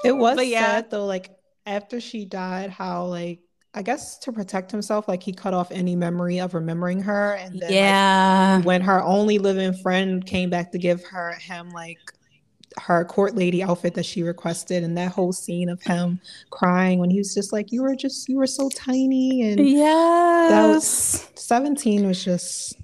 [0.05, 0.61] it was but yeah.
[0.61, 1.31] sad though like
[1.66, 3.41] after she died how like
[3.74, 7.35] I guess to protect himself, like he cut off any memory of remembering her.
[7.35, 11.70] And then, yeah, like, when her only living friend came back to give her him
[11.70, 11.99] like
[12.83, 16.20] her court lady outfit that she requested, and that whole scene of him
[16.51, 20.49] crying when he was just like, "You were just, you were so tiny," and yeah,
[20.51, 22.76] that was seventeen was just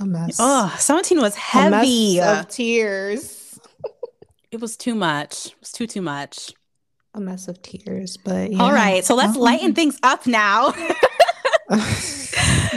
[0.00, 0.36] a mess.
[0.38, 3.58] Oh, 17 was heavy of tears
[4.50, 5.46] it was too much.
[5.46, 6.52] It was too too much.
[7.14, 8.62] A mess of tears, but yeah.
[8.62, 9.04] all right.
[9.04, 10.74] So let's lighten things up now.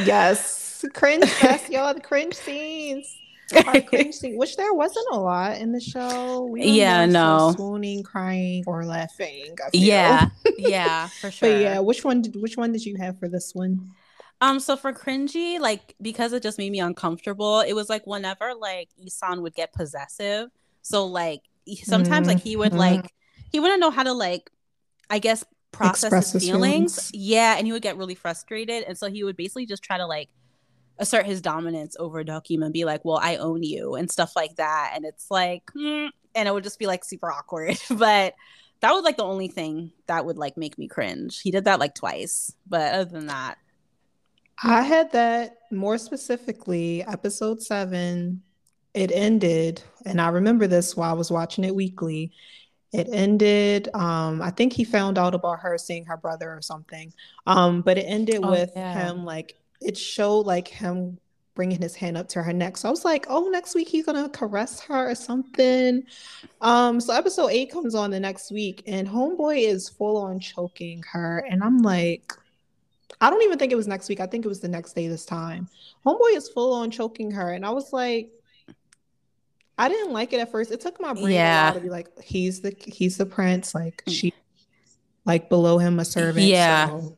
[0.06, 1.94] yes, cringe yes, y'all.
[1.94, 3.18] The cringe scenes.
[3.50, 6.46] Scene, which there wasn't a lot in the show.
[6.46, 9.56] We yeah, no swooning, crying, or laughing.
[9.74, 11.50] Yeah, yeah, for sure.
[11.50, 13.92] But yeah, which one did which one did you have for this one?
[14.42, 18.54] Um, so for cringy, like because it just made me uncomfortable, it was like whenever
[18.56, 20.50] like Yisan would get possessive.
[20.82, 21.42] So like
[21.84, 22.36] sometimes mm-hmm.
[22.36, 22.80] like he would mm-hmm.
[22.80, 23.14] like
[23.52, 24.50] he wouldn't know how to like
[25.10, 27.10] I guess process his feelings.
[27.10, 27.12] feelings.
[27.14, 30.06] Yeah, and he would get really frustrated, and so he would basically just try to
[30.06, 30.30] like
[31.00, 34.56] assert his dominance over Dokim and be like, "Well, I own you" and stuff like
[34.58, 34.92] that.
[34.96, 37.78] And it's like, mm, and it would just be like super awkward.
[37.90, 38.36] but
[38.82, 41.42] that was like the only thing that would like make me cringe.
[41.42, 43.58] He did that like twice, but other than that,
[44.64, 48.42] I had that more specifically, episode seven,
[48.94, 52.32] it ended, and I remember this while I was watching it weekly.
[52.92, 53.88] It ended.
[53.94, 57.14] Um, I think he found out about her seeing her brother or something.
[57.46, 58.94] Um, but it ended oh, with yeah.
[58.94, 61.18] him like it showed like him
[61.56, 62.78] bringing his hand up to her neck.
[62.78, 66.04] So I was like, oh, next week he's gonna caress her or something.
[66.62, 71.04] Um, so episode eight comes on the next week, and Homeboy is full on choking
[71.12, 72.34] her, and I'm like,
[73.20, 74.22] I don't even think it was next week.
[74.22, 75.68] I think it was the next day this time.
[76.06, 78.32] Homeboy is full on choking her, and I was like,
[79.78, 80.72] I didn't like it at first.
[80.72, 81.72] It took my brain yeah.
[81.72, 84.14] to be like, he's the he's the prince, like mm.
[84.14, 84.34] she
[85.26, 86.46] like below him a servant.
[86.46, 86.88] Yeah.
[86.88, 87.18] So.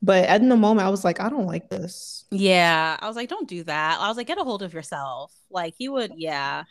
[0.00, 2.24] But at the moment, I was like, I don't like this.
[2.30, 3.98] Yeah, I was like, don't do that.
[4.00, 5.34] I was like, get a hold of yourself.
[5.50, 6.64] Like he would, yeah.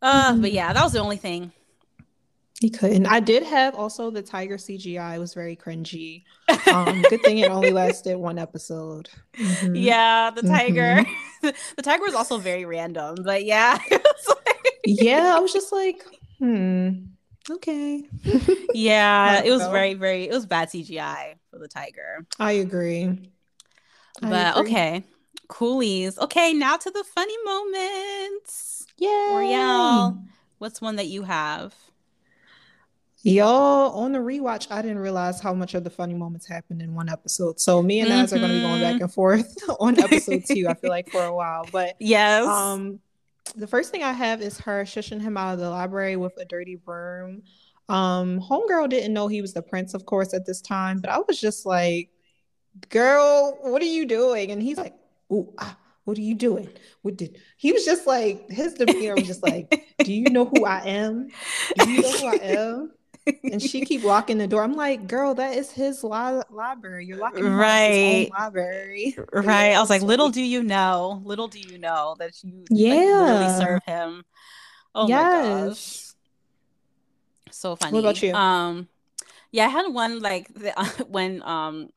[0.00, 0.40] Uh, mm-hmm.
[0.40, 1.52] but yeah, that was the only thing
[2.60, 3.06] he couldn't.
[3.06, 6.24] I did have also the tiger CGI was very cringy.
[6.72, 9.10] Um, good thing it only lasted one episode.
[9.34, 9.74] Mm-hmm.
[9.74, 11.04] Yeah, the tiger.
[11.04, 11.48] Mm-hmm.
[11.76, 13.78] the tiger was also very random, but yeah.
[13.90, 14.80] like...
[14.86, 16.02] yeah, I was just like,
[16.38, 16.92] hmm,
[17.50, 18.04] okay.
[18.74, 20.28] yeah, it was very, very.
[20.28, 22.26] It was bad CGI for the tiger.
[22.38, 23.04] I agree.
[24.22, 24.70] I but agree.
[24.70, 25.04] okay,
[25.48, 26.18] coolies.
[26.18, 28.86] Okay, now to the funny moments.
[28.98, 30.12] Yeah.
[30.58, 31.74] What's one that you have?
[33.22, 36.94] Y'all on the rewatch, I didn't realize how much of the funny moments happened in
[36.94, 37.58] one episode.
[37.58, 38.36] So me and Nas mm-hmm.
[38.36, 39.02] are going to be going back mm-hmm.
[39.02, 40.66] and forth on episode two.
[40.68, 42.46] I feel like for a while, but yes.
[42.46, 43.00] Um,
[43.54, 46.44] the first thing I have is her shushing him out of the library with a
[46.44, 47.42] dirty broom.
[47.88, 51.18] Um, homegirl didn't know he was the prince, of course, at this time, but I
[51.18, 52.10] was just like,
[52.88, 54.94] "Girl, what are you doing?" And he's like,
[55.32, 56.68] "Ooh, ah, what are you doing?
[57.02, 60.64] What did he was just like his demeanor was just like, Do you know who
[60.64, 61.28] I am?
[61.78, 62.92] Do you know who I am?
[63.42, 64.62] And she keep locking the door.
[64.62, 67.06] I'm like, girl, that is his li- library.
[67.06, 69.16] You're locking right library.
[69.32, 69.72] Right.
[69.72, 73.62] I was like, little do you know, little do you know that you yeah like,
[73.62, 74.24] serve him.
[74.94, 75.26] Oh yes.
[75.32, 76.06] my gosh.
[77.54, 77.92] So funny.
[77.92, 78.34] What about you?
[78.34, 78.88] Um,
[79.52, 81.90] yeah, I had one like the, uh, when um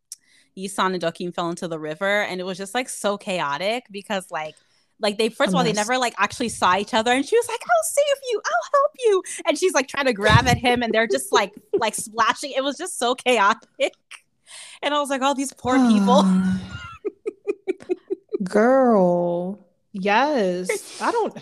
[0.58, 4.30] Yisan and Dokim fell into the river, and it was just like so chaotic because
[4.32, 4.56] like
[5.02, 7.48] like they first of all they never like actually saw each other, and she was
[7.48, 10.82] like, "I'll save you, I'll help you," and she's like trying to grab at him,
[10.82, 12.52] and they're just like like splashing.
[12.52, 13.94] It was just so chaotic,
[14.82, 16.24] and I was like, "Oh, these poor people."
[18.44, 21.38] Girl, yes, I don't.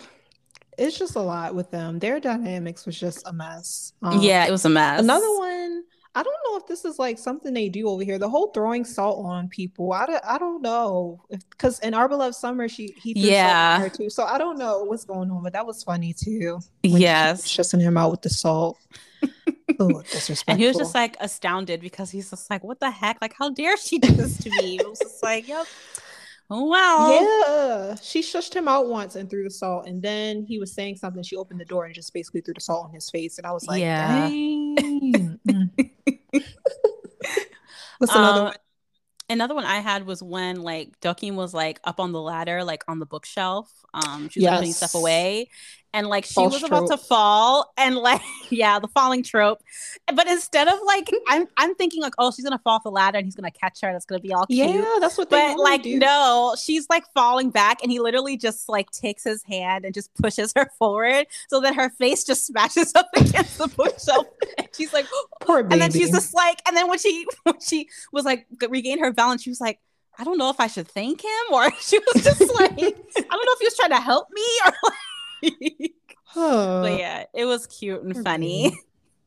[0.78, 2.00] It's just a lot with them.
[2.00, 3.94] Their dynamics was just a mess.
[4.04, 5.02] Um, yeah, it was a mess.
[5.02, 5.84] Another one
[6.18, 8.18] I don't know if this is like something they do over here.
[8.18, 9.94] The whole throwing salt on people.
[9.94, 13.76] I don't, I don't know because in Our Beloved Summer she he threw yeah salt
[13.76, 14.10] on her too.
[14.10, 16.60] So I don't know what's going on, but that was funny too.
[16.82, 18.80] Yes, shushing him out with the salt.
[19.80, 20.54] oh, disrespectful.
[20.54, 23.20] And he was just like astounded because he's just like, "What the heck?
[23.22, 25.68] Like, how dare she do this to me?" It was just like, "Yep."
[26.50, 27.10] Oh wow.
[27.12, 27.96] Yeah.
[28.02, 29.86] She shushed him out once and threw the salt.
[29.88, 31.22] And then he was saying something.
[31.24, 33.38] She opened the door and just basically threw the salt on his face.
[33.38, 34.30] And I was like, yeah.
[37.98, 38.56] What's another um, one?
[39.30, 42.86] Another one I had was when like Dokim was like up on the ladder, like
[42.88, 43.70] on the bookshelf.
[43.94, 44.52] Um, she was yes.
[44.52, 45.50] like, putting stuff away,
[45.98, 46.92] and like she False was about trope.
[46.92, 48.22] to fall and like
[48.52, 49.64] yeah the falling trope
[50.14, 53.18] but instead of like i'm i'm thinking like oh she's gonna fall off the ladder
[53.18, 55.84] and he's gonna catch her that's gonna be all cute yeah that's what but like
[55.84, 55.98] do.
[55.98, 60.14] no she's like falling back and he literally just like takes his hand and just
[60.16, 64.28] pushes her forward so that her face just smashes up against the bookshelf
[64.60, 65.08] and she's like
[65.42, 65.74] poor baby.
[65.74, 69.12] and then she's just like and then when she when she was like regained her
[69.12, 69.80] balance she was like
[70.20, 73.46] I don't know if I should thank him or she was just like, I don't
[73.46, 74.94] know if he was trying to help me or like
[76.34, 78.80] but yeah, it was cute and funny.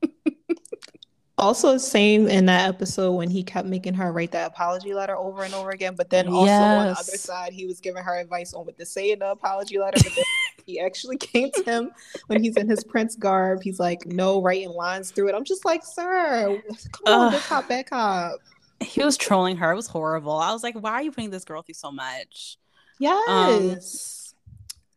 [1.39, 5.43] also, same in that episode when he kept making her write that apology letter over
[5.43, 5.95] and over again.
[5.97, 6.63] But then also yes.
[6.63, 9.31] on the other side, he was giving her advice on what to say in the
[9.31, 9.99] apology letter.
[10.03, 10.25] But then
[10.67, 11.91] he actually came to him
[12.27, 13.63] when he's in his prince garb.
[13.63, 15.35] He's like, no, writing lines through it.
[15.35, 16.63] I'm just like, sir,
[16.93, 18.39] come on, good cop, bad cop.
[18.81, 19.73] He was trolling her.
[19.73, 20.37] It was horrible.
[20.37, 22.57] I was like, why are you putting this girl through so much?
[22.99, 23.29] Yes.
[23.29, 23.77] Um,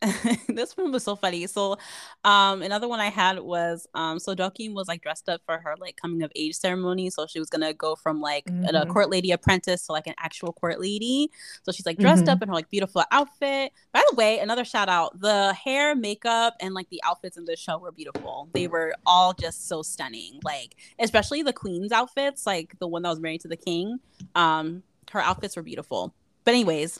[0.47, 1.47] this one was so funny.
[1.47, 1.77] So,
[2.23, 5.75] um, another one I had was um, so Dokim was like dressed up for her
[5.79, 7.09] like coming of age ceremony.
[7.09, 8.75] So she was gonna go from like mm-hmm.
[8.75, 11.29] a court lady apprentice to like an actual court lady.
[11.63, 12.31] So she's like dressed mm-hmm.
[12.31, 13.71] up in her like beautiful outfit.
[13.93, 17.55] By the way, another shout out: the hair, makeup, and like the outfits in the
[17.55, 18.49] show were beautiful.
[18.53, 20.39] They were all just so stunning.
[20.43, 23.99] Like especially the queen's outfits, like the one that was married to the king.
[24.35, 26.13] Um, her outfits were beautiful.
[26.43, 26.99] But anyways,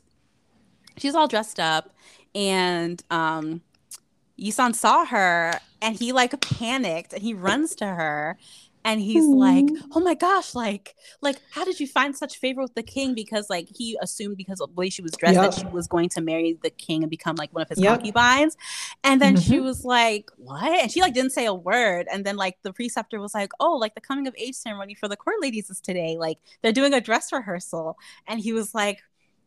[0.98, 1.92] she's all dressed up
[2.36, 3.62] and um
[4.40, 8.38] Yisan saw her and he like panicked and he runs to her
[8.86, 9.36] and he's Aww.
[9.36, 13.14] like oh my gosh like like how did you find such favor with the king
[13.14, 15.52] because like he assumed because of the way she was dressed yep.
[15.52, 18.00] that she was going to marry the king and become like one of his yep.
[18.00, 18.58] concubines
[19.04, 19.52] and then mm-hmm.
[19.52, 22.74] she was like what and she like didn't say a word and then like the
[22.74, 25.80] preceptor was like oh like the coming of age ceremony for the court ladies is
[25.80, 27.98] today like they're doing a dress rehearsal
[28.28, 29.02] and he was like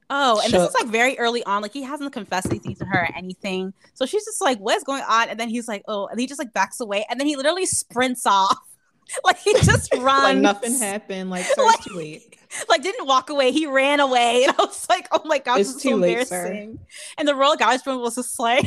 [0.09, 1.63] Oh, and this is like very early on.
[1.63, 3.73] Like he hasn't confessed anything to her or anything.
[3.95, 6.39] So she's just like, "What's going on?" And then he's like, "Oh," and he just
[6.39, 8.57] like backs away, and then he literally sprints off.
[9.25, 10.23] like he just runs.
[10.23, 11.31] like nothing happened.
[11.31, 12.33] Like, sir, like, too late.
[12.69, 13.51] Like didn't walk away.
[13.51, 16.79] He ran away, and I was like, "Oh my gosh, it's too so late, embarrassing."
[16.79, 16.87] Sir.
[17.19, 18.65] And the royal guardsman was just like,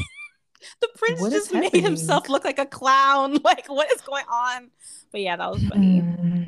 [0.81, 3.39] "The prince what just made himself look like a clown.
[3.43, 4.69] Like, what is going on?"
[5.11, 5.99] But yeah, that was funny.
[5.99, 6.43] Hmm.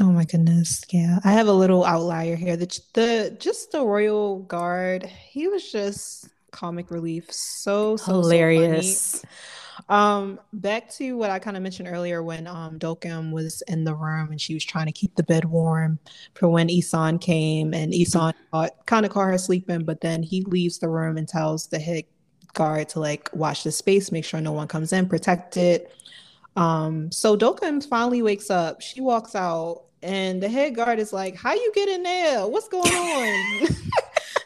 [0.00, 0.82] Oh my goodness.
[0.90, 1.18] Yeah.
[1.24, 2.56] I have a little outlier here.
[2.56, 7.30] The the just the royal guard, he was just comic relief.
[7.30, 9.20] So, so hilarious.
[9.20, 9.28] So
[9.88, 13.94] um back to what I kind of mentioned earlier when um Dokim was in the
[13.94, 15.98] room and she was trying to keep the bed warm
[16.34, 18.34] for when Yisan came and Yisan
[18.86, 22.04] kind of caught her sleeping, but then he leaves the room and tells the head
[22.54, 25.94] guard to like watch the space, make sure no one comes in, protect it.
[26.56, 28.80] Um, so Dokim finally wakes up.
[28.80, 32.46] She walks out, and the head guard is like, "How you get in there?
[32.46, 33.68] What's going on?"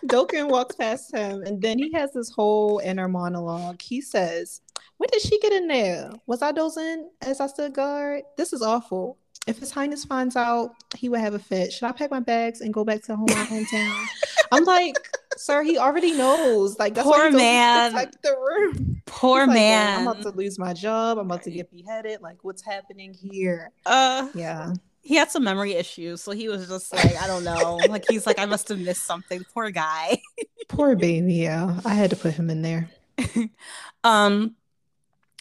[0.07, 3.83] Dokim walks past him, and then he has this whole inner monologue.
[3.83, 4.61] He says,
[4.99, 6.11] When did she get in there?
[6.27, 8.23] Was I dozing as I stood guard?
[8.37, 9.19] This is awful.
[9.47, 11.73] If His Highness finds out, he would have a fit.
[11.73, 14.05] Should I pack my bags and go back to home, my hometown?
[14.53, 14.95] I'm like,
[15.37, 16.79] sir, he already knows.
[16.79, 17.93] Like that's Poor why he told to man.
[17.93, 19.03] protect the room.
[19.07, 20.01] Poor He's "Man, man.
[20.01, 21.19] I'm about to lose my job.
[21.19, 22.21] I'm about to get beheaded.
[22.23, 23.71] Like, what's happening here?
[23.87, 24.73] uh, Yeah.
[25.01, 27.77] he had some memory issues, so he was just like, I don't know.
[27.89, 29.45] like he's like, I must have missed something.
[29.55, 30.21] Poor guy.
[30.69, 31.35] Poor baby.
[31.35, 31.81] Yeah.
[31.85, 32.91] I had to put him in there.
[34.05, 34.57] um,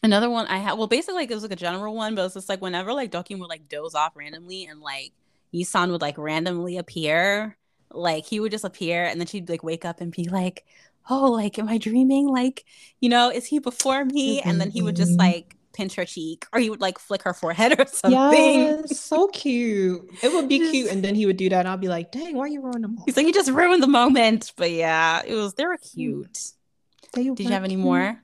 [0.05, 0.73] another one I had.
[0.77, 3.11] Well, basically, like, it was like a general one, but it's just like whenever like
[3.11, 5.11] Dokim would like doze off randomly, and like
[5.53, 7.57] Yisan would like randomly appear.
[7.91, 10.65] Like he would just appear, and then she'd like wake up and be like,
[11.09, 12.27] "Oh, like, am I dreaming?
[12.27, 12.65] Like,
[12.99, 15.19] you know, is he before me?" And then he would just Mhm.
[15.19, 18.87] like pinch her cheek, or he would like flick her forehead or something.
[18.87, 20.09] So cute.
[20.23, 22.35] It would be cute, and then he would do that, and I'll be like, "Dang,
[22.35, 24.51] why are you ruining them all?" He's like, you just ruined the moment.
[24.57, 26.37] But yeah, it was they were cute.
[27.13, 28.19] They Did you were have any more?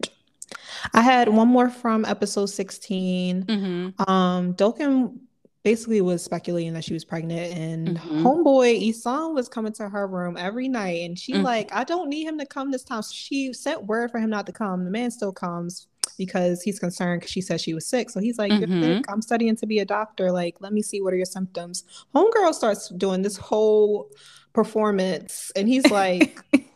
[0.94, 3.44] I had one more from episode 16.
[3.44, 4.10] Mm-hmm.
[4.12, 5.18] Um, Dokim
[5.64, 8.24] basically was speculating that she was pregnant, and Mhm.
[8.24, 11.44] homeboy Yisan was coming to her room every night, and she Mhm.
[11.44, 13.04] like, I don't need him to come this time.
[13.04, 14.86] So she sent word for him not to come.
[14.86, 15.86] The man still comes
[16.18, 18.10] because he's concerned because she said she was sick.
[18.10, 18.82] So he's like, Mhm.
[18.82, 19.06] sick.
[19.08, 20.32] I'm studying to be a doctor.
[20.32, 21.84] Like, let me see what are your symptoms.
[22.16, 24.10] Homegirl starts doing this whole
[24.54, 26.40] performance, and he's like.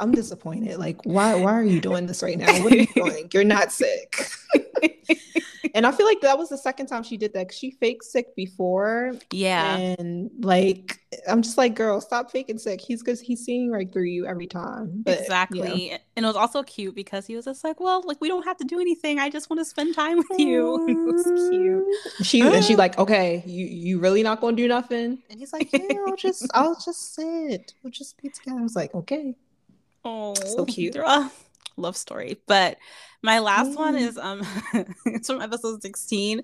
[0.00, 0.78] I'm disappointed.
[0.78, 2.52] Like, why why are you doing this right now?
[2.62, 3.28] What are you doing?
[3.32, 4.26] You're not sick.
[5.74, 8.34] and I feel like that was the second time she did that she faked sick
[8.34, 9.14] before.
[9.30, 9.76] Yeah.
[9.76, 12.80] And like I'm just like, girl, stop faking sick.
[12.80, 15.02] He's because he's seeing right through you every time.
[15.04, 15.98] But, exactly.
[16.16, 18.56] And it was also cute because he was just like, Well, like we don't have
[18.58, 19.18] to do anything.
[19.18, 20.86] I just want to spend time with you.
[20.88, 22.26] it was cute.
[22.26, 25.18] She and she's like, okay, you you really not gonna do nothing?
[25.30, 27.74] And he's like, yeah, I'll just I'll just sit.
[27.82, 28.58] We'll just be together.
[28.58, 29.34] I was like, okay.
[30.04, 30.96] Oh, So cute.
[31.76, 32.38] Love story.
[32.46, 32.76] But
[33.22, 34.42] my last one is um
[35.06, 36.42] it's from episode 16.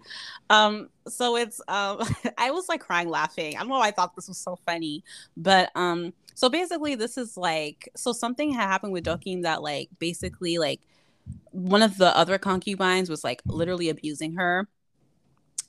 [0.51, 2.01] Um so it's um
[2.39, 3.57] I was like crying laughing.
[3.57, 5.05] I don't know why I thought this was so funny.
[5.37, 9.91] But um so basically this is like so something had happened with Dokim that like
[9.99, 10.81] basically like
[11.51, 14.69] one of the other concubines was like literally abusing her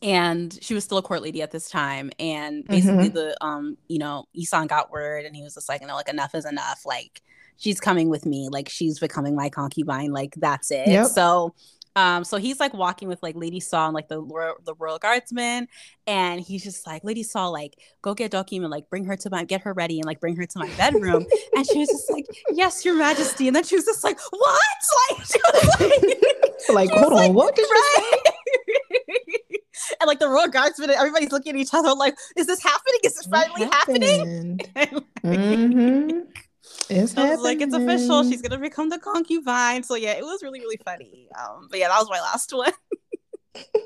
[0.01, 3.97] and she was still a court lady at this time and basically the um you
[3.97, 6.85] know Yisan got word and he was just like you know like enough is enough
[6.85, 7.21] like
[7.57, 10.87] she's coming with me like she's becoming my concubine like that's it.
[10.87, 11.07] Yep.
[11.07, 11.53] so
[11.95, 14.99] um so he's like walking with like lady Seo and like the royal, the royal
[14.99, 15.67] guardsman
[16.05, 17.73] and he's just like lady Seo like
[18.03, 20.35] go get dokim and like bring her to my get her ready and like bring
[20.35, 21.25] her to my bedroom.
[21.55, 23.47] And she was just like yes your majesty.
[23.47, 24.61] And then she was just like what?
[25.79, 26.23] Like, like
[26.69, 28.21] Like, hold on, like, what did right.
[30.01, 32.99] and like the royal guardsmen everybody's looking at each other like is this happening?
[33.03, 34.59] Is this finally happening?
[34.75, 36.19] And, hmm
[36.89, 38.23] It's I was like, it's official.
[38.23, 39.83] She's gonna become the concubine.
[39.83, 41.27] So yeah, it was really, really funny.
[41.37, 42.71] Um, but yeah, that was my last one.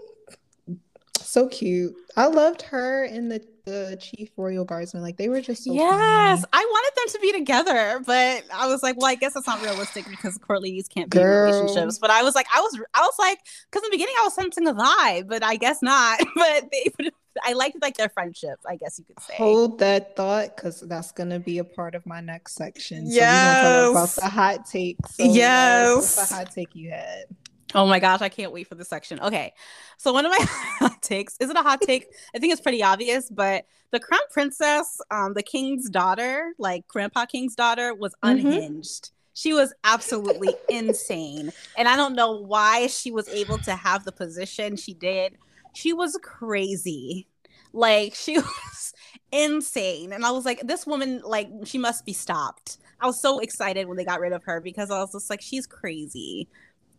[1.21, 1.95] so cute.
[2.17, 5.01] I loved her and the the chief royal guardsman.
[5.01, 6.49] Like they were just so yes, funny.
[6.53, 9.61] I wanted them to be together, but I was like, well, I guess that's not
[9.61, 11.47] realistic because court ladies can't be Girl.
[11.47, 11.99] in relationships.
[11.99, 13.39] But I was like, I was, I was like,
[13.69, 16.19] because in the beginning I was sensing a vibe, but I guess not.
[16.35, 17.09] But they,
[17.43, 18.59] I liked like their friendship.
[18.67, 19.33] I guess you could say.
[19.35, 23.09] Hold that thought because that's gonna be a part of my next section.
[23.09, 25.15] So gonna talk about the hot takes.
[25.15, 25.95] So, Yes.
[25.95, 27.25] what's the hot take you had?
[27.73, 29.19] Oh my gosh, I can't wait for this section.
[29.21, 29.53] Okay.
[29.97, 30.39] So one of my
[30.79, 32.05] hot takes, is it a hot take?
[32.35, 37.25] I think it's pretty obvious, but the crown princess, um, the king's daughter, like grandpa
[37.25, 38.31] king's daughter, was Mhm.
[38.31, 39.11] unhinged.
[39.33, 41.51] She was absolutely insane.
[41.77, 45.37] And I don't know why she was able to have the position she did.
[45.73, 47.27] She was crazy.
[47.73, 48.93] Like she was
[49.31, 50.13] insane.
[50.13, 52.77] And I was like, this woman, like, she must be stopped.
[52.99, 55.41] I was so excited when they got rid of her because I was just like,
[55.41, 56.47] she's crazy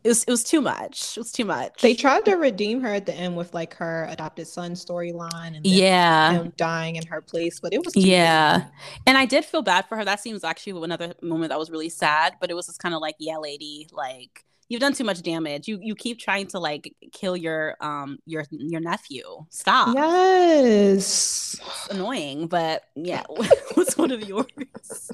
[0.05, 1.17] it was it was too much.
[1.17, 1.81] It was too much.
[1.81, 5.65] They tried to redeem her at the end with like her adopted son storyline and
[5.65, 6.45] yeah.
[6.57, 8.67] dying in her place, but it was too Yeah.
[9.07, 10.05] And I did feel bad for her.
[10.05, 13.01] That seems actually another moment that was really sad, but it was just kind of
[13.01, 15.69] like, yeah, lady, like you've done too much damage.
[15.69, 19.23] You you keep trying to like kill your um your your nephew.
[19.51, 19.95] Stop.
[19.95, 21.61] Yes.
[21.61, 23.25] It's annoying, but yeah.
[23.75, 25.11] What's one of yours?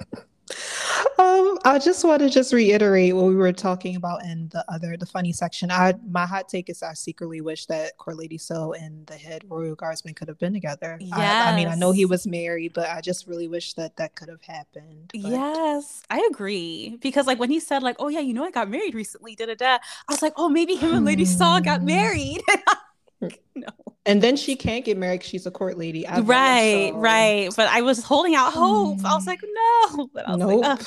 [1.19, 4.97] Um, I just want to just reiterate what we were talking about in the other,
[4.97, 5.71] the funny section.
[5.71, 9.45] I my hot take is I secretly wish that Court Lady Seo and the head
[9.49, 11.05] royal guardsman could have been together.
[11.13, 14.15] I, I mean, I know he was married, but I just really wish that that
[14.15, 15.15] could have happened.
[15.21, 16.97] But Yes, I agree.
[17.01, 19.47] Because like when he said like, "Oh yeah, you know I got married recently," da
[19.47, 21.87] da da, I was like, "Oh, maybe him and Lady Seo got Hmm.
[21.87, 22.43] married."
[23.55, 23.67] no.
[24.07, 26.07] and then she can't get married she's a court lady.
[26.07, 27.51] ever, right, so- right.
[27.57, 29.05] But I was holding out hope.
[29.05, 29.27] I was Mm.
[29.27, 30.09] like, no.
[30.15, 30.63] But I was Nope.
[30.63, 30.87] like, Ugh.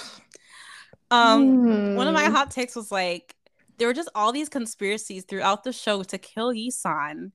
[1.11, 2.33] um, one of my Hmm.
[2.33, 3.35] hot takes was like,
[3.77, 7.31] there were just all these conspiracies throughout the show to kill Yisan.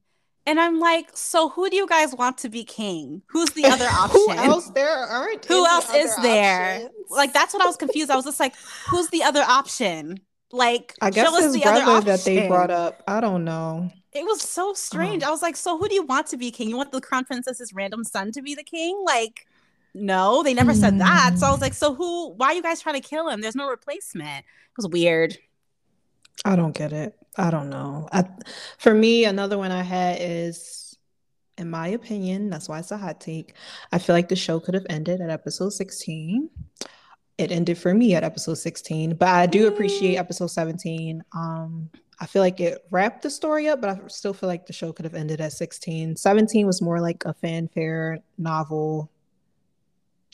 [0.48, 3.22] And I'm like, so who do you guys want to be king?
[3.26, 4.20] Who's the other option?
[4.20, 5.44] who else there aren't?
[5.46, 6.76] Who else is there?
[6.76, 6.90] Options?
[7.10, 8.10] Like that's what I was confused.
[8.10, 8.54] I was just like,
[8.88, 10.20] who's the other option?
[10.52, 13.02] Like, I guess his brother that they brought up.
[13.08, 13.90] I don't know.
[14.12, 15.22] It was so strange.
[15.22, 15.28] Oh.
[15.28, 16.68] I was like, so who do you want to be king?
[16.70, 19.02] You want the crown princess's random son to be the king?
[19.04, 19.46] Like,
[19.92, 21.38] no, they never said that.
[21.38, 22.30] So I was like, so who?
[22.34, 23.40] Why are you guys trying to kill him?
[23.40, 24.38] There's no replacement.
[24.38, 25.36] It was weird.
[26.44, 27.14] I don't get it.
[27.36, 28.08] I don't know.
[28.12, 28.24] I,
[28.78, 30.96] for me, another one I had is,
[31.58, 33.54] in my opinion, that's why it's a hot take.
[33.92, 36.50] I feel like the show could have ended at episode 16.
[37.38, 41.22] It ended for me at episode 16, but I do appreciate episode 17.
[41.34, 44.72] Um, I feel like it wrapped the story up, but I still feel like the
[44.72, 46.16] show could have ended at 16.
[46.16, 49.10] 17 was more like a fanfare novel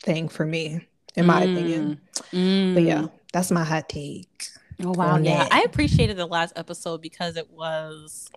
[0.02, 1.52] thing for me, in my mm.
[1.52, 2.00] opinion.
[2.32, 2.74] Mm.
[2.74, 4.46] But yeah, that's my hot take.
[4.84, 5.48] Oh wow, yeah.
[5.50, 8.30] I appreciated the last episode because it was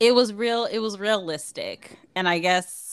[0.00, 1.98] it was real, it was realistic.
[2.14, 2.83] And I guess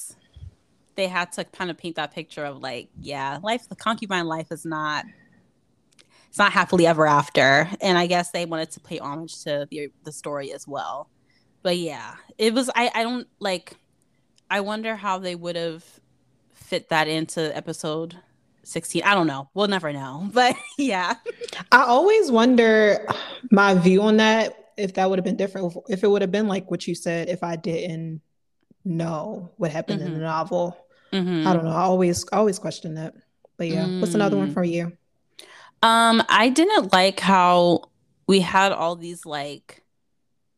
[0.96, 4.52] they had to kind of paint that picture of like, yeah, life the concubine life
[4.52, 5.06] is not
[6.30, 7.70] it's not happily ever after.
[7.82, 11.10] And I guess they wanted to pay homage to the the story as well.
[11.62, 13.74] But yeah, it was I I don't like
[14.50, 15.84] I wonder how they would have
[16.54, 18.18] fit that into episode
[18.64, 21.16] 16 i don't know we'll never know but yeah
[21.72, 23.06] i always wonder
[23.52, 26.48] my view on that if that would have been different if it would have been
[26.48, 28.22] like what you said if i didn't
[28.84, 30.08] know what happened mm-hmm.
[30.08, 30.28] in the mm-hmm.
[30.28, 30.78] novel
[31.12, 31.48] mm-hmm.
[31.48, 33.14] i don't know i always I always question that
[33.58, 34.02] but yeah mm.
[34.02, 34.92] what's another one for you
[35.82, 37.84] um i didn't like how
[38.28, 39.84] we had all these like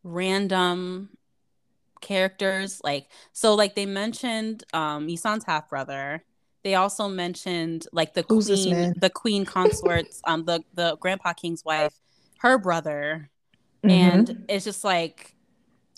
[0.04, 1.10] random
[2.02, 6.24] characters like so like they mentioned um Yisan's half brother
[6.64, 11.64] they also mentioned like the Who's queen, the queen consorts, um, the the grandpa king's
[11.66, 11.94] wife,
[12.40, 13.30] her brother,
[13.84, 13.90] mm-hmm.
[13.90, 15.33] and it's just like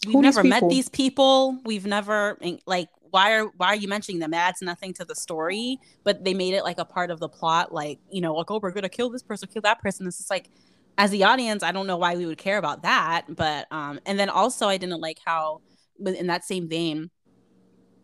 [0.06, 1.60] we've Who never met these people.
[1.66, 4.34] We've never like why are why are you mentioning them?
[4.34, 7.30] It adds nothing to the story, but they made it like a part of the
[7.30, 7.74] plot.
[7.74, 10.06] Like you know, like oh, we're gonna kill this person, kill that person.
[10.06, 10.50] This is like
[10.98, 14.18] as the audience, I don't know why we would care about that, but um, and
[14.20, 15.62] then also I didn't like how,
[16.06, 17.10] in that same vein,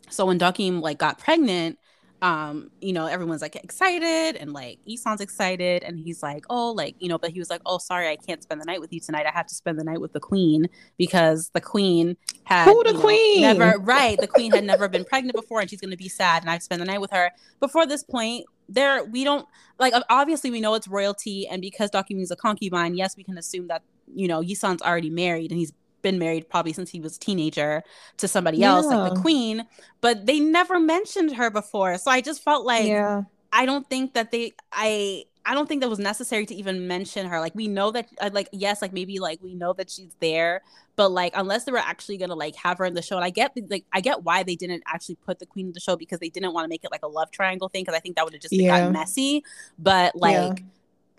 [0.10, 1.80] so when Dokim like got pregnant,
[2.22, 6.96] um, you know, everyone's like excited and like Yisan's excited and he's like, oh, like,
[7.00, 9.00] you know, but he was like, oh, sorry, I can't spend the night with you
[9.00, 9.26] tonight.
[9.26, 10.68] I have to spend the night with the queen
[10.98, 13.42] because the queen had Who the queen?
[13.42, 14.20] Know, never right.
[14.20, 16.80] The queen had never been pregnant before and she's gonna be sad and I've spent
[16.80, 17.32] the night with her.
[17.60, 19.46] Before this point, there we don't
[19.80, 23.38] like obviously we know it's royalty and because Dokim is a concubine, yes, we can
[23.38, 23.82] assume that,
[24.14, 27.84] you know, Yisan's already married and he's been married probably since he was a teenager
[28.18, 28.72] to somebody yeah.
[28.72, 29.68] else, like the queen,
[30.02, 31.98] but they never mentioned her before.
[31.98, 33.24] So I just felt like yeah.
[33.52, 37.26] I don't think that they I I don't think that was necessary to even mention
[37.28, 37.40] her.
[37.40, 40.62] Like we know that uh, like yes, like maybe like we know that she's there,
[40.96, 43.30] but like unless they were actually gonna like have her in the show, and I
[43.32, 46.20] get like I get why they didn't actually put the queen in the show because
[46.20, 48.26] they didn't want to make it like a love triangle thing because I think that
[48.26, 48.80] would have just yeah.
[48.80, 49.44] gotten messy.
[49.80, 50.66] But like yeah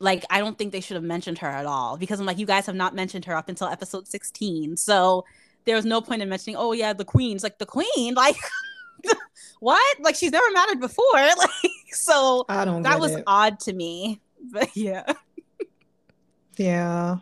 [0.03, 2.47] like I don't think they should have mentioned her at all because I'm like, you
[2.47, 4.77] guys have not mentioned her up until episode 16.
[4.77, 5.25] So
[5.65, 8.37] there was no point in mentioning, oh yeah, the queen's like the queen, like
[9.61, 10.01] what?
[10.01, 11.05] Like she's never mattered before.
[11.15, 13.25] Like so I don't that was it.
[13.27, 14.21] odd to me.
[14.51, 15.13] But yeah.
[16.57, 17.19] yeah.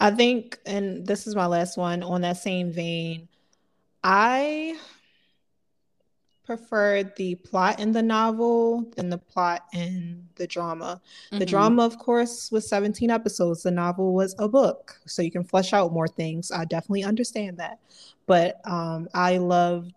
[0.00, 3.28] I think, and this is my last one on that same vein.
[4.02, 4.78] I
[6.46, 11.00] preferred the plot in the novel than the plot in the drama.
[11.26, 11.38] Mm-hmm.
[11.38, 13.64] The drama, of course, was 17 episodes.
[13.64, 16.52] The novel was a book, so you can flesh out more things.
[16.52, 17.80] I definitely understand that.
[18.26, 19.90] But um, I love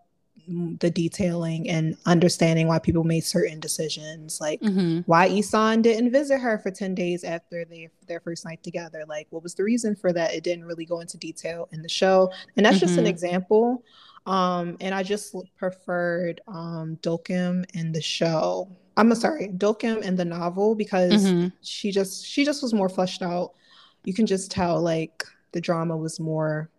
[0.79, 5.01] the detailing and understanding why people made certain decisions, like mm-hmm.
[5.05, 9.03] why Yisan didn't visit her for 10 days after they, their first night together.
[9.07, 10.33] Like, what was the reason for that?
[10.33, 12.31] It didn't really go into detail in the show.
[12.57, 12.85] And that's mm-hmm.
[12.85, 13.09] just an mm-hmm.
[13.09, 13.83] example.
[14.25, 18.69] Um, and I just preferred um, Dokim in the show.
[18.97, 21.47] I'm sorry, Dokim in the novel because mm-hmm.
[21.61, 23.53] she just she just was more fleshed out.
[24.03, 26.69] You can just tell like the drama was more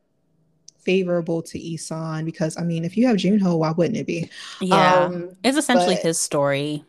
[0.80, 4.30] favorable to Yisan because I mean, if you have Junho, why wouldn't it be?
[4.60, 6.84] Yeah, um, it's essentially but, his story.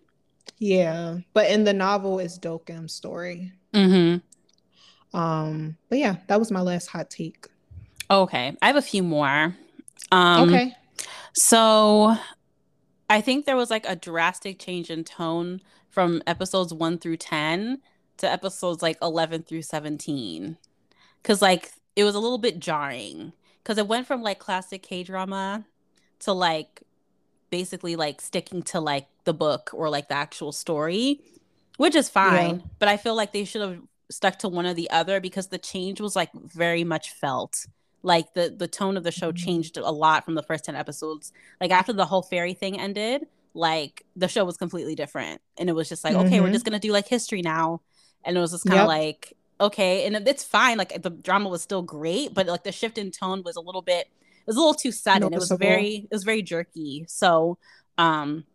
[0.59, 3.51] Yeah, but in the novel, it's Dokim's story.
[3.73, 5.17] Mm-hmm.
[5.17, 7.47] Um, but yeah, that was my last hot take.
[8.09, 9.55] Okay, I have a few more.
[10.11, 10.75] Um, okay.
[11.33, 12.15] So
[13.09, 17.81] I think there was like a drastic change in tone from episodes one through 10
[18.17, 20.57] to episodes like 11 through 17.
[21.23, 23.33] Cause like it was a little bit jarring
[23.63, 25.65] because it went from like classic K drama
[26.19, 26.83] to like
[27.49, 31.21] basically like sticking to like the book or like the actual story,
[31.77, 32.55] which is fine.
[32.55, 32.65] Yeah.
[32.79, 35.57] But I feel like they should have stuck to one or the other because the
[35.57, 37.65] change was like very much felt
[38.03, 39.43] like the the tone of the show Mm-hmm.
[39.45, 41.31] changed a lot from the first 10 episodes.
[41.59, 45.41] Like after the whole fairy thing ended like the show was completely different.
[45.57, 46.53] And it was just like okay we're Mhm.
[46.53, 47.81] just gonna do like history now.
[48.23, 48.87] And it was just kind of Yep.
[48.87, 50.77] like okay and it's fine.
[50.77, 53.81] Like the drama was still great but like the shift in tone was a little
[53.83, 54.07] bit
[54.39, 55.33] it was a little too sudden.
[55.33, 57.05] It was very it was very jerky.
[57.07, 57.57] So
[57.97, 58.45] um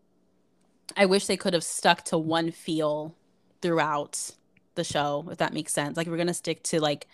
[0.97, 3.15] i wish they could have stuck to one feel
[3.61, 4.31] throughout
[4.77, 5.97] the show if that makes sense.
[5.97, 7.07] Like we're gonna stick to like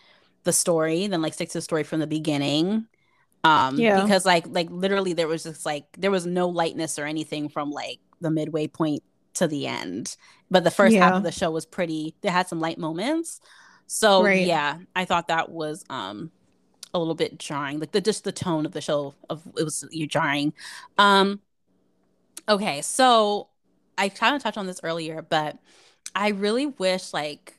[0.44, 2.86] the story then like stick to the story from the beginning.
[3.44, 3.94] Um Yeah.
[3.94, 7.70] because like like literally there was just like there was no lightness or anything from
[7.70, 9.02] like the midway point
[9.34, 10.16] to the end.
[10.50, 13.40] But the first half of the show was pretty they had some light moments.
[13.86, 14.42] So Right.
[14.42, 16.32] yeah i thought that was um
[16.94, 17.80] a little bit jarring.
[17.80, 20.54] Like the just the tone of the show of it was you jarring.
[20.98, 21.40] Um
[22.48, 23.48] okay so
[23.98, 25.58] i kind of touched on this earlier but
[26.14, 27.58] i really wish like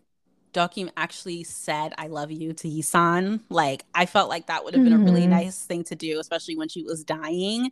[0.54, 3.42] Dokim actually said I love you to Yisan.
[3.50, 5.30] Like I felt like that would have been a really Mhm.
[5.30, 7.72] nice thing to do, especially when she was dying.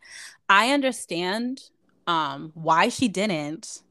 [0.49, 1.61] I understand
[2.07, 3.83] um why she didn't.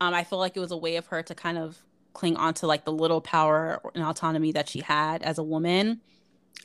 [0.00, 1.78] Um I feel like it was a way of her to kind of
[2.14, 6.02] cling onto like the little power and autonomy that she had as a woman.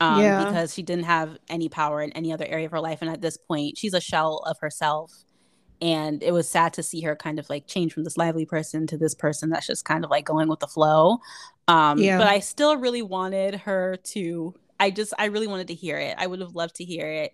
[0.02, 0.38] Um Yeah.
[0.38, 3.22] because she didn't have any power in any other area of her life and at
[3.22, 5.12] this point she's a shell of herself
[5.82, 8.86] and it was sad to see her kind of like change from this lively person
[8.88, 11.20] to this person that's just kind of like going with the flow
[11.70, 12.18] um Yeah.
[12.18, 16.16] but i still really wanted her to i just i really wanted to hear it.
[16.18, 17.32] I would have loved to hear it.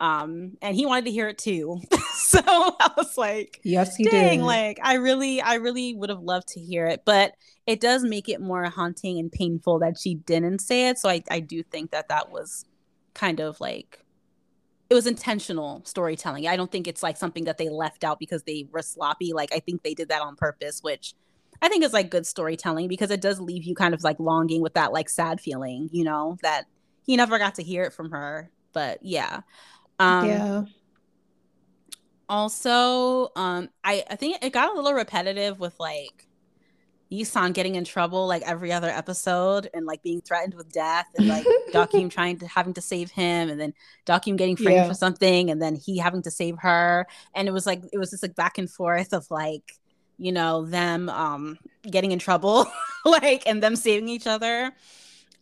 [0.00, 1.80] Um and he wanted to hear it too.
[2.14, 4.44] So i was like Yes, he dang did.
[4.46, 7.02] like i really i really would have loved to hear it.
[7.04, 7.34] But
[7.66, 10.98] it does make it more haunting and painful that she didn't say it.
[10.98, 12.64] So i, I do think that that was
[13.14, 13.98] kind of like
[14.90, 16.46] it was intentional storytelling.
[16.46, 19.32] I don't think it's like something that they left out because they were sloppy.
[19.32, 21.14] Like i think they did that on purpose which
[21.62, 24.60] i think is like good storytelling because it does leave you kind of like longing
[24.60, 26.66] with that like sad feeling you know that
[27.06, 29.40] he never got to hear it from her but yeah
[29.98, 30.62] um yeah.
[32.28, 36.26] also um i i think it got a little repetitive with like
[37.12, 41.28] Yisan getting in trouble like every other episode and like being threatened with death and
[41.28, 43.74] like Dokim trying to having to save him and then
[44.06, 44.88] Dokim getting framed Yeah.
[44.88, 48.10] for something and then he having to save her and it was like it was
[48.10, 49.74] just like back and forth of like
[50.22, 51.58] you know them um
[51.90, 52.66] getting in trouble
[53.06, 54.72] like and them saving each other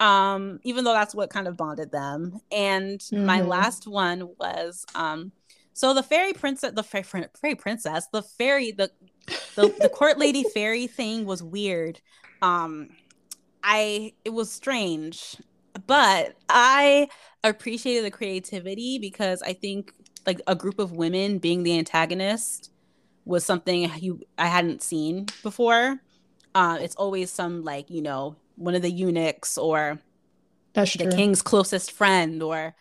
[0.01, 3.43] um even though that's what kind of bonded them and my Mhm.
[3.43, 5.33] last one was um
[5.73, 7.05] so the fairy princess the fairy,
[7.41, 8.91] fairy princess the fairy the
[9.57, 12.01] the, the court lady fairy thing was weird
[12.43, 12.91] um
[13.63, 15.37] i it was strange
[15.87, 17.09] but i
[17.45, 19.93] appreciated the creativity because i think
[20.27, 22.71] like a group of women being the antagonist
[23.25, 26.01] was something you i hadn't seen before.
[26.55, 29.99] Uh it's always some like you know one of the eunuchs or
[30.75, 31.13] That's the true.
[31.17, 32.75] king's closest friend or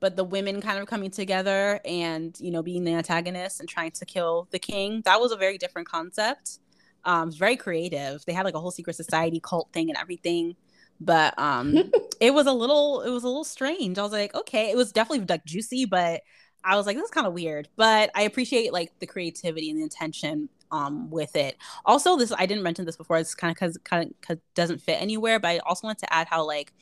[0.00, 3.92] but the women kind of coming together and you know being the antagonist and trying
[3.92, 5.02] to kill the king.
[5.04, 6.58] That was a very different concept.
[7.04, 8.24] Um it's very creative.
[8.26, 10.56] They had like a whole secret society cult thing and everything
[11.00, 13.98] but um it was a little it was a little strange.
[13.98, 16.22] I was like okay it was definitely like juicy but
[16.64, 19.78] i was like this is kind of weird but i appreciate like the creativity and
[19.78, 23.56] the intention um with it also this i didn't mention this before it's kind of
[23.56, 26.72] because kind of doesn't fit anywhere but i also want to add how like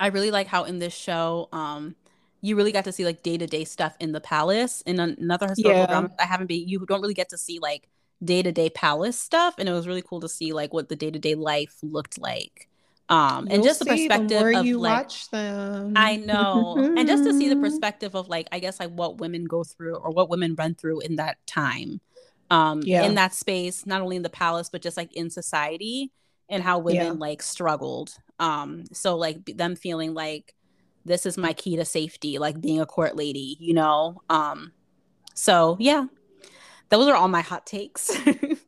[0.00, 1.96] I really like how in this show, um,
[2.40, 4.80] you really got to see like day to day stuff in the palace.
[4.82, 5.86] In another historical Yeah.
[5.86, 6.68] drama, I haven't been.
[6.68, 7.88] You don't really get to see like
[8.22, 10.96] day to day palace stuff, and it was really cool to see like what the
[10.96, 12.67] day to day life looked like.
[13.10, 15.94] Um, and You'll just the perspective more of you like watch them.
[15.96, 16.76] I know.
[16.96, 19.96] and just to see the perspective of like I guess like what women go through
[19.96, 22.00] or what women run through in that time.
[22.50, 23.04] Um Yeah.
[23.04, 26.12] in that space, not only in the palace but just like in society
[26.50, 27.12] and how women Yeah.
[27.12, 28.14] like struggled.
[28.38, 30.54] Um so like them feeling like
[31.04, 34.20] this is my key to safety, like being a court lady, you know.
[34.28, 34.72] Um
[35.34, 36.06] so yeah.
[36.90, 38.10] Those are all my hot takes.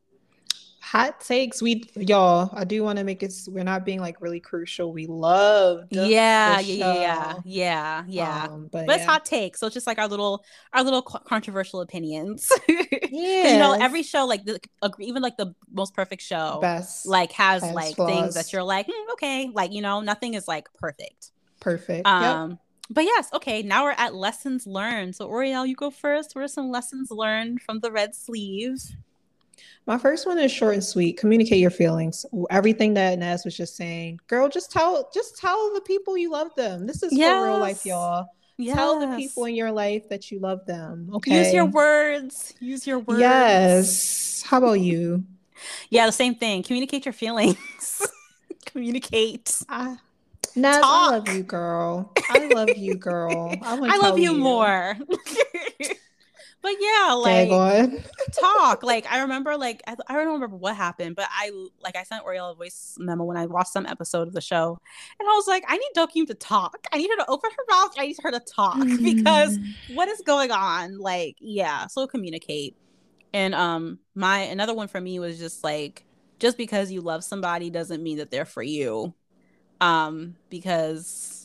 [0.90, 1.62] Hot takes.
[1.62, 4.92] We y'all, I do want to make it we're not being like really crucial.
[4.92, 8.44] We love yeah, the yeah, yeah, yeah, yeah, yeah.
[8.46, 9.10] Um, but but it's yeah.
[9.10, 13.56] hot takes so it's just like our little our little co- controversial opinions 'Cause, you
[13.58, 14.58] know every show like the,
[14.98, 18.86] even like the most perfect show best like has has like things that you're like
[18.90, 21.30] "Hmm, okay like you know nothing is like perfect
[21.60, 22.06] perfect.
[22.06, 22.12] Yep.
[22.14, 22.58] um
[22.88, 26.48] but yes okay now we're at lessons learned so Oriel you go first what are
[26.48, 28.96] some lessons learned from the red sleeves
[29.87, 31.16] My first one is short and sweet.
[31.16, 32.24] Communicate your feelings.
[32.51, 36.55] Everything that Nas was just saying, girl, just tell, just tell the people you love
[36.57, 36.87] them.
[36.87, 38.27] This is for real life, y'all.
[38.57, 38.77] yes.
[38.77, 41.11] Tell the people in your life that you love them.
[41.15, 41.39] Okay.
[41.39, 44.43] use your words use your words Yes.
[44.47, 45.24] How about you?
[45.91, 48.07] yeah the same thing communicate your feelings
[48.65, 49.62] communicate.
[49.69, 49.97] I,
[50.57, 52.12] Nas, I love you, girl.
[52.28, 53.57] I love you, girl.
[53.62, 54.39] I, I love you, you.
[54.39, 54.97] more.
[56.62, 57.49] But yeah, like
[58.39, 58.82] talk.
[58.82, 61.51] Like I remember, like I, I, don't remember what happened, but I
[61.82, 64.78] like I sent Oriel a voice memo when I watched some episode of the show,
[65.19, 66.87] and I was like, I need Dokim to talk.
[66.93, 67.95] I need her to open her mouth.
[67.99, 69.03] I need her to talk mm.
[69.16, 69.59] because
[69.95, 70.99] what is going on?
[70.99, 72.77] Like, yeah, so communicate.
[73.32, 76.05] And um, my another one for me was just like,
[76.41, 79.15] just because you love somebody doesn't mean that they're for you.
[79.81, 81.39] Um, because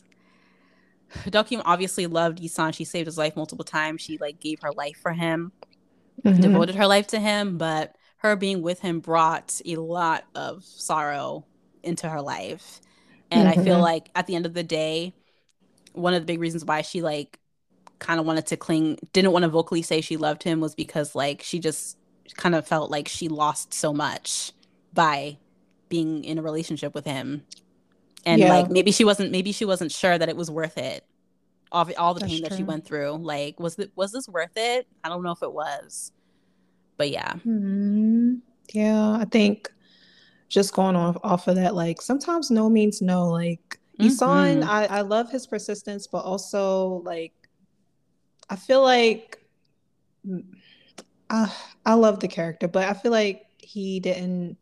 [1.26, 2.74] Dokim obviously loved Yisan.
[2.74, 4.02] She saved his life multiple times.
[4.02, 5.52] She like gave her life for him,
[6.24, 6.42] mm-hmm.
[6.42, 7.58] devoted her life to him.
[7.58, 11.46] But her being with him brought a lot of sorrow
[11.84, 12.82] into her life.
[13.32, 13.60] And mm-hmm.
[13.60, 13.84] I feel mm-hmm.
[13.84, 15.14] like at the end of the day,
[15.94, 17.40] one of the big reasons why she like
[18.00, 21.16] kind of wanted to cling, didn't want to vocally say she loved him was because
[21.16, 21.98] like she just
[22.36, 24.52] kind of felt like she lost so much
[24.94, 25.38] by
[25.90, 27.44] being in a relationship with him
[28.26, 28.53] and yeah.
[28.53, 31.06] like maybe she wasn't maybe she wasn't sure that it was worth it
[31.72, 32.49] all, all the That's pain true.
[32.49, 35.43] that she went through like was it was this worth it i don't know if
[35.43, 36.11] it was
[36.97, 38.35] but yeah mm-hmm.
[38.73, 39.72] yeah i think
[40.47, 44.64] just going off off of that like sometimes no means no like mm-hmm.
[44.64, 47.34] I, I love his persistence but also like
[48.49, 49.43] i feel like
[51.30, 51.47] uh,
[51.85, 54.57] i love the character but i feel like he didn't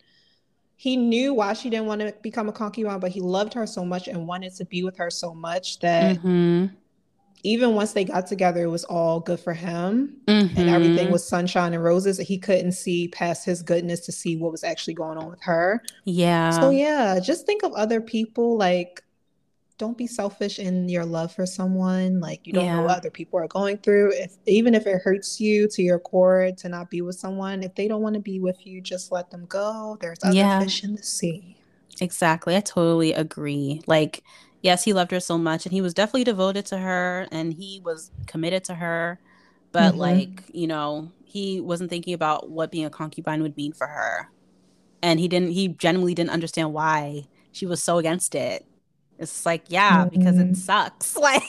[0.84, 3.86] he knew why she didn't want to become a concubine, but he loved her so
[3.86, 6.66] much and wanted to be with her so much that mm-hmm.
[7.44, 10.60] even once they got together, it was all good for him mm-hmm.
[10.60, 12.18] and everything was sunshine and roses.
[12.18, 15.82] He couldn't see past his goodness to see what was actually going on with her.
[16.04, 16.50] Yeah.
[16.50, 19.02] So, yeah, just think of other people like
[19.78, 22.20] don't be selfish in your love for someone.
[22.20, 22.78] Like you don't yeah.
[22.78, 24.12] know what other people are going through.
[24.14, 27.76] If even if it hurts you to your core to not be with someone, if
[27.76, 29.98] they don't want to be with you, just let them go.
[30.00, 30.62] There's other yeah.
[30.62, 31.58] fish in the sea.
[32.02, 32.56] Exactly.
[32.56, 33.82] I totally agree.
[33.88, 34.24] Like,
[34.62, 37.82] yes, he loved her so much and he was definitely devoted to her and he
[37.84, 39.20] was committed to her.
[39.72, 40.00] But mm-hmm.
[40.00, 44.30] like, you know, he wasn't thinking about what being a concubine would mean for her.
[45.02, 48.66] And he didn't he genuinely didn't understand why she was so against it
[49.20, 50.18] it's like, yeah, mm-hmm.
[50.18, 50.54] because it mm-hmm.
[50.54, 51.18] sucks.
[51.24, 51.44] Like,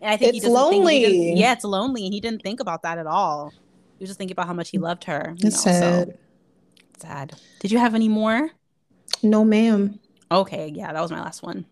[0.00, 1.04] and I think it's lonely.
[1.04, 3.52] He yeah, it's lonely, and he didn't think about that at all.
[3.98, 5.34] He was just thinking about how much he loved her.
[5.38, 6.08] You it's know, sad.
[6.08, 7.34] So, sad.
[7.60, 8.50] Did you have any more?
[9.22, 10.00] No, ma'am.
[10.30, 11.66] Okay, yeah, that was my last one.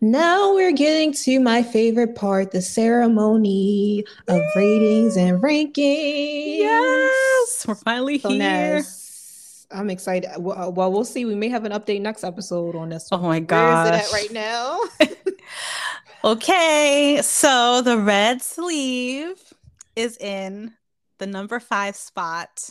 [0.00, 6.58] Now we're getting to my favorite part the ceremony of ratings and rankings.
[6.58, 8.38] Yes, we're finally so here.
[8.74, 9.01] Nice.
[9.74, 10.30] I'm excited.
[10.38, 11.24] Well, uh, well, we'll see.
[11.24, 13.08] We may have an update next episode on this.
[13.10, 13.24] Oh one.
[13.24, 13.90] Oh my god!
[13.90, 14.80] Where is it at right now?
[16.32, 19.40] okay, so the red sleeve
[19.96, 20.72] is in
[21.18, 22.70] the number five spot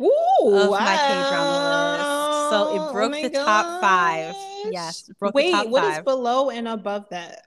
[0.00, 0.10] Ooh,
[0.44, 0.78] of wow.
[0.78, 2.48] my K drama.
[2.50, 3.44] So it oh broke oh the gosh.
[3.44, 4.34] top five.
[4.70, 5.98] Yes, broke Wait, the top what five.
[5.98, 7.46] is below and above that?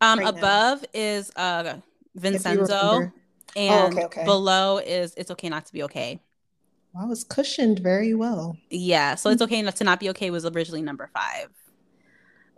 [0.00, 0.88] Um, right above now?
[0.94, 1.76] is uh
[2.14, 3.12] Vincenzo,
[3.56, 4.24] and oh, okay, okay.
[4.24, 6.20] below is It's Okay Not to Be Okay.
[6.98, 8.56] I was cushioned very well.
[8.70, 11.48] Yeah, so it's okay not to not be okay was originally number five.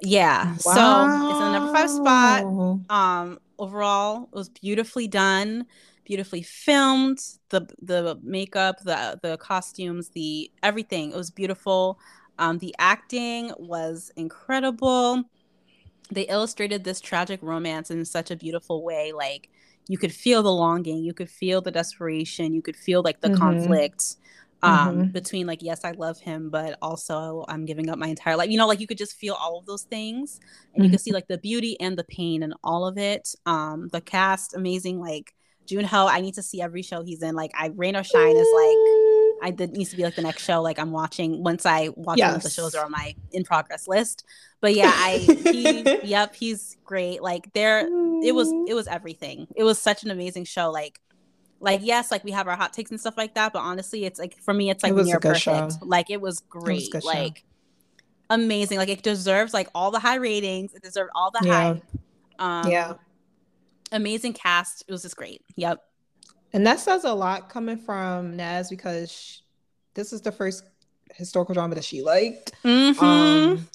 [0.00, 1.18] Yeah, wow.
[1.20, 2.42] so it's in the number five spot.
[2.90, 5.66] Um, overall, it was beautifully done,
[6.04, 7.18] beautifully filmed.
[7.50, 11.12] The the makeup, the the costumes, the everything.
[11.12, 11.98] It was beautiful.
[12.38, 15.22] Um, the acting was incredible.
[16.10, 19.12] They illustrated this tragic romance in such a beautiful way.
[19.12, 19.50] Like
[19.88, 23.28] you could feel the longing, you could feel the desperation, you could feel like the
[23.28, 23.38] mm-hmm.
[23.38, 24.16] conflict
[24.62, 25.06] um mm-hmm.
[25.12, 28.56] between like yes i love him but also i'm giving up my entire life you
[28.56, 30.84] know like you could just feel all of those things and mm-hmm.
[30.84, 34.00] you could see like the beauty and the pain and all of it um the
[34.00, 35.34] cast amazing like
[35.66, 37.34] Junho, I need to see every show he's in.
[37.34, 38.76] Like I Rain or Shine is like
[39.42, 40.62] I did needs to be like the next show.
[40.62, 42.28] Like I'm watching once I watch yes.
[42.28, 44.24] one of the shows are on my in progress list.
[44.60, 47.22] But yeah, I he yep, he's great.
[47.22, 49.48] Like there it was it was everything.
[49.56, 50.70] It was such an amazing show.
[50.70, 51.00] Like
[51.62, 54.18] like yes like we have our hot takes and stuff like that but honestly it's
[54.18, 55.40] like for me it's like it near perfect.
[55.42, 55.70] show.
[55.82, 58.34] like it was great it was like show.
[58.34, 58.78] amazing.
[58.78, 60.74] Like it deserves like all the high ratings.
[60.74, 61.74] It deserved all the yeah.
[61.74, 61.82] hype.
[62.38, 62.94] Um yeah.
[63.92, 64.84] amazing cast.
[64.86, 65.42] It was just great.
[65.56, 65.82] Yep.
[66.52, 69.40] And that says a lot coming from Nas because she,
[69.94, 70.64] this is the first
[71.14, 72.52] historical drama that she liked.
[72.64, 73.04] Mm-hmm.
[73.04, 73.68] um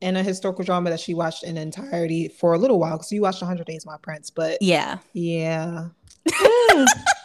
[0.00, 3.20] and a historical drama that she watched in entirety for a little while because you
[3.20, 4.98] watched 100 days my prince but yeah.
[5.12, 5.88] Yeah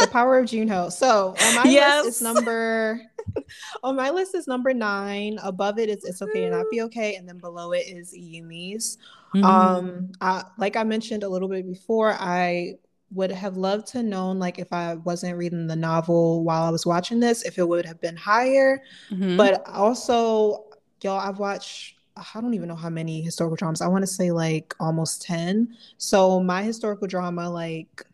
[0.00, 0.90] the power of Junho.
[0.92, 2.04] So on my yes.
[2.04, 3.00] list is number
[3.82, 5.38] on my list is number nine.
[5.42, 8.98] Above it is it's okay to not be okay, and then below it is Yumi's.
[9.34, 9.44] Mm-hmm.
[9.44, 12.74] Um, I, like I mentioned a little bit before, I
[13.10, 16.84] would have loved to known like if I wasn't reading the novel while I was
[16.86, 18.82] watching this, if it would have been higher.
[19.10, 19.36] Mm-hmm.
[19.36, 20.66] But also,
[21.02, 21.98] y'all, I've watched
[22.34, 23.80] I don't even know how many historical dramas.
[23.80, 25.76] I want to say like almost 10.
[25.98, 28.04] So my historical drama, like,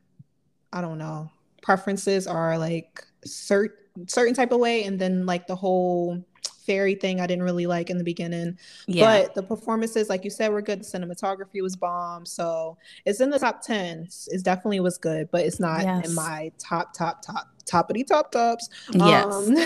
[0.72, 1.30] I don't know,
[1.64, 6.24] preferences are like certain certain type of way, and then like the whole
[6.66, 8.58] fairy thing I didn't really like in the beginning.
[8.86, 9.22] Yeah.
[9.22, 10.80] But the performances, like you said, were good.
[10.80, 12.24] The cinematography was bomb.
[12.24, 14.08] So it's in the top 10.
[14.28, 16.08] It definitely was good, but it's not yes.
[16.08, 18.68] in my top, top, top, toppity top tops.
[18.92, 19.26] Yes.
[19.26, 19.56] Um,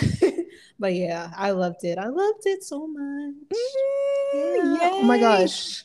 [0.78, 1.98] but yeah, I loved it.
[1.98, 3.34] I loved it so much.
[3.54, 4.74] Mm-hmm.
[4.74, 4.90] Yeah.
[4.94, 5.84] Oh my gosh.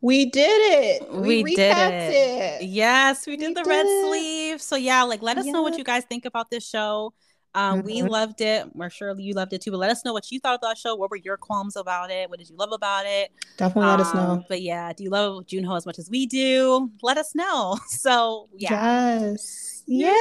[0.00, 1.12] We did it.
[1.12, 2.62] We, we did it.
[2.62, 2.62] it.
[2.64, 4.06] Yes, we did we the did red it.
[4.06, 4.62] sleeve.
[4.62, 5.52] So yeah, like let us yeah.
[5.52, 7.12] know what you guys think about this show.
[7.54, 7.86] Um, mm-hmm.
[7.86, 8.74] We loved it.
[8.74, 9.72] We're sure you loved it too.
[9.72, 10.94] But let us know what you thought of that show.
[10.94, 12.30] What were your qualms about it?
[12.30, 13.32] What did you love about it?
[13.56, 14.20] Definitely um, let us know.
[14.20, 16.90] Um, but yeah, do you love Junho as much as we do?
[17.02, 17.78] Let us know.
[17.88, 19.20] So yeah.
[19.20, 19.79] Yes.
[19.90, 20.12] Yay!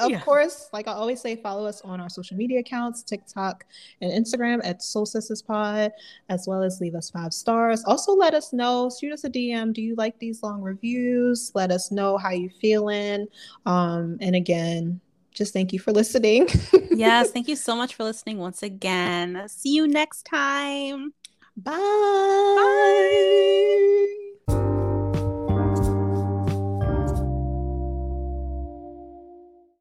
[0.00, 0.20] Of yeah.
[0.20, 3.66] course, like I always say, follow us on our social media accounts, TikTok
[4.00, 5.92] and Instagram at Soul Sisters Pod,
[6.30, 7.84] as well as leave us five stars.
[7.84, 9.74] Also, let us know, shoot us a DM.
[9.74, 11.52] Do you like these long reviews?
[11.54, 13.26] Let us know how you feeling.
[13.66, 14.98] Um, and again,
[15.34, 16.48] just thank you for listening.
[16.90, 19.44] yes, thank you so much for listening once again.
[19.48, 21.12] See you next time.
[21.54, 21.72] Bye.
[22.56, 24.29] Bye.